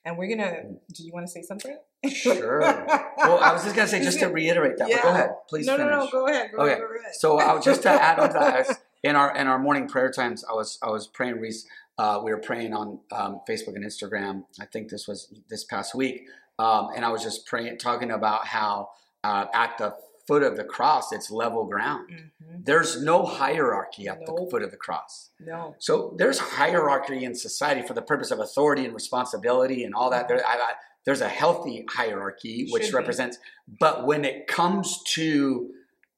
And 0.06 0.18
we're 0.18 0.28
going 0.28 0.40
to, 0.40 0.80
do 0.94 1.04
you 1.04 1.12
want 1.14 1.26
to 1.26 1.32
say 1.32 1.42
something? 1.42 1.78
Sure. 2.08 2.60
Well, 2.62 3.40
I 3.40 3.52
was 3.54 3.64
just 3.64 3.76
gonna 3.76 3.88
say, 3.88 4.02
just 4.04 4.20
to 4.20 4.28
reiterate 4.30 4.78
that, 4.78 4.90
but 4.90 5.02
go 5.04 5.10
ahead, 5.10 5.30
please 5.50 5.66
no, 5.66 5.78
finish. 5.78 5.92
no, 5.92 6.00
no, 6.06 6.12
go 6.12 6.28
ahead. 6.28 6.52
Go 6.52 6.62
Okay, 6.64 6.74
ahead, 6.74 6.82
go 6.88 6.96
ahead. 7.00 7.16
So 7.16 7.40
I 7.40 7.54
was 7.54 7.66
just 7.66 7.82
to 7.84 7.90
add 7.90 8.20
on 8.20 8.28
to 8.30 8.34
that, 8.40 8.82
in 9.04 9.16
our 9.16 9.36
in 9.36 9.48
our 9.48 9.60
morning 9.60 9.88
prayer 9.88 10.12
times, 10.12 10.44
I 10.50 10.54
was 10.54 10.78
I 10.84 10.90
was 10.90 11.08
praying. 11.08 11.40
Reese, 11.40 11.66
uh, 11.98 12.22
we 12.24 12.32
were 12.32 12.40
praying 12.40 12.74
on 12.74 13.00
um, 13.12 13.42
Facebook 13.50 13.76
and 13.76 13.84
Instagram. 13.84 14.44
I 14.60 14.66
think 14.66 14.90
this 14.90 15.08
was 15.08 15.34
this 15.50 15.64
past 15.64 15.96
week, 15.96 16.28
um, 16.60 16.90
and 16.96 17.04
I 17.04 17.10
was 17.10 17.24
just 17.24 17.46
praying, 17.48 17.78
talking 17.80 18.12
about 18.12 18.46
how 18.48 18.90
uh, 19.24 19.46
at 19.54 19.78
the 19.78 19.96
foot 20.28 20.44
of 20.44 20.56
the 20.58 20.64
cross, 20.64 21.12
it's 21.14 21.32
level 21.32 21.66
ground. 21.66 22.10
Mhm. 22.12 22.66
There's 22.66 23.02
no 23.02 23.24
hierarchy 23.26 24.08
at 24.10 24.20
the 24.26 24.48
foot 24.52 24.62
of 24.62 24.72
the 24.72 24.78
cross. 24.78 25.30
No. 25.40 25.74
So 25.80 26.14
there's 26.18 26.38
hierarchy 26.38 27.24
in 27.24 27.34
society 27.34 27.82
for 27.82 27.94
the 27.94 28.02
purpose 28.02 28.30
of 28.32 28.40
authority 28.40 28.84
and 28.86 28.94
responsibility 28.94 29.84
and 29.86 29.96
all 29.96 30.10
that. 30.10 30.28
There, 30.28 30.46
I, 30.46 30.54
I, 30.56 30.74
there's 31.08 31.22
a 31.22 31.30
healthy 31.30 31.86
hierarchy 31.90 32.68
which 32.70 32.84
Should 32.84 32.92
be. 32.92 32.98
represents, 32.98 33.38
but 33.80 34.06
when 34.06 34.26
it 34.26 34.46
comes 34.46 35.02
to 35.14 35.72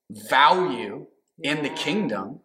value 0.09 1.05
in 1.43 1.61
the 1.61 1.69
kingdom 1.69 2.39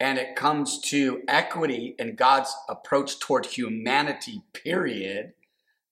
and 0.00 0.18
it 0.18 0.34
comes 0.34 0.80
to 0.90 1.22
equity 1.28 1.94
and 2.00 2.16
God's 2.18 2.52
approach 2.68 3.20
toward 3.20 3.46
humanity, 3.46 4.42
period, 4.52 5.34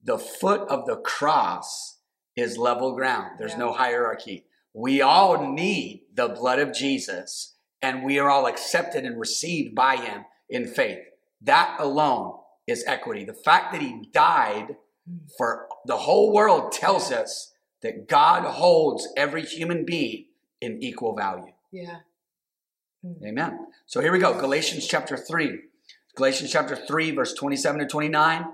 the 0.03 0.19
foot 0.19 0.63
of 0.69 0.87
the 0.87 0.97
cross 0.97 1.99
is 2.35 2.59
level 2.59 2.93
ground. 2.97 3.39
There's 3.39 3.53
Yeah. 3.53 3.59
no 3.59 3.73
hierarchy. 3.73 4.45
We 4.75 5.01
all 5.01 5.53
need 5.53 6.07
the 6.13 6.29
blood 6.29 6.59
of 6.59 6.73
Jesus 6.73 7.55
and 7.81 8.05
we 8.05 8.19
are 8.19 8.29
all 8.29 8.47
accepted 8.47 9.05
and 9.05 9.21
received 9.21 9.77
by 9.77 9.99
him 9.99 10.25
in 10.49 10.67
faith. 10.67 10.99
That 11.43 11.77
alone 11.79 12.41
is 12.67 12.83
equity. 12.89 13.25
The 13.25 13.35
fact 13.35 13.71
that 13.71 13.81
he 13.81 14.03
died 14.13 14.77
Mm. 15.09 15.21
for 15.39 15.69
the 15.85 15.99
whole 15.99 16.33
world 16.33 16.73
tells 16.73 17.13
us 17.13 17.53
that 17.83 18.09
God 18.09 18.43
holds 18.45 19.07
every 19.17 19.43
human 19.43 19.85
being 19.85 20.27
in 20.61 20.83
equal 20.83 21.15
value. 21.15 21.53
Yeah. 21.71 21.99
Mm. 23.05 23.23
Amen. 23.25 23.67
So 23.87 24.01
here 24.01 24.11
we 24.13 24.19
go. 24.19 24.35
Galatians 24.39 24.87
chapter 24.87 25.17
3. 25.17 25.61
Galatians 26.17 26.51
chapter 26.51 26.75
3, 26.75 27.11
verse 27.13 27.35
27 27.35 27.81
to 27.81 27.87
29. 27.87 28.47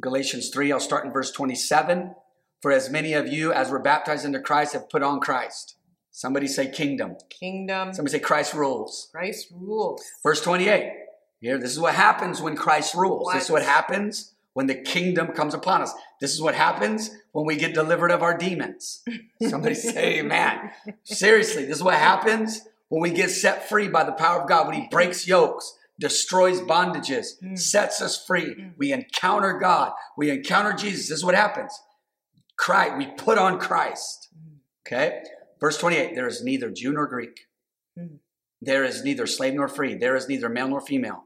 Galatians 0.00 0.48
3, 0.50 0.72
I'll 0.72 0.80
start 0.80 1.04
in 1.04 1.12
verse 1.12 1.30
27. 1.32 2.14
For 2.62 2.70
as 2.72 2.88
many 2.88 3.12
of 3.12 3.26
you 3.28 3.52
as 3.52 3.70
were 3.70 3.80
baptized 3.80 4.24
into 4.24 4.40
Christ 4.40 4.72
have 4.72 4.88
put 4.88 5.02
on 5.02 5.20
Christ. 5.20 5.74
Somebody 6.12 6.46
say 6.46 6.70
kingdom. 6.70 7.16
Kingdom, 7.28 7.92
Somebody 7.92 8.16
say 8.18 8.22
Christ 8.22 8.54
rules. 8.54 9.08
Christ 9.12 9.48
rules. 9.50 10.02
Verse 10.22 10.40
28. 10.42 10.92
Here, 11.40 11.58
this 11.58 11.72
is 11.72 11.80
what 11.80 11.94
happens 11.96 12.40
when 12.40 12.54
Christ 12.54 12.94
rules. 12.94 13.32
This 13.34 13.44
is 13.44 13.50
what 13.50 13.62
What? 13.62 13.68
happens 13.68 14.32
when 14.54 14.66
the 14.66 14.74
kingdom 14.74 15.28
comes 15.28 15.54
upon 15.54 15.82
us. 15.82 15.92
This 16.20 16.32
is 16.32 16.40
what 16.42 16.54
happens 16.54 17.10
when 17.32 17.46
we 17.46 17.56
get 17.56 17.74
delivered 17.74 18.10
of 18.10 18.22
our 18.22 18.36
demons. 18.36 19.02
Somebody 19.48 19.74
say 19.76 20.18
amen. 20.20 20.70
Seriously, 21.04 21.64
this 21.64 21.78
is 21.78 21.82
what 21.82 21.94
happens 21.94 22.62
when 22.88 23.00
we 23.00 23.10
get 23.10 23.30
set 23.30 23.68
free 23.68 23.88
by 23.88 24.04
the 24.04 24.12
power 24.12 24.42
of 24.42 24.48
God, 24.48 24.66
when 24.66 24.76
He 24.80 24.88
breaks 24.88 25.26
yokes, 25.26 25.74
destroys 25.98 26.60
bondages, 26.60 27.42
Mm. 27.42 27.58
sets 27.58 28.02
us 28.02 28.22
free. 28.24 28.54
Mm. 28.54 28.72
We 28.76 28.92
encounter 28.92 29.54
God. 29.58 29.92
We 30.16 30.30
encounter 30.30 30.74
Jesus. 30.74 31.08
This 31.08 31.18
is 31.18 31.24
what 31.24 31.34
happens. 31.34 31.72
Christ, 32.58 32.96
we 32.98 33.06
put 33.06 33.38
on 33.38 33.58
Christ. 33.58 34.28
Mm. 34.36 34.56
Okay? 34.86 35.22
Verse 35.58 35.78
28 35.78 36.14
there 36.14 36.26
is 36.26 36.42
neither 36.44 36.70
Jew 36.70 36.92
nor 36.92 37.06
Greek. 37.06 37.46
Mm. 37.98 38.18
There 38.60 38.84
is 38.84 39.02
neither 39.02 39.26
slave 39.26 39.54
nor 39.54 39.68
free. 39.68 39.94
There 39.94 40.14
is 40.14 40.28
neither 40.28 40.48
male 40.50 40.68
nor 40.68 40.80
female. 40.82 41.24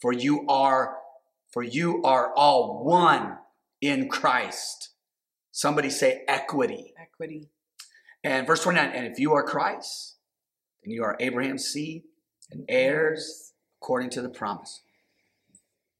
For 0.00 0.12
you 0.12 0.46
are 0.48 0.96
for 1.56 1.62
you 1.62 2.02
are 2.04 2.34
all 2.34 2.84
one 2.84 3.38
in 3.80 4.10
Christ. 4.10 4.90
Somebody 5.52 5.88
say 5.88 6.22
equity. 6.28 6.92
Equity. 7.00 7.48
And 8.22 8.46
verse 8.46 8.62
29 8.62 8.90
and 8.90 9.06
if 9.06 9.18
you 9.18 9.32
are 9.32 9.42
Christ, 9.42 10.16
then 10.84 10.92
you 10.92 11.02
are 11.02 11.16
Abraham's 11.18 11.64
seed 11.64 12.02
and 12.50 12.66
heirs 12.68 13.54
according 13.80 14.10
to 14.10 14.20
the 14.20 14.28
promise. 14.28 14.82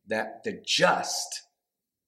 That 0.07 0.45
the 0.45 0.61
just 0.63 1.45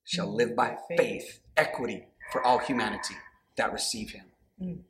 shall 0.04 0.30
live 0.30 0.54
by 0.54 0.76
Faith. 0.86 0.98
faith, 0.98 1.40
equity 1.56 2.04
for 2.30 2.44
all 2.44 2.58
humanity 2.58 3.14
that 3.56 3.72
receive 3.72 4.10
him. 4.10 4.26
Mm. 4.62 4.80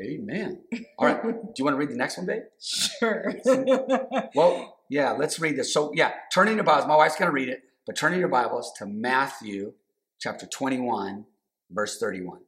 Amen. 0.00 0.62
All 0.96 1.08
right. 1.08 1.22
Do 1.22 1.52
you 1.58 1.64
want 1.66 1.74
to 1.74 1.78
read 1.78 1.90
the 1.90 1.96
next 1.96 2.16
one, 2.16 2.26
babe? 2.26 2.44
Sure. 2.58 3.34
Well, 4.34 4.77
yeah, 4.88 5.12
let's 5.12 5.38
read 5.38 5.56
this. 5.56 5.72
So, 5.72 5.92
yeah, 5.94 6.12
turning 6.32 6.56
your 6.56 6.64
Bibles. 6.64 6.86
My 6.86 6.96
wife's 6.96 7.16
going 7.16 7.28
to 7.28 7.32
read 7.32 7.48
it, 7.48 7.62
but 7.86 7.96
turning 7.96 8.20
your 8.20 8.28
Bibles 8.28 8.72
to 8.78 8.86
Matthew 8.86 9.74
chapter 10.18 10.46
21, 10.46 11.24
verse 11.70 11.98
31. 11.98 12.40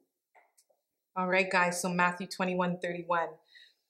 All 1.17 1.29
right, 1.29 1.51
guys. 1.51 1.83
So 1.83 1.89
Matthew 1.89 2.27
21 2.27 2.79
31. 2.81 3.29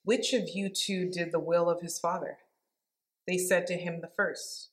Which 0.05 0.33
of 0.33 0.49
you 0.55 0.69
two 0.69 1.11
did 1.11 1.31
the 1.31 1.39
will 1.39 1.69
of 1.69 1.83
his 1.83 1.99
father? 1.99 2.39
They 3.27 3.37
said 3.37 3.67
to 3.69 3.75
him, 3.75 4.01
the 4.01 4.11
first. 4.17 4.71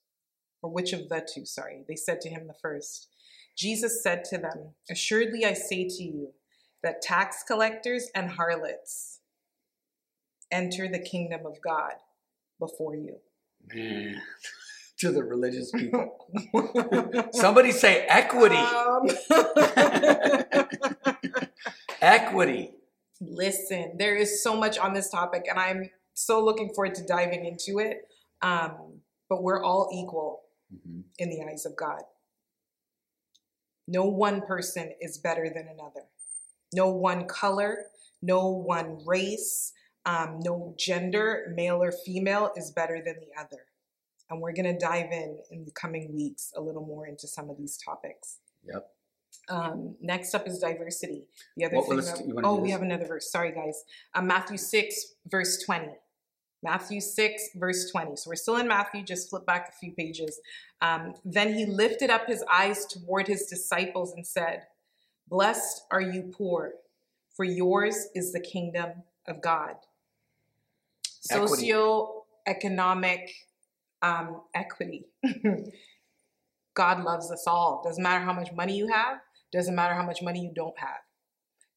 Or 0.62 0.72
which 0.72 0.94
of 0.94 1.10
the 1.10 1.28
two, 1.32 1.46
sorry. 1.46 1.84
They 1.88 1.96
said 1.96 2.22
to 2.22 2.30
him, 2.30 2.48
the 2.48 2.56
first. 2.60 3.10
Jesus 3.56 4.02
said 4.02 4.24
to 4.26 4.38
them, 4.38 4.74
Assuredly 4.90 5.46
I 5.46 5.54
say 5.54 5.88
to 5.88 6.04
you 6.04 6.34
that 6.82 7.02
tax 7.02 7.44
collectors 7.44 8.10
and 8.16 8.32
harlots 8.32 9.20
enter 10.52 10.88
the 10.88 11.00
kingdom 11.00 11.46
of 11.46 11.62
God 11.62 11.94
before 12.60 12.96
you. 12.96 13.18
Man, 13.74 14.22
to 15.00 15.12
the 15.12 15.24
religious 15.24 15.72
people. 15.72 16.18
Somebody 17.34 17.72
say 17.72 18.06
equity. 18.08 18.56
Um, 18.56 19.08
Equity. 22.02 22.72
Listen, 23.20 23.94
there 23.98 24.16
is 24.16 24.44
so 24.44 24.56
much 24.56 24.78
on 24.78 24.94
this 24.94 25.10
topic, 25.10 25.46
and 25.50 25.58
I'm 25.60 25.90
so 26.14 26.44
looking 26.44 26.72
forward 26.74 26.94
to 26.96 27.06
diving 27.06 27.46
into 27.46 27.80
it. 27.80 28.08
Um, 28.42 29.02
but 29.30 29.42
we're 29.44 29.64
all 29.64 29.90
equal 29.92 30.44
Mhm. 30.74 31.04
in 31.18 31.30
the 31.30 31.42
eyes 31.44 31.66
of 31.66 31.76
God. 31.76 32.04
No 33.88 34.06
one 34.06 34.42
person 34.42 34.94
is 35.02 35.18
better 35.18 35.50
than 35.50 35.68
another. 35.68 36.06
No 36.74 36.90
one 36.90 37.26
color, 37.26 37.88
no 38.22 38.50
one 38.50 39.04
race, 39.06 39.74
um, 40.08 40.40
no 40.40 40.74
gender, 40.78 41.52
male 41.56 41.84
or 41.84 41.92
female, 41.92 42.52
is 42.56 42.72
better 42.72 43.02
than 43.06 43.16
the 43.20 43.40
other. 43.40 43.66
And 44.30 44.42
we're 44.42 44.54
going 44.54 44.74
to 44.74 44.78
dive 44.78 45.12
in 45.12 45.38
in 45.52 45.66
the 45.66 45.72
coming 45.72 46.16
weeks 46.16 46.52
a 46.56 46.62
little 46.62 46.86
more 46.86 47.06
into 47.06 47.28
some 47.28 47.50
of 47.50 47.58
these 47.58 47.78
topics. 47.78 48.40
Yep. 48.66 48.90
Um, 49.50 49.96
next 50.02 50.34
up 50.34 50.48
is 50.48 50.60
diversity. 50.60 51.26
The 51.56 51.66
other 51.66 51.76
What- 51.78 51.88
thing. 51.88 51.98
that- 52.36 52.42
oh, 52.44 52.56
we 52.56 52.72
have 52.72 52.82
another 52.82 53.06
verse. 53.06 53.30
Sorry, 53.32 53.52
guys. 53.52 53.84
Uh, 54.14 54.22
Matthew 54.22 54.58
six, 54.58 55.14
verse 55.28 55.64
twenty. 55.64 55.94
Matthew 56.64 57.00
6, 57.02 57.50
verse 57.56 57.92
20. 57.92 58.16
So 58.16 58.32
we're 58.32 58.36
still 58.36 58.58
in 58.58 58.68
Matthew, 58.68 59.04
just 59.04 59.30
flip 59.30 59.46
back 59.46 59.70
a 59.70 59.72
few 59.74 59.92
pages. 59.92 60.42
Um, 60.82 61.14
then 61.24 61.54
he 61.54 61.68
lifted 61.68 62.10
up 62.10 62.26
his 62.26 62.44
eyes 62.52 62.88
toward 62.88 63.28
his 63.28 63.46
disciples 63.46 64.14
and 64.14 64.26
said, 64.26 64.64
Blessed 65.28 65.84
are 65.92 66.02
you 66.02 66.24
poor, 66.36 66.74
for 67.36 67.46
yours 67.46 68.08
is 68.16 68.34
the 68.34 68.40
kingdom 68.40 69.04
of 69.28 69.40
God. 69.40 69.76
Socioeconomic 71.32 73.30
um, 74.02 74.42
equity. 74.54 75.06
God 76.76 77.04
loves 77.04 77.32
us 77.32 77.46
all. 77.48 77.82
Doesn't 77.84 78.04
matter 78.04 78.24
how 78.24 78.34
much 78.34 78.54
money 78.54 78.78
you 78.78 78.88
have, 78.88 79.18
doesn't 79.52 79.76
matter 79.76 79.96
how 79.96 80.06
much 80.06 80.22
money 80.22 80.42
you 80.42 80.52
don't 80.56 80.78
have. 80.78 81.00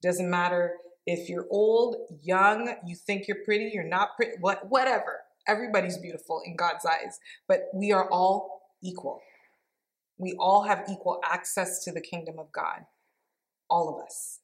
Doesn't 0.02 0.28
matter 0.28 0.74
if 1.06 1.28
you're 1.28 1.46
old, 1.50 1.96
young, 2.22 2.74
you 2.86 2.94
think 2.94 3.26
you're 3.26 3.44
pretty, 3.44 3.70
you're 3.72 3.84
not 3.84 4.16
pretty, 4.16 4.32
what, 4.40 4.68
whatever. 4.68 5.20
Everybody's 5.48 5.98
beautiful 5.98 6.42
in 6.44 6.54
God's 6.56 6.84
eyes, 6.84 7.18
but 7.48 7.62
we 7.74 7.92
are 7.92 8.08
all 8.10 8.62
equal. 8.82 9.20
We 10.18 10.36
all 10.38 10.64
have 10.64 10.84
equal 10.90 11.20
access 11.24 11.82
to 11.84 11.92
the 11.92 12.00
kingdom 12.00 12.38
of 12.38 12.52
God. 12.52 12.84
All 13.70 13.88
of 13.88 14.04
us. 14.04 14.39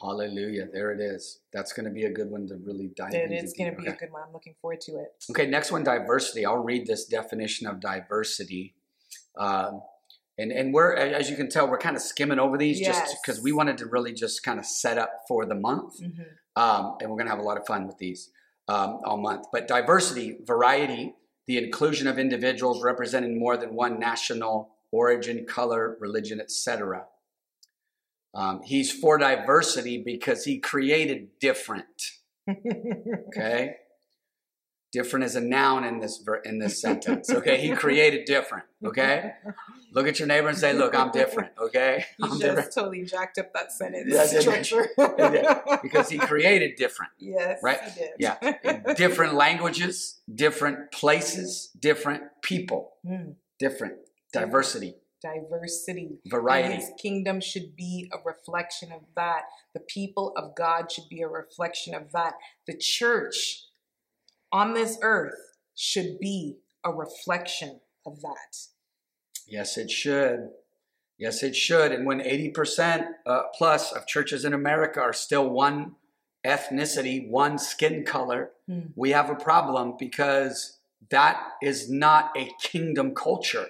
Hallelujah. 0.00 0.66
There 0.72 0.90
it 0.92 1.00
is. 1.00 1.40
That's 1.52 1.72
going 1.72 1.84
to 1.84 1.90
be 1.90 2.04
a 2.04 2.10
good 2.10 2.30
one 2.30 2.46
to 2.48 2.56
really 2.56 2.90
dive 2.96 3.12
It 3.12 3.24
into. 3.24 3.36
It 3.36 3.44
is 3.44 3.52
going 3.52 3.70
to 3.70 3.76
be 3.76 3.82
Okay. 3.88 3.96
a 3.96 3.98
good 3.98 4.12
one. 4.12 4.22
I'm 4.26 4.32
looking 4.32 4.54
forward 4.60 4.80
to 4.82 4.92
it. 4.92 5.12
Okay, 5.30 5.46
next 5.46 5.70
one 5.70 5.84
diversity. 5.84 6.46
I'll 6.46 6.56
read 6.62 6.86
this 6.86 7.04
definition 7.04 7.66
of 7.66 7.80
diversity. 7.80 8.74
Um, 9.36 9.82
And, 10.38 10.52
and 10.52 10.72
we're, 10.72 10.94
as 10.94 11.28
you 11.28 11.36
can 11.36 11.50
tell, 11.50 11.68
we're 11.68 11.76
kind 11.76 11.96
of 11.96 12.00
skimming 12.02 12.38
over 12.38 12.56
these 12.56 12.80
just 12.80 13.16
because 13.20 13.42
we 13.42 13.52
wanted 13.52 13.76
to 13.78 13.86
really 13.86 14.14
just 14.14 14.42
kind 14.42 14.58
of 14.58 14.64
set 14.64 14.96
up 14.96 15.10
for 15.28 15.44
the 15.44 15.54
month. 15.54 16.00
Mhm. 16.00 16.24
Um, 16.56 16.96
and 17.00 17.10
we're 17.10 17.16
going 17.16 17.26
to 17.26 17.30
have 17.30 17.38
a 17.40 17.42
lot 17.50 17.58
of 17.58 17.66
fun 17.66 17.86
with 17.86 17.98
these 17.98 18.30
um, 18.66 19.00
all 19.04 19.18
month. 19.18 19.46
But 19.52 19.68
diversity, 19.68 20.38
variety, 20.42 21.14
the 21.46 21.58
inclusion 21.58 22.06
of 22.06 22.18
individuals 22.18 22.82
representing 22.82 23.38
more 23.38 23.58
than 23.58 23.74
one 23.74 23.98
national 23.98 24.70
origin, 24.92 25.44
color, 25.44 25.98
religion, 26.00 26.40
etc. 26.40 27.04
Um, 28.34 28.62
he's 28.62 28.92
for 28.92 29.18
diversity 29.18 30.02
because 30.04 30.44
he 30.44 30.58
created 30.58 31.28
different. 31.40 31.86
Okay, 32.48 33.76
different 34.92 35.24
is 35.24 35.36
a 35.36 35.40
noun 35.40 35.84
in 35.84 36.00
this 36.00 36.18
ver- 36.24 36.42
in 36.44 36.58
this 36.58 36.80
sentence. 36.80 37.30
Okay, 37.30 37.60
he 37.60 37.70
created 37.70 38.24
different. 38.24 38.64
Okay, 38.84 39.32
look 39.92 40.06
at 40.08 40.18
your 40.18 40.26
neighbor 40.28 40.48
and 40.48 40.56
say, 40.58 40.72
"Look, 40.72 40.94
I'm 40.94 41.10
different." 41.10 41.50
Okay, 41.60 42.04
You 42.18 42.24
I'm 42.24 42.30
just 42.30 42.40
different 42.42 42.74
totally 42.74 43.04
jacked 43.04 43.38
up 43.38 43.52
that 43.54 43.72
sentence 43.72 44.06
Yeah, 44.12 44.22
I 44.22 44.26
did. 44.28 44.42
structure. 44.42 44.88
because 45.82 46.08
he 46.08 46.18
created 46.18 46.76
different. 46.76 47.12
yes, 47.18 47.60
Right? 47.62 47.78
he. 47.96 48.14
Yeah. 48.18 48.94
different 48.94 49.34
languages, 49.34 50.20
different 50.32 50.90
places, 50.92 51.70
different 51.78 52.22
people, 52.42 52.92
Mm, 53.06 53.34
different 53.58 53.94
diversity, 54.32 54.94
diversity. 55.22 56.18
And 56.24 56.30
variety. 56.30 56.74
his 56.74 56.90
kingdom 57.00 57.40
should 57.40 57.76
be 57.76 58.10
a 58.12 58.16
reflection 58.24 58.92
of 58.92 59.00
that. 59.16 59.42
The 59.74 59.80
people 59.80 60.32
of 60.36 60.54
God 60.54 60.90
should 60.90 61.08
be 61.08 61.22
a 61.22 61.28
reflection 61.28 61.94
of 61.94 62.12
that. 62.12 62.34
The 62.66 62.76
church 62.76 63.64
on 64.52 64.74
this 64.74 64.98
earth 65.02 65.56
should 65.76 66.18
be 66.18 66.58
a 66.84 66.92
reflection 66.92 67.80
of 68.06 68.20
that. 68.22 68.56
Yes, 69.46 69.76
it 69.76 69.90
should. 69.90 70.50
Yes, 71.18 71.42
it 71.42 71.54
should. 71.54 71.92
And 71.92 72.06
when 72.06 72.20
80% 72.20 73.06
uh, 73.26 73.42
plus 73.54 73.92
of 73.92 74.06
churches 74.06 74.44
in 74.44 74.54
America 74.54 75.00
are 75.00 75.12
still 75.12 75.48
one 75.50 75.96
ethnicity, 76.46 77.28
one 77.28 77.58
skin 77.58 78.04
color, 78.04 78.50
Hmm. 78.66 78.80
we 78.94 79.10
have 79.10 79.28
a 79.28 79.34
problem 79.34 79.96
because 79.98 80.78
that 81.10 81.42
is 81.62 81.90
not 81.90 82.30
a 82.36 82.50
kingdom 82.62 83.14
culture. 83.14 83.66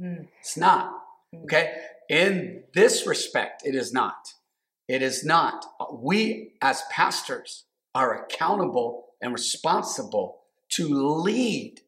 Hmm. 0.00 0.22
It's 0.40 0.56
not. 0.56 0.92
Hmm. 1.32 1.44
Okay? 1.44 1.74
In 2.08 2.64
this 2.74 3.06
respect, 3.06 3.62
it 3.64 3.74
is 3.74 3.92
not. 3.92 4.34
It 4.88 5.02
is 5.02 5.24
not. 5.24 5.64
We, 5.92 6.52
as 6.60 6.82
pastors, 6.90 7.64
are 7.94 8.24
accountable 8.24 9.06
and 9.22 9.32
responsible 9.32 10.40
to 10.70 10.88
lead 10.88 11.80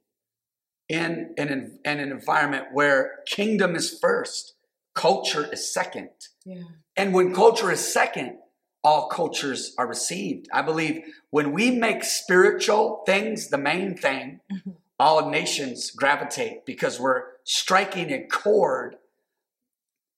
in 0.88 1.34
an, 1.36 1.78
in 1.84 1.98
an 2.00 2.10
environment 2.10 2.66
where 2.72 3.18
kingdom 3.26 3.74
is 3.74 3.98
first, 3.98 4.54
culture 4.94 5.46
is 5.52 5.70
second. 5.72 6.10
Yeah. 6.44 6.62
And 6.96 7.12
when 7.12 7.34
culture 7.34 7.70
is 7.70 7.80
second, 7.92 8.38
all 8.84 9.08
cultures 9.08 9.74
are 9.76 9.86
received. 9.86 10.46
I 10.52 10.62
believe 10.62 11.02
when 11.30 11.52
we 11.52 11.72
make 11.72 12.04
spiritual 12.04 13.02
things 13.04 13.48
the 13.48 13.58
main 13.58 13.96
thing, 13.96 14.40
Mhm. 14.50 14.76
all 14.98 15.28
nations 15.28 15.90
gravitate 15.90 16.64
because 16.64 17.00
we're 17.00 17.24
striking 17.46 18.10
a 18.12 18.26
chord 18.26 18.96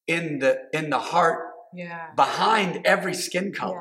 in 0.06 0.38
the 0.38 0.66
in 0.72 0.88
the 0.90 0.98
heart 0.98 1.44
Yeah. 1.74 2.12
behind 2.16 2.86
every 2.86 3.14
skin 3.14 3.52
color. 3.52 3.76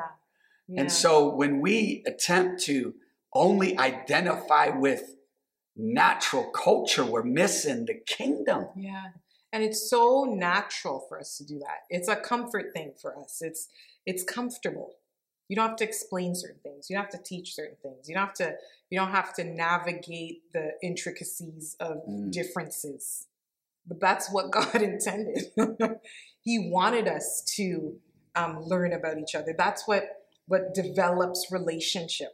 Yeah. 0.67 0.75
Yeah. 0.75 0.81
And 0.81 0.91
so 0.91 1.33
when 1.33 1.61
we 1.61 2.03
attempt 2.05 2.61
to 2.63 2.93
only 3.33 3.77
identify 3.77 4.67
with 4.67 5.15
natural 5.77 6.51
culture, 6.51 7.05
we're 7.05 7.23
missing 7.23 7.85
the 7.85 7.93
kingdom. 8.05 8.67
Yeah. 8.75 9.11
And 9.53 9.63
it's 9.63 9.89
so 9.89 10.25
natural 10.25 11.05
for 11.07 11.17
us 11.19 11.37
to 11.37 11.45
do 11.45 11.57
that. 11.59 11.85
It's 11.89 12.09
a 12.09 12.17
comfort 12.17 12.73
thing 12.73 12.93
for 13.01 13.17
us. 13.17 13.41
It's 13.41 13.69
it's 14.05 14.23
comfortable. 14.23 14.95
You 15.47 15.55
don't 15.55 15.69
have 15.69 15.77
to 15.77 15.85
explain 15.85 16.35
certain 16.35 16.59
things. 16.61 16.89
You 16.89 16.97
don't 16.97 17.05
have 17.05 17.13
to 17.17 17.23
teach 17.23 17.55
certain 17.55 17.77
things. 17.81 18.09
You 18.09 18.15
don't 18.15 18.25
have 18.25 18.33
to 18.35 18.57
you 18.89 18.99
don't 18.99 19.11
have 19.11 19.33
to 19.35 19.45
navigate 19.45 20.51
the 20.51 20.71
intricacies 20.83 21.77
of 21.79 22.03
Mm. 22.05 22.29
differences. 22.33 23.27
But 23.87 23.99
that's 23.99 24.29
what 24.31 24.51
God 24.57 24.81
intended. 24.81 25.45
he 26.41 26.69
wanted 26.71 27.07
us 27.07 27.43
to 27.55 27.95
um, 28.35 28.59
learn 28.63 28.93
about 28.93 29.17
each 29.17 29.35
other. 29.35 29.53
That's 29.57 29.87
what 29.87 30.03
what 30.47 30.73
develops 30.73 31.47
relationship. 31.51 32.29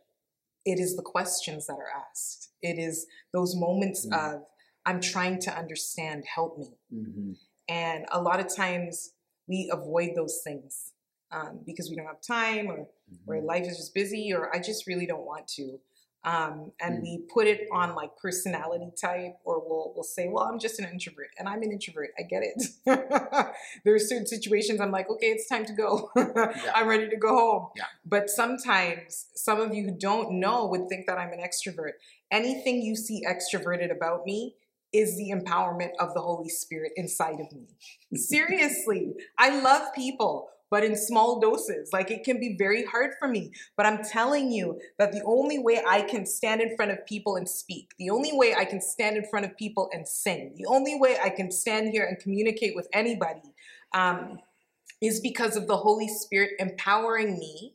It 0.66 0.80
is 0.80 0.96
the 0.96 1.02
questions 1.02 1.66
that 1.68 1.74
are 1.74 1.90
asked. 2.10 2.52
It 2.62 2.78
is 2.80 3.08
those 3.34 3.56
moments 3.56 4.06
Mm. 4.06 4.36
of 4.36 4.42
I'm 4.86 5.00
trying 5.02 5.40
to 5.42 5.58
understand, 5.58 6.24
help 6.26 6.58
me. 6.58 6.78
Mhm. 6.94 7.38
And 7.70 8.06
a 8.12 8.22
lot 8.22 8.40
of 8.40 8.54
times 8.54 9.14
we 9.48 9.70
avoid 9.74 10.12
those 10.16 10.42
things 10.44 10.92
um, 11.32 11.62
because 11.66 11.90
we 11.90 11.96
don't 11.96 12.06
have 12.06 12.22
time 12.22 12.68
or, 12.68 12.88
or 13.28 13.36
Mm-hmm. 13.38 13.46
life 13.46 13.64
is 13.66 13.78
just 13.78 13.94
busy 13.94 14.32
or 14.34 14.54
I 14.56 14.60
just 14.60 14.86
really 14.88 15.06
don't 15.06 15.26
want 15.26 15.48
to. 15.56 15.80
Um, 16.26 16.72
and 16.80 17.00
Mm. 17.00 17.02
we 17.02 17.26
put 17.34 17.48
it 17.48 17.68
on 17.72 17.96
like 17.96 18.16
personality 18.18 18.92
type 19.00 19.36
or 19.44 19.60
we'll, 19.60 19.92
we'll 19.94 20.04
say, 20.06 20.30
well, 20.30 20.46
I'm 20.46 20.58
just 20.58 20.80
an 20.80 20.86
introvert 20.86 21.30
and 21.38 21.50
I'm 21.50 21.62
an 21.64 21.72
introvert. 21.72 22.12
I 22.18 22.24
get 22.24 22.44
it. 22.44 22.64
there 23.84 23.94
are 23.96 24.00
certain 24.00 24.26
situations 24.28 24.80
I'm 24.80 24.92
like, 24.92 25.10
okay, 25.10 25.28
it's 25.28 25.50
time 25.50 25.66
to 25.66 25.74
go. 25.74 26.12
I'm 26.76 26.88
ready 26.88 27.10
to 27.10 27.18
go 27.18 27.30
home. 27.30 27.68
Yeah. 27.76 27.86
But 28.06 28.30
sometimes 28.30 29.28
some 29.36 29.60
of 29.60 29.74
you 29.74 29.84
who 29.84 29.98
don't 29.98 30.40
know 30.40 30.66
would 30.68 30.88
think 30.88 31.08
that 31.08 31.18
I'm 31.18 31.34
an 31.34 31.40
extrovert. 31.40 31.94
Anything 32.32 32.82
you 32.82 32.96
see 32.96 33.24
extroverted 33.28 33.92
about 33.94 34.26
me 34.26 34.56
is 34.94 35.18
the 35.18 35.32
empowerment 35.36 35.90
of 36.00 36.14
the 36.14 36.22
Holy 36.22 36.50
Spirit 36.50 36.92
inside 36.96 37.40
of 37.40 37.52
me. 37.52 37.68
Seriously, 38.18 39.14
I 39.38 39.60
love 39.62 39.94
people, 39.94 40.50
but 40.74 40.84
in 40.84 40.96
small 40.96 41.40
doses. 41.40 41.92
Like 41.94 42.10
it 42.10 42.24
can 42.24 42.40
be 42.40 42.56
very 42.58 42.84
hard 42.84 43.12
for 43.20 43.28
me. 43.28 43.52
But 43.78 43.86
I'm 43.86 44.04
telling 44.04 44.52
you 44.52 44.80
that 44.98 45.12
the 45.12 45.22
only 45.24 45.60
way 45.60 45.84
I 45.88 46.02
can 46.02 46.26
stand 46.26 46.62
in 46.62 46.76
front 46.76 46.92
of 46.92 47.06
people 47.06 47.36
and 47.36 47.48
speak, 47.48 47.92
the 48.00 48.10
only 48.10 48.32
way 48.34 48.56
I 48.58 48.66
can 48.66 48.82
stand 48.82 49.16
in 49.16 49.24
front 49.30 49.46
of 49.46 49.56
people 49.56 49.88
and 49.94 50.08
sing, 50.08 50.56
the 50.58 50.66
only 50.66 51.00
way 51.00 51.18
I 51.24 51.30
can 51.30 51.52
stand 51.52 51.90
here 51.90 52.06
and 52.06 52.18
communicate 52.18 52.76
with 52.76 52.88
anybody 52.92 53.54
um, 53.94 54.40
is 55.00 55.22
because 55.22 55.56
of 55.56 55.68
the 55.68 55.78
Holy 55.78 56.08
Spirit 56.08 56.54
empowering 56.58 57.38
me 57.38 57.74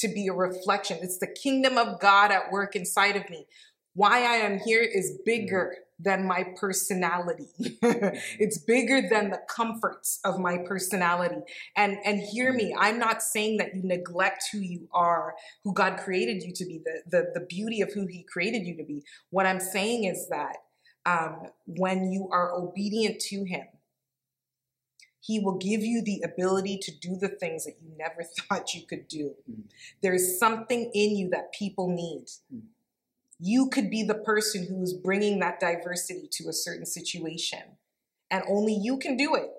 to 0.00 0.08
be 0.08 0.28
a 0.28 0.34
reflection. 0.34 0.98
It's 1.00 1.16
the 1.16 1.34
kingdom 1.42 1.78
of 1.78 1.98
God 2.00 2.32
at 2.32 2.52
work 2.52 2.76
inside 2.76 3.16
of 3.16 3.30
me. 3.30 3.46
Why 3.94 4.18
I 4.18 4.36
am 4.44 4.58
here 4.58 4.82
is 4.82 5.20
bigger 5.24 5.74
than 5.98 6.26
my 6.26 6.44
personality. 6.56 7.48
it's 7.58 8.58
bigger 8.58 9.08
than 9.08 9.30
the 9.30 9.40
comforts 9.48 10.20
of 10.24 10.38
my 10.38 10.58
personality. 10.58 11.40
And 11.76 11.98
and 12.04 12.20
hear 12.20 12.52
me, 12.52 12.74
I'm 12.78 12.98
not 12.98 13.22
saying 13.22 13.56
that 13.58 13.74
you 13.74 13.82
neglect 13.82 14.44
who 14.52 14.58
you 14.58 14.88
are, 14.92 15.34
who 15.64 15.72
God 15.72 15.98
created 15.98 16.42
you 16.42 16.52
to 16.52 16.64
be, 16.64 16.80
the 16.84 17.02
the, 17.10 17.40
the 17.40 17.46
beauty 17.46 17.80
of 17.80 17.92
who 17.92 18.06
He 18.06 18.24
created 18.24 18.66
you 18.66 18.76
to 18.76 18.84
be. 18.84 19.02
What 19.30 19.46
I'm 19.46 19.60
saying 19.60 20.04
is 20.04 20.28
that 20.28 20.56
um, 21.06 21.46
when 21.66 22.12
you 22.12 22.28
are 22.30 22.52
obedient 22.54 23.20
to 23.20 23.44
Him, 23.44 23.66
He 25.20 25.40
will 25.40 25.56
give 25.56 25.80
you 25.80 26.02
the 26.02 26.22
ability 26.24 26.78
to 26.82 26.92
do 26.94 27.16
the 27.16 27.28
things 27.28 27.64
that 27.64 27.76
you 27.80 27.90
never 27.96 28.22
thought 28.48 28.74
you 28.74 28.86
could 28.86 29.08
do. 29.08 29.34
Mm. 29.50 29.62
There's 30.02 30.38
something 30.38 30.90
in 30.92 31.16
you 31.16 31.30
that 31.30 31.54
people 31.54 31.88
need. 31.88 32.26
Mm. 32.54 32.62
You 33.38 33.68
could 33.68 33.90
be 33.90 34.02
the 34.02 34.14
person 34.14 34.66
who 34.66 34.82
is 34.82 34.94
bringing 34.94 35.38
that 35.40 35.60
diversity 35.60 36.28
to 36.32 36.48
a 36.48 36.52
certain 36.52 36.86
situation. 36.86 37.60
And 38.30 38.42
only 38.48 38.74
you 38.74 38.98
can 38.98 39.16
do 39.16 39.34
it 39.34 39.50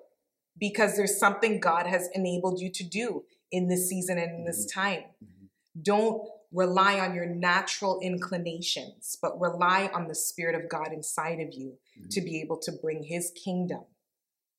because 0.58 0.96
there's 0.96 1.18
something 1.18 1.60
God 1.60 1.86
has 1.86 2.08
enabled 2.14 2.60
you 2.60 2.70
to 2.72 2.84
do 2.84 3.24
in 3.52 3.68
this 3.68 3.88
season 3.88 4.18
and 4.18 4.40
in 4.40 4.44
this 4.44 4.66
time. 4.66 5.04
Mhm. 5.22 5.48
Don't 5.80 6.28
rely 6.50 6.98
on 6.98 7.14
your 7.14 7.26
natural 7.26 8.00
inclinations, 8.00 9.16
but 9.20 9.38
rely 9.40 9.88
on 9.88 10.08
the 10.08 10.14
Spirit 10.14 10.54
of 10.54 10.68
God 10.68 10.92
inside 10.92 11.40
of 11.40 11.52
you 11.54 11.78
Mhm. 11.98 12.10
to 12.10 12.20
be 12.20 12.40
able 12.40 12.58
to 12.58 12.72
bring 12.72 13.04
His 13.04 13.30
kingdom 13.30 13.84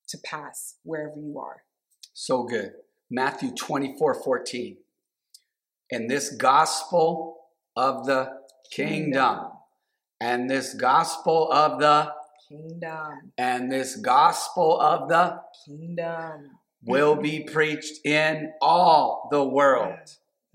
to 0.08 0.18
pass 0.18 0.76
wherever 0.82 1.20
you 1.20 1.38
are. 1.38 1.64
So 2.12 2.44
good. 2.44 2.74
Matthew 3.10 3.52
24 3.52 4.14
14. 4.14 4.84
And 5.90 6.08
this 6.08 6.30
gospel 6.30 7.48
of 7.76 8.06
the 8.06 8.39
kingdom, 8.70 9.48
and 10.20 10.48
this 10.50 10.74
gospel 10.74 11.50
of 11.52 11.80
the, 11.80 12.12
Kingdom, 12.48 13.32
and 13.38 13.70
this 13.70 13.96
gospel 13.96 14.80
of 14.80 15.08
the 15.08 15.40
kingdom. 15.66 16.50
will 16.84 17.16
be 17.16 17.40
preached 17.40 18.04
in 18.04 18.52
all 18.60 19.28
the 19.30 19.44
world. 19.44 19.94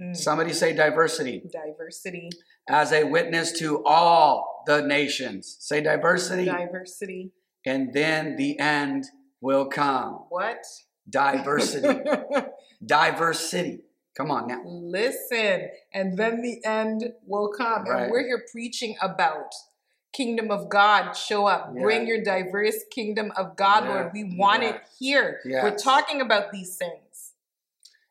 Mm. 0.02 0.16
Somebody 0.16 0.52
say 0.54 0.74
diversity. 0.74 1.42
Diversity, 1.52 2.30
As 2.68 2.92
a 2.92 3.06
witness 3.06 3.54
to 3.60 3.84
all 3.86 4.64
the 4.68 4.82
nations. 4.82 5.56
Say 5.60 5.82
diversity. 5.82 6.46
diversity. 6.46 7.32
And 7.66 7.94
then 7.94 8.36
the 8.36 8.60
end 8.60 9.06
will 9.42 9.66
come. 9.68 10.26
What? 10.30 10.64
Diversity. 11.10 12.00
Diversity. 12.86 13.80
Come 14.16 14.32
on 14.32 14.48
now. 14.48 14.62
Listen, 14.66 15.70
and 15.94 16.18
then 16.18 16.42
the 16.42 16.64
end 16.66 17.14
will 17.26 17.50
come. 17.50 17.84
Right. 17.84 18.04
And 18.04 18.12
we're 18.12 18.24
here 18.24 18.44
preaching 18.52 18.96
about 19.02 19.54
kingdom 20.14 20.50
of 20.52 20.70
God 20.70 21.12
show 21.14 21.46
up. 21.46 21.74
Yeah. 21.76 21.82
Bring 21.82 22.08
your 22.08 22.24
diverse 22.24 22.78
kingdom 22.90 23.34
of 23.36 23.58
God, 23.58 23.84
Yeah. 23.84 23.90
Lord. 23.94 24.12
We 24.14 24.36
want 24.38 24.64
it 24.64 24.76
Yes. 24.76 24.98
here. 25.00 25.42
We're 25.46 25.78
talking 25.78 26.22
about 26.22 26.54
these 26.54 26.78
things. 26.78 27.34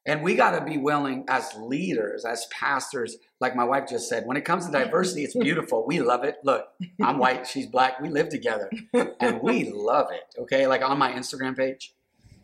And 0.07 0.23
we 0.23 0.35
got 0.35 0.51
to 0.59 0.63
be 0.63 0.77
willing 0.77 1.25
as 1.29 1.55
leaders, 1.57 2.27
as 2.27 2.45
pastors, 2.49 3.17
like 3.41 3.57
my 3.57 3.65
wife 3.65 3.89
just 3.89 4.07
said, 4.07 4.27
when 4.27 4.37
it 4.37 4.45
comes 4.45 4.67
to 4.67 4.73
diversity, 4.73 5.25
it's 5.25 5.35
beautiful. 5.35 5.87
We 5.87 6.01
love 6.01 6.25
it. 6.25 6.37
Look, 6.45 6.67
I'm 7.03 7.17
white, 7.17 7.47
she's 7.47 7.67
black. 7.67 8.01
We 8.03 8.11
live 8.11 8.29
together 8.29 8.71
and 8.93 9.41
we 9.41 9.71
love 9.71 10.09
it. 10.13 10.25
Okay. 10.43 10.67
Like 10.67 10.83
on 10.83 10.99
my 10.99 11.13
Instagram 11.13 11.57
page, 11.57 11.95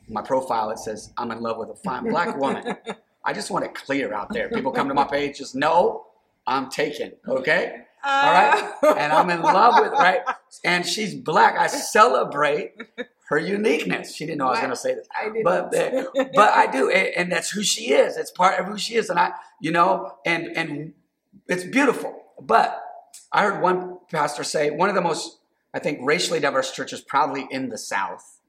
my 0.09 0.23
profile, 0.23 0.71
it 0.71 0.79
says, 0.79 1.13
I'm 1.19 1.31
in 1.33 1.41
love 1.43 1.59
with 1.59 1.69
a 1.69 1.75
fine 1.75 2.09
black 2.09 2.35
woman. 2.39 2.79
I 3.25 3.33
just 3.33 3.51
want 3.51 3.65
it 3.65 3.75
clear 3.75 4.13
out 4.15 4.33
there. 4.33 4.49
People 4.49 4.73
come 4.73 4.89
to 4.89 4.95
my 4.95 5.05
page, 5.11 5.39
just 5.39 5.55
know 5.55 6.07
I'm 6.47 6.71
taken. 6.71 7.13
Okay. 7.27 7.83
All 8.03 8.33
right. 8.33 8.73
And 8.83 9.13
I'm 9.13 9.29
in 9.31 9.43
love 9.43 9.83
with, 9.83 9.93
right? 9.93 10.23
And 10.65 10.85
she's 10.85 11.15
black. 11.15 11.57
I 11.57 11.69
celebrate 11.69 12.73
her 13.29 13.39
uniqueness. 13.39 14.15
She 14.17 14.27
didn't 14.27 14.39
know 14.39 14.49
I 14.49 14.51
was 14.51 14.59
going 14.59 14.71
to 14.71 14.77
say 14.77 14.95
this 14.95 15.07
I 15.17 15.27
didn't. 15.27 15.45
but 15.45 15.71
but 15.71 16.51
I 16.51 16.67
do, 16.67 16.91
and, 16.91 17.09
and 17.17 17.33
that's 17.33 17.51
who 17.51 17.63
she 17.63 17.93
is. 17.93 18.17
It's 18.17 18.33
part 18.33 18.59
of 18.59 18.67
who 18.67 18.77
she 18.77 18.97
is, 18.97 19.09
and 19.11 19.19
I, 19.19 19.31
you 19.61 19.71
know, 19.71 20.17
and 20.27 20.49
and 20.57 20.93
it's 21.47 21.63
beautiful. 21.63 22.21
But 22.41 22.83
I 23.33 23.45
heard 23.45 23.63
one 23.63 23.99
pastor 24.11 24.43
say 24.43 24.71
one 24.71 24.89
of 24.89 24.97
the 24.97 25.01
most, 25.01 25.39
I 25.73 25.79
think, 25.79 26.01
racially 26.03 26.41
diverse 26.41 26.73
churches 26.73 27.01
probably 27.01 27.47
in 27.49 27.69
the 27.69 27.79
South, 27.79 28.41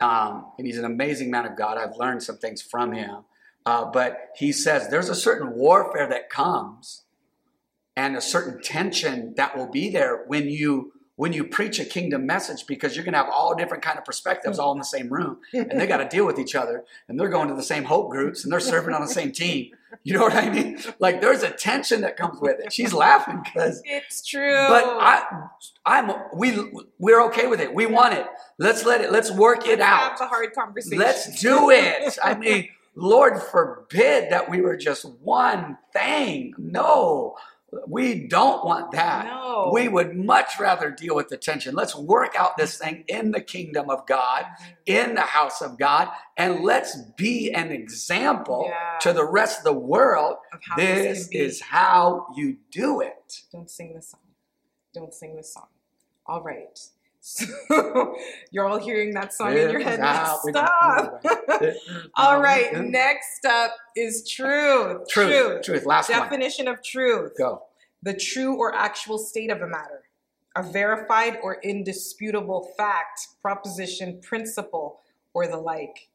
um, 0.00 0.52
and 0.56 0.68
he's 0.68 0.78
an 0.78 0.84
amazing 0.84 1.32
man 1.32 1.46
of 1.46 1.56
God. 1.56 1.78
I've 1.78 1.96
learned 1.96 2.22
some 2.22 2.36
things 2.38 2.62
from 2.62 2.92
him, 2.92 3.24
uh, 3.70 3.84
but 3.84 4.30
he 4.34 4.50
says 4.50 4.88
there's 4.88 5.08
a 5.08 5.14
certain 5.14 5.54
warfare 5.54 6.08
that 6.08 6.28
comes, 6.28 7.04
and 7.94 8.16
a 8.16 8.20
certain 8.20 8.60
tension 8.60 9.32
that 9.36 9.56
will 9.56 9.68
be 9.70 9.88
there 9.90 10.24
when 10.26 10.48
you 10.48 10.92
when 11.14 11.32
you 11.34 11.44
preach 11.44 11.78
a 11.78 11.84
kingdom 11.84 12.24
message 12.24 12.66
because 12.66 12.96
you're 12.96 13.04
going 13.04 13.12
to 13.12 13.18
have 13.18 13.28
all 13.28 13.54
different 13.54 13.82
kind 13.82 13.98
of 13.98 14.04
perspectives 14.06 14.58
all 14.58 14.72
in 14.72 14.78
the 14.78 14.84
same 14.84 15.08
room 15.10 15.36
and 15.52 15.78
they 15.78 15.86
got 15.86 15.98
to 15.98 16.08
deal 16.08 16.24
with 16.24 16.38
each 16.38 16.54
other 16.54 16.82
and 17.06 17.20
they're 17.20 17.28
going 17.28 17.46
to 17.46 17.54
the 17.54 17.62
same 17.62 17.84
hope 17.84 18.10
groups 18.10 18.42
and 18.42 18.50
they're 18.50 18.58
serving 18.58 18.94
on 18.94 19.02
the 19.02 19.06
same 19.06 19.30
team. 19.30 19.70
You 20.02 20.14
know 20.14 20.22
what 20.22 20.34
i 20.34 20.48
mean? 20.48 20.78
Like 20.98 21.20
there's 21.20 21.42
a 21.42 21.50
tension 21.50 22.00
that 22.00 22.16
comes 22.16 22.40
with 22.40 22.58
it. 22.60 22.72
She's 22.72 22.94
laughing 22.94 23.42
because 23.44 23.82
it's 23.84 24.26
true. 24.26 24.66
but 24.68 24.84
i 24.84 25.46
i'm 25.84 26.10
we 26.34 26.48
we're 26.98 27.22
okay 27.26 27.46
with 27.46 27.60
it. 27.60 27.74
We 27.74 27.86
want 27.86 28.14
it. 28.14 28.26
Let's 28.58 28.84
let 28.86 29.00
it 29.00 29.12
let's 29.12 29.30
work 29.30 29.66
it 29.66 29.78
Let's 29.78 29.82
have 29.82 30.12
out 30.12 30.18
the 30.18 30.26
hard 30.26 30.54
conversation. 30.54 30.98
let's 30.98 31.40
do 31.40 31.70
it. 31.70 32.18
I 32.24 32.34
mean 32.34 32.68
lord 32.94 33.40
forbid 33.40 34.30
that 34.30 34.48
we 34.50 34.60
were 34.60 34.76
just 34.76 35.04
one 35.20 35.76
thing 35.92 36.52
no 36.58 37.34
we 37.86 38.26
don't 38.26 38.64
want 38.64 38.92
that 38.92 39.26
No. 39.26 39.70
we 39.72 39.88
would 39.88 40.16
much 40.16 40.58
rather 40.58 40.90
deal 40.90 41.14
with 41.14 41.28
the 41.28 41.36
tension. 41.36 41.74
Let's 41.74 41.94
work 41.94 42.34
out 42.36 42.56
this 42.56 42.76
thing 42.78 43.04
in 43.06 43.30
the 43.30 43.40
kingdom 43.40 43.90
of 43.90 44.06
God, 44.06 44.44
mm-hmm. 44.44 44.70
in 44.86 45.14
the 45.14 45.20
house 45.22 45.62
of 45.62 45.78
God, 45.78 46.08
and 46.36 46.62
let's 46.64 46.96
be 47.16 47.52
an 47.52 47.70
example 47.70 48.66
Yeah. 48.68 48.98
to 49.00 49.12
the 49.12 49.24
rest 49.24 49.58
of 49.58 49.64
the 49.64 49.72
world. 49.72 50.36
Of 50.52 50.60
how 50.62 50.76
This 50.76 51.28
can 51.28 51.40
is 51.40 51.60
how 51.60 52.26
you 52.36 52.56
do 52.70 53.00
it. 53.00 53.42
Don't 53.52 53.70
sing 53.70 53.94
the 53.94 54.02
song. 54.02 54.20
Don't 54.92 55.14
sing 55.14 55.36
the 55.36 55.44
song. 55.44 55.68
All 56.26 56.42
right. 56.42 56.78
So 57.32 58.16
you're 58.50 58.66
all 58.66 58.78
hearing 58.78 59.14
that 59.14 59.32
song 59.32 59.56
in 59.56 59.70
your 59.70 59.80
head. 59.80 60.00
now. 60.00 60.38
Stop. 60.42 61.22
all 62.16 62.40
right. 62.40 62.76
Next 62.84 63.44
up 63.44 63.76
is 63.96 64.28
truth. 64.28 65.08
Truth, 65.08 65.62
truth. 65.62 65.86
Last 65.86 66.10
one. 66.10 66.18
Definition 66.20 66.66
of 66.66 66.82
truth. 66.82 67.32
Go. 67.38 67.62
The 68.02 68.14
true 68.14 68.56
or 68.56 68.74
actual 68.74 69.18
state 69.18 69.50
of 69.50 69.62
a 69.62 69.66
matter. 69.66 70.02
A 70.56 70.62
verified 70.62 71.38
or 71.42 71.60
indisputable 71.62 72.72
fact, 72.76 73.28
proposition, 73.40 74.20
principle, 74.20 75.00
or 75.32 75.46
the 75.46 75.56
like. 75.56 76.08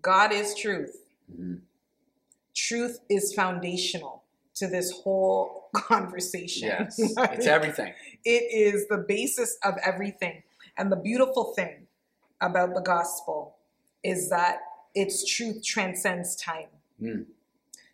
God 0.00 0.32
is 0.32 0.54
truth. 0.54 0.96
Mhm. 1.30 1.60
Truth 2.54 3.00
is 3.10 3.34
foundational 3.34 4.23
to 4.56 4.66
this 4.66 4.90
whole 4.90 5.68
conversation. 5.74 6.68
Yes, 6.68 7.00
Right? 7.16 7.30
it's 7.34 7.46
everything. 7.46 7.92
it 8.24 8.74
is 8.74 8.88
the 8.88 8.98
basis 8.98 9.56
of 9.64 9.74
everything. 9.84 10.42
And 10.76 10.90
the 10.90 10.96
beautiful 10.96 11.52
thing 11.54 11.86
about 12.40 12.74
the 12.74 12.80
gospel 12.80 13.56
is 14.02 14.28
that 14.30 14.58
its 14.94 15.24
truth 15.24 15.64
transcends 15.64 16.36
time. 16.36 16.68
Mm. 17.00 17.26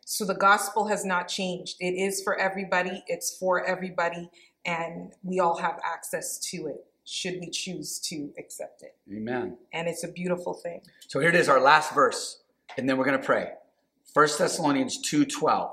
So 0.05 0.25
the 0.25 0.35
gospel 0.35 0.89
has 0.89 1.05
not 1.05 1.29
changed. 1.29 1.77
It 1.79 1.93
is 1.93 2.23
for 2.23 2.37
everybody, 2.37 3.05
it's 3.07 3.37
for 3.37 3.65
everybody, 3.65 4.29
and 4.65 5.13
we 5.23 5.41
all 5.41 5.59
have 5.59 5.79
access 5.85 6.39
to 6.51 6.67
it 6.67 6.85
should 7.05 7.41
we 7.41 7.51
choose 7.51 7.99
to 7.99 8.31
accept 8.39 8.83
it. 8.83 8.95
Amen. 9.13 9.57
And 9.73 9.89
it's 9.89 10.05
a 10.05 10.09
beautiful 10.09 10.55
thing. 10.55 10.83
So 11.09 11.19
here 11.19 11.29
it 11.29 11.35
is, 11.35 11.49
our 11.49 11.61
last 11.61 11.93
verse, 11.93 12.43
and 12.77 12.89
then 12.89 12.99
we're 12.99 13.05
going 13.05 13.19
to 13.19 13.25
pray. 13.25 13.53
1 14.13 14.29
Thessalonians 14.39 14.99
2:12. 15.11 15.73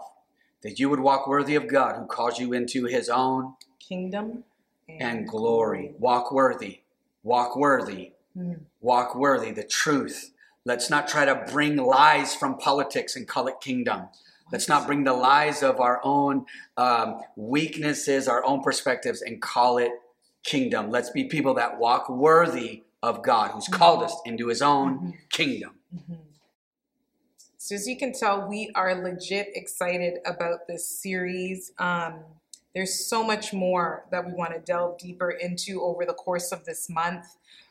That 0.63 0.79
you 0.79 0.89
would 0.89 0.99
walk 0.99 1.27
worthy 1.27 1.55
of 1.55 1.67
God 1.67 1.95
who 1.97 2.05
calls 2.05 2.39
you 2.39 2.53
into 2.53 2.85
his 2.85 3.09
own 3.09 3.53
Kingdom 3.79 4.43
and 4.89 5.27
glory. 5.27 5.93
Walk 5.99 6.31
worthy. 6.31 6.81
Walk 7.23 7.55
worthy. 7.55 8.13
Mm. 8.37 8.61
Walk 8.81 9.15
worthy. 9.15 9.51
The 9.51 9.63
truth. 9.63 10.31
Let's 10.65 10.89
not 10.89 11.07
try 11.07 11.25
to 11.25 11.45
bring 11.51 11.77
lies 11.77 12.35
from 12.35 12.57
politics 12.57 13.15
and 13.15 13.27
call 13.27 13.47
it 13.47 13.61
kingdom. 13.61 14.09
Let's 14.51 14.67
not 14.67 14.85
bring 14.87 15.03
the 15.05 15.13
lies 15.13 15.63
of 15.63 15.79
our 15.79 16.01
own 16.03 16.45
um, 16.75 17.21
weaknesses, 17.35 18.27
our 18.27 18.43
own 18.45 18.61
perspectives, 18.61 19.21
and 19.21 19.41
call 19.41 19.77
it 19.77 19.91
kingdom. 20.43 20.89
Let's 20.89 21.09
be 21.09 21.25
people 21.25 21.53
that 21.55 21.79
walk 21.79 22.09
worthy 22.09 22.83
of 23.03 23.23
God 23.23 23.51
who's 23.51 23.67
called 23.67 24.03
us 24.03 24.15
into 24.25 24.47
his 24.47 24.61
own 24.61 24.99
Mhm. 24.99 25.13
kingdom. 25.29 25.79
Mhm. 25.95 26.17
So 27.67 27.75
as 27.75 27.85
you 27.85 27.97
can 27.97 28.13
tell, 28.13 28.47
we 28.47 28.71
are 28.75 28.95
legit 28.95 29.49
excited 29.53 30.19
about 30.25 30.67
this 30.69 30.87
series. 30.87 31.73
Um, 31.79 32.21
there's 32.73 33.05
so 33.05 33.21
much 33.21 33.51
more 33.51 34.05
that 34.09 34.25
we 34.25 34.31
want 34.31 34.53
to 34.53 34.61
delve 34.61 34.97
deeper 34.99 35.31
into 35.31 35.81
over 35.81 36.05
the 36.05 36.13
course 36.13 36.53
of 36.53 36.63
this 36.63 36.89
month, 36.89 37.25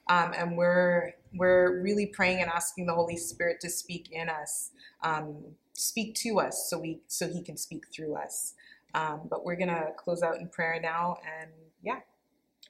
um, 0.09 0.35
and 0.37 0.55
we're 0.55 1.15
we're 1.33 1.81
really 1.81 2.05
praying 2.05 2.43
and 2.43 2.51
asking 2.51 2.85
the 2.85 2.93
Holy 2.93 3.17
Spirit 3.17 3.59
to 3.61 3.71
speak 3.71 4.11
in 4.13 4.29
us, 4.29 4.73
um, 5.03 5.35
speak 5.73 6.15
to 6.17 6.41
us, 6.41 6.69
so 6.69 6.79
we 6.79 7.01
so 7.07 7.27
He 7.27 7.41
can 7.41 7.57
speak 7.57 7.87
through 7.91 8.17
us. 8.17 8.53
Um, 8.93 9.23
but 9.31 9.47
we're 9.47 9.57
gonna 9.57 9.93
close 9.97 10.23
out 10.23 10.37
in 10.37 10.49
prayer 10.51 10.79
now, 10.79 11.17
and 11.41 11.51
yeah. 11.83 12.01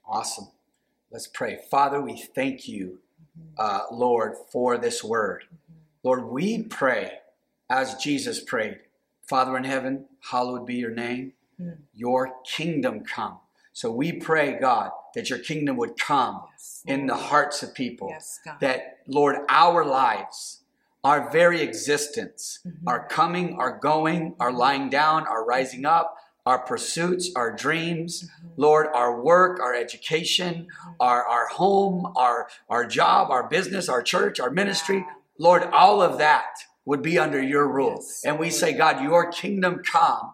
Awesome. 0.06 0.46
Let's 1.10 1.26
pray. 1.26 1.58
Father, 1.72 2.00
we 2.00 2.22
thank 2.36 2.68
you, 2.68 3.00
uh, 3.58 3.80
Lord, 3.90 4.36
for 4.52 4.78
this 4.78 5.02
word. 5.02 5.42
Lord, 6.06 6.26
we 6.26 6.62
pray 6.62 7.18
as 7.68 7.96
Jesus 7.96 8.38
prayed 8.40 8.78
Father 9.28 9.56
in 9.56 9.64
heaven, 9.64 10.04
hallowed 10.30 10.64
be 10.64 10.76
your 10.76 10.92
name. 10.92 11.32
Mm. 11.60 11.78
Your 11.92 12.32
kingdom 12.44 13.02
come. 13.02 13.38
So 13.72 13.90
we 13.90 14.12
pray, 14.12 14.56
God, 14.60 14.92
that 15.16 15.28
your 15.30 15.40
kingdom 15.40 15.76
would 15.78 15.98
come 15.98 16.42
Yes, 16.52 16.82
in 16.86 17.08
the 17.08 17.16
hearts 17.16 17.64
of 17.64 17.74
people. 17.74 18.06
Yes, 18.10 18.38
God. 18.44 18.60
That, 18.60 18.98
Lord, 19.08 19.38
our 19.48 19.84
lives, 19.84 20.60
our 21.02 21.28
very 21.28 21.60
existence, 21.60 22.60
Mhm. 22.64 22.86
our 22.86 23.08
coming, 23.08 23.56
our 23.58 23.76
going, 23.76 24.36
our 24.38 24.52
lying 24.52 24.88
down, 24.88 25.26
our 25.26 25.44
rising 25.44 25.84
up, 25.84 26.16
our 26.46 26.60
pursuits, 26.60 27.30
our 27.34 27.50
dreams, 27.50 28.22
Mhm. 28.22 28.50
Lord, 28.56 28.86
our 28.94 29.20
work, 29.20 29.58
our 29.58 29.74
education, 29.74 30.68
Mhm. 30.70 30.94
our, 31.00 31.24
our 31.26 31.48
home, 31.48 32.12
our, 32.14 32.46
our 32.70 32.86
job, 32.86 33.32
our 33.32 33.48
business, 33.48 33.88
our 33.88 34.04
church, 34.04 34.38
our 34.38 34.50
ministry, 34.50 34.98
Yeah. 34.98 35.12
Lord, 35.38 35.64
all 35.64 36.02
of 36.02 36.18
that 36.18 36.54
would 36.84 37.02
be 37.02 37.18
under 37.18 37.42
your 37.42 37.68
rule. 37.68 37.96
Yes, 37.96 38.22
and 38.24 38.38
we 38.38 38.50
say, 38.50 38.72
God, 38.72 39.02
your 39.02 39.30
kingdom 39.30 39.82
come 39.84 40.32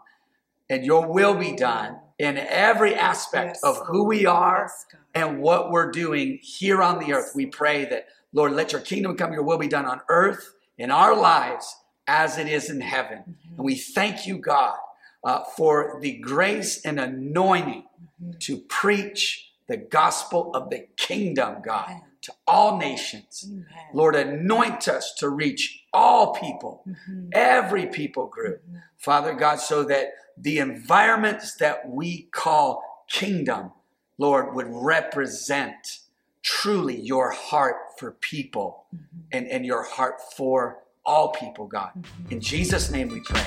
and 0.68 0.84
your 0.84 1.06
will 1.06 1.34
be 1.34 1.54
done 1.54 1.98
in 2.18 2.38
every 2.38 2.94
aspect 2.94 3.58
Yes, 3.62 3.64
of 3.64 3.86
who 3.86 4.04
we 4.04 4.26
are 4.26 4.62
Yes, 4.68 4.86
and 5.14 5.40
what 5.40 5.70
we're 5.70 5.90
doing 5.90 6.38
here 6.42 6.82
on 6.82 6.98
the 6.98 7.12
earth. 7.14 7.32
We 7.34 7.46
pray 7.46 7.84
that, 7.86 8.06
Lord, 8.32 8.52
let 8.52 8.72
your 8.72 8.80
kingdom 8.80 9.16
come, 9.16 9.32
your 9.32 9.42
will 9.42 9.58
be 9.58 9.68
done 9.68 9.86
on 9.86 10.00
earth 10.08 10.54
in 10.78 10.90
our 10.90 11.14
lives 11.16 11.76
as 12.06 12.38
it 12.38 12.48
is 12.48 12.70
in 12.70 12.80
heaven. 12.80 13.18
Mhm. 13.18 13.56
And 13.56 13.64
we 13.64 13.76
thank 13.76 14.26
you, 14.26 14.38
God, 14.38 14.76
uh, 15.24 15.44
for 15.56 15.98
the 16.00 16.18
grace 16.18 16.84
and 16.84 16.98
anointing 16.98 17.84
Mhm. 18.22 18.38
to 18.40 18.58
preach 18.58 19.52
the 19.68 19.76
gospel 19.76 20.54
of 20.54 20.70
the 20.70 20.88
kingdom, 20.96 21.62
God. 21.62 22.02
To 22.22 22.32
all 22.46 22.78
nations. 22.78 23.44
Amen. 23.48 23.64
Lord, 23.92 24.14
anoint 24.16 24.88
us 24.88 25.12
to 25.18 25.28
reach 25.28 25.84
all 25.92 26.32
people, 26.34 26.84
Mhm. 26.86 27.28
every 27.32 27.86
people 27.86 28.26
group. 28.26 28.62
Mhm. 28.64 28.82
Father 28.96 29.34
God, 29.34 29.56
so 29.60 29.82
that 29.84 30.12
the 30.36 30.58
environments 30.58 31.54
that 31.56 31.88
we 31.88 32.22
call 32.32 33.04
kingdom, 33.08 33.72
Lord, 34.18 34.54
would 34.54 34.68
represent 34.70 35.98
truly 36.42 36.98
your 37.00 37.30
heart 37.30 37.76
for 37.98 38.12
people 38.12 38.86
Mhm. 38.94 38.98
and, 39.32 39.46
and 39.48 39.66
your 39.66 39.82
heart 39.82 40.20
for 40.36 40.78
all 41.04 41.32
people, 41.32 41.66
God. 41.66 41.90
Mhm. 41.96 42.32
In 42.32 42.40
Jesus' 42.40 42.90
name 42.90 43.08
we 43.08 43.20
pray. 43.20 43.46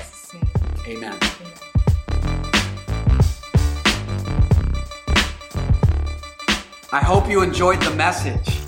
Amen. 0.86 1.18
Amen. 1.18 1.52
I 6.92 7.00
hope 7.00 7.28
you 7.28 7.42
enjoyed 7.42 7.80
the 7.82 7.90
message. 7.94 8.65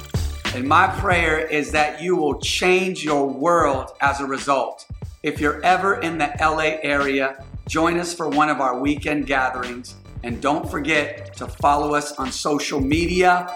And 0.54 0.66
my 0.66 0.86
prayer 0.86 1.38
is 1.38 1.70
that 1.72 2.00
you 2.00 2.16
will 2.16 2.40
change 2.40 3.04
your 3.04 3.28
world 3.28 3.92
as 4.00 4.20
a 4.20 4.26
result. 4.26 4.86
If 5.22 5.40
you're 5.40 5.62
ever 5.64 6.00
in 6.00 6.16
the 6.16 6.32
LA 6.40 6.78
area, 6.82 7.44
join 7.68 7.98
us 7.98 8.14
for 8.14 8.28
one 8.28 8.48
of 8.48 8.60
our 8.60 8.78
weekend 8.78 9.26
gatherings. 9.26 9.96
And 10.24 10.40
don't 10.40 10.68
forget 10.68 11.36
to 11.36 11.46
follow 11.46 11.94
us 11.94 12.12
on 12.12 12.32
social 12.32 12.80
media. 12.80 13.54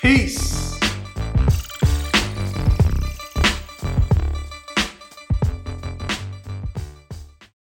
Peace. 0.00 0.79